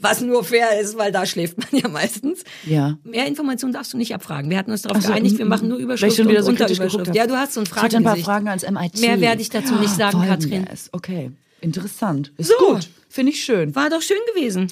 [0.00, 2.44] Was nur fair ist, weil da schläft man ja meistens.
[2.64, 2.98] Ja.
[3.02, 4.48] Mehr Informationen darfst du nicht abfragen.
[4.48, 6.44] Wir hatten uns darauf Ach so, geeinigt, wir machen nur ich Überschrift schon wieder und
[6.44, 7.14] so Unterüberschrift.
[7.16, 8.16] Ja, du hast so ein Ich hatte ein paar.
[8.16, 9.00] Fragen ans MIT.
[9.00, 10.66] Mehr werde ich dazu nicht sagen, Katrin.
[10.92, 12.32] Okay, interessant.
[12.36, 12.66] Ist So.
[12.66, 12.88] gut.
[13.08, 13.74] Finde ich schön.
[13.74, 14.68] War doch schön gewesen.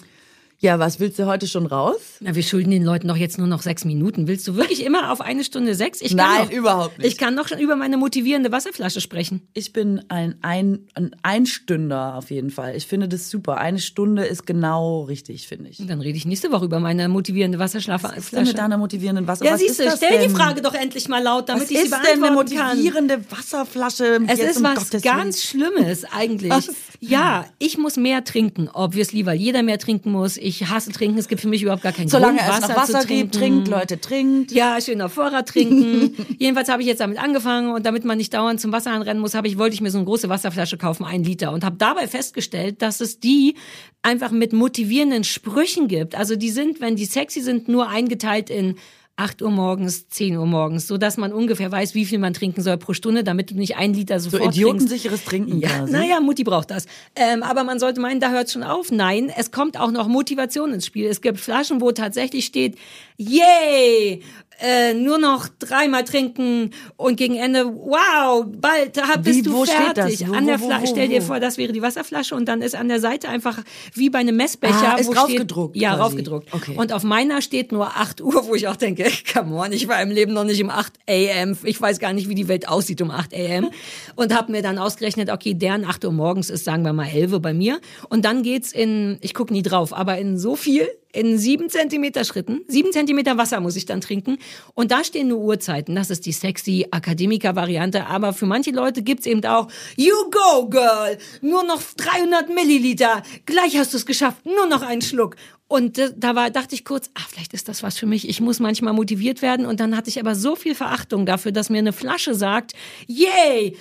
[0.58, 2.00] Ja, was willst du heute schon raus?
[2.20, 4.26] Na, wir schulden den Leuten doch jetzt nur noch sechs Minuten.
[4.26, 6.00] Willst du wirklich immer auf eine Stunde sechs?
[6.00, 7.08] Ich kann Nein, noch, überhaupt nicht.
[7.08, 9.46] Ich kann noch schon über meine motivierende Wasserflasche sprechen.
[9.52, 12.74] Ich bin ein, ein, ein Einstünder auf jeden Fall.
[12.74, 13.58] Ich finde das super.
[13.58, 15.78] Eine Stunde ist genau richtig, finde ich.
[15.78, 18.04] Und dann rede ich nächste Woche über meine motivierende Wasserflasche.
[18.04, 19.44] Was ist denn mit deiner motivierenden Wasser?
[19.44, 20.30] ja, was siehst du, stell denn?
[20.30, 22.68] die Frage doch endlich mal laut, damit Was ich sie ist denn eine beantworten kann.
[22.78, 24.20] motivierende Wasserflasche?
[24.26, 26.50] Es ist um was Gottes ganz Schlimmes eigentlich.
[26.56, 26.70] Was?
[27.00, 30.38] Ja, ich muss mehr trinken, obviously, weil jeder mehr trinken muss.
[30.46, 33.00] Ich hasse trinken, es gibt für mich überhaupt gar keinen Solange Grund, es Wasser Wasser
[33.00, 33.64] zu gibt, trinken.
[33.64, 34.52] trinkt, Leute, trinkt.
[34.52, 36.14] Ja, schön auf Vorrat trinken.
[36.38, 39.34] Jedenfalls habe ich jetzt damit angefangen und damit man nicht dauernd zum Wasser anrennen muss,
[39.34, 42.06] habe ich wollte ich mir so eine große Wasserflasche kaufen, ein Liter und habe dabei
[42.06, 43.56] festgestellt, dass es die
[44.02, 46.14] einfach mit motivierenden Sprüchen gibt.
[46.14, 48.76] Also die sind, wenn die sexy sind, nur eingeteilt in
[49.18, 52.60] 8 Uhr morgens, 10 Uhr morgens, so dass man ungefähr weiß, wie viel man trinken
[52.60, 54.58] soll pro Stunde, damit du nicht ein Liter So sofort trinkst.
[54.58, 55.92] idiotensicheres Trinken Ja, quasi.
[55.92, 56.84] naja, Mutti braucht das.
[57.14, 58.90] Ähm, aber man sollte meinen, da hört schon auf.
[58.92, 61.06] Nein, es kommt auch noch Motivation ins Spiel.
[61.06, 62.76] Es gibt Flaschen, wo tatsächlich steht,
[63.16, 64.22] yay,
[64.60, 70.26] äh, nur noch dreimal trinken und gegen Ende, wow, bald da bist Wie, du fertig.
[70.26, 72.74] Wo, an der wo, wo, stell dir vor, das wäre die Wasserflasche und dann ist
[72.74, 73.58] an der Seite einfach
[73.94, 76.52] wie bei einem Messbecher, Ah, ist raufgedruckt steht, ja, raufgedruckt.
[76.52, 76.74] Okay.
[76.76, 80.00] Und auf meiner steht nur 8 Uhr, wo ich auch denke, come on, ich war
[80.00, 81.56] im Leben noch nicht um 8 AM.
[81.64, 83.70] Ich weiß gar nicht, wie die Welt aussieht um 8 AM.
[84.16, 87.32] Und habe mir dann ausgerechnet, okay, deren 8 Uhr morgens ist, sagen wir mal, 11
[87.32, 87.80] Uhr bei mir.
[88.08, 92.24] Und dann geht's in, ich gucke nie drauf, aber in so viel, in sieben Zentimeter
[92.24, 94.38] Schritten, sieben Zentimeter Wasser muss ich dann trinken.
[94.74, 95.94] Und da stehen nur Uhrzeiten.
[95.94, 98.06] Das ist die sexy Akademiker-Variante.
[98.06, 101.16] Aber für manche Leute gibt's eben auch, you go, girl!
[101.40, 103.22] Nur noch 300 Milliliter.
[103.46, 104.44] Gleich hast du es geschafft.
[104.44, 105.36] Nur noch einen Schluck.
[105.68, 108.28] Und äh, da war, dachte ich kurz, ah, vielleicht ist das was für mich.
[108.28, 109.64] Ich muss manchmal motiviert werden.
[109.64, 112.74] Und dann hatte ich aber so viel Verachtung dafür, dass mir eine Flasche sagt,
[113.06, 113.74] yay!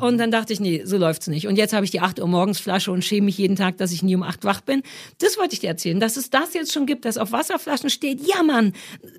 [0.00, 1.46] Und dann dachte ich, nee, so läuft's nicht.
[1.46, 3.92] Und jetzt habe ich die 8 Uhr morgens Flasche und schäme mich jeden Tag, dass
[3.92, 4.82] ich nie um 8 wach bin.
[5.18, 8.26] Das wollte ich dir erzählen, dass es das jetzt schon gibt, dass auf Wasserflaschen steht,
[8.26, 8.72] ja Mann,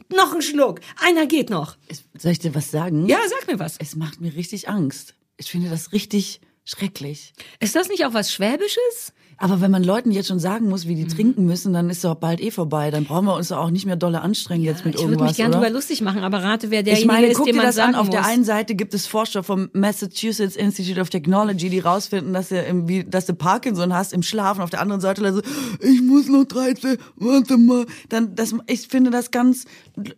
[0.10, 1.78] noch ein Schluck, einer geht noch.
[2.18, 3.08] Soll ich dir was sagen?
[3.08, 3.76] Ja, sag mir was.
[3.80, 5.16] Es macht mir richtig Angst.
[5.38, 7.34] Ich finde das richtig schrecklich.
[7.60, 9.14] Ist das nicht auch was Schwäbisches?
[9.42, 10.90] Aber wenn man Leuten jetzt schon sagen muss, Mhm.
[10.90, 12.92] wie die trinken müssen, dann ist doch bald eh vorbei.
[12.92, 15.32] Dann brauchen wir uns doch auch nicht mehr dolle anstrengen jetzt mit ich würde irgendwas,
[15.32, 15.60] mich gern oder?
[15.62, 17.94] drüber lustig machen, aber rate, wer derjenige Ich meine, ist, guck dir das an.
[17.94, 18.30] sagen Auf der muss.
[18.30, 22.56] einen Seite gibt es Forscher vom Massachusetts Institute of Technology, die rausfinden, dass du,
[22.88, 24.58] wie, dass du Parkinson hast im Schlaf.
[24.58, 25.42] Und auf der anderen Seite also,
[25.80, 27.86] ich muss noch 13, warte mal.
[28.10, 29.66] Dann, das, ich finde das ganz,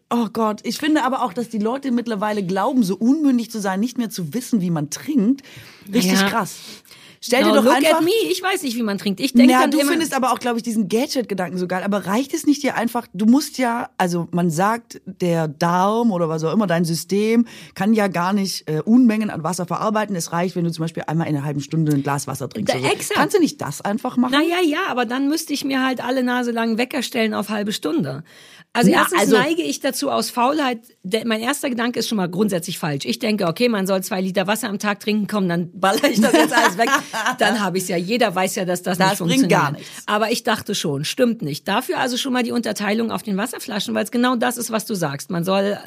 [0.10, 0.60] oh Gott.
[0.64, 4.10] Ich finde aber auch, dass die Leute mittlerweile glauben, so unmündig zu sein, nicht mehr
[4.10, 5.44] zu wissen, wie man trinkt.
[5.94, 6.28] Richtig Ja.
[6.30, 6.56] krass.
[7.26, 8.00] Stell dir Now doch look einfach.
[8.00, 8.12] at me.
[8.30, 9.22] Ich weiß nicht, wie man trinkt.
[9.22, 11.82] Ich denke du findest aber auch, glaube ich, diesen Gadget-Gedanken so geil.
[11.84, 16.28] Aber reicht es nicht dir einfach, du musst ja, also man sagt, der Darm oder
[16.28, 20.18] was auch immer, dein System kann ja gar nicht äh, Unmengen an Wasser verarbeiten.
[20.18, 22.74] Es reicht, wenn du zum Beispiel einmal in einer halben Stunde ein Glas Wasser trinkst.
[22.76, 22.86] Da- so.
[22.86, 23.18] exakt.
[23.18, 24.34] Kannst du nicht das einfach machen?
[24.34, 27.72] Naja, ja, aber dann müsste ich mir halt alle Nase lang Wecker stellen auf halbe
[27.72, 28.26] Stunde.
[28.74, 30.80] Also Ja, erstens also- neige ich dazu aus Faulheit.
[31.06, 33.04] Der, mein erster Gedanke ist schon mal grundsätzlich falsch.
[33.06, 36.22] Ich denke, okay, man soll zwei Liter Wasser am Tag trinken, komm, dann baller ich
[36.22, 36.90] das jetzt alles weg.
[37.40, 37.98] Dann habe ich ja.
[37.98, 39.52] Jeder weiß ja, dass das, Das nicht funktioniert.
[39.52, 39.90] gar nichts.
[40.06, 41.68] Aber ich dachte schon, stimmt nicht.
[41.68, 44.86] Dafür also schon mal die Unterteilung auf den Wasserflaschen, weil es genau das ist, was
[44.86, 45.30] du sagst.
[45.30, 45.78] Man soll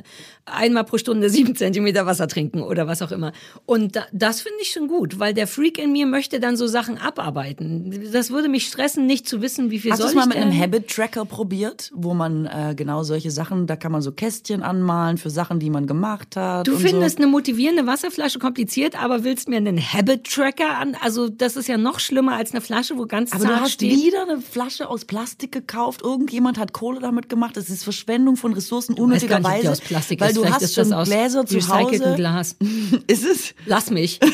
[0.44, 3.32] einmal pro Stunde sieben Zentimeter Wasser trinken oder was auch immer.
[3.64, 6.66] Und da, das finde ich schon gut, weil der Freak in mir möchte dann so
[6.66, 8.10] Sachen abarbeiten.
[8.12, 10.28] Das würde mich stressen, nicht zu wissen, wie viel Hast du soll es mal ich
[10.28, 10.60] mit einem denn?
[10.60, 15.30] Habit-Tracker probiert, wo man äh, genau solche Sachen, da kann man so Kästchen anmalen für
[15.30, 16.66] Sachen, die man gemacht hat.
[16.66, 17.22] Du findest so.
[17.22, 20.96] eine motivierende Wasserflasche kompliziert, aber willst mir einen Habit-Tracker an?
[21.00, 23.72] Also das ist ja noch schlimmer als eine Flasche, wo ganz Aber du zart hast
[23.72, 23.92] steht.
[24.04, 26.02] wieder eine Flasche aus Plastik gekauft.
[26.02, 27.56] Irgendjemand hat Kohle damit gemacht.
[27.56, 29.70] Das ist Verschwendung von Ressourcen unnötigerweise.
[29.70, 30.36] aus Plastik weil ist.
[30.36, 32.14] du Vielleicht hast ist das aus Gläser zu Hause.
[32.16, 32.56] Glas.
[33.06, 33.54] Ist es?
[33.66, 34.18] Lass mich.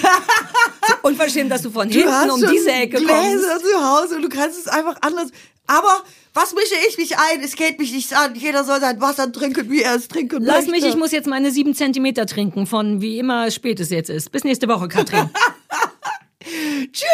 [0.85, 3.67] So unverschämt, dass du von Du hinten um diese Ecke Gläser kommst.
[3.67, 5.29] zu Hause und du kannst es einfach anders.
[5.69, 6.03] Aber
[6.35, 7.41] was mische ich mich ein?
[7.43, 8.35] Es geht mich nichts an.
[8.35, 10.71] Jeder soll sein Wasser trinken, wie er es trinken Lass möchte.
[10.71, 14.33] mich, ich muss jetzt meine sieben Zentimeter trinken, von wie immer spät es jetzt ist.
[14.33, 15.29] Bis nächste Woche, Katrin.
[16.41, 17.07] Tschüss.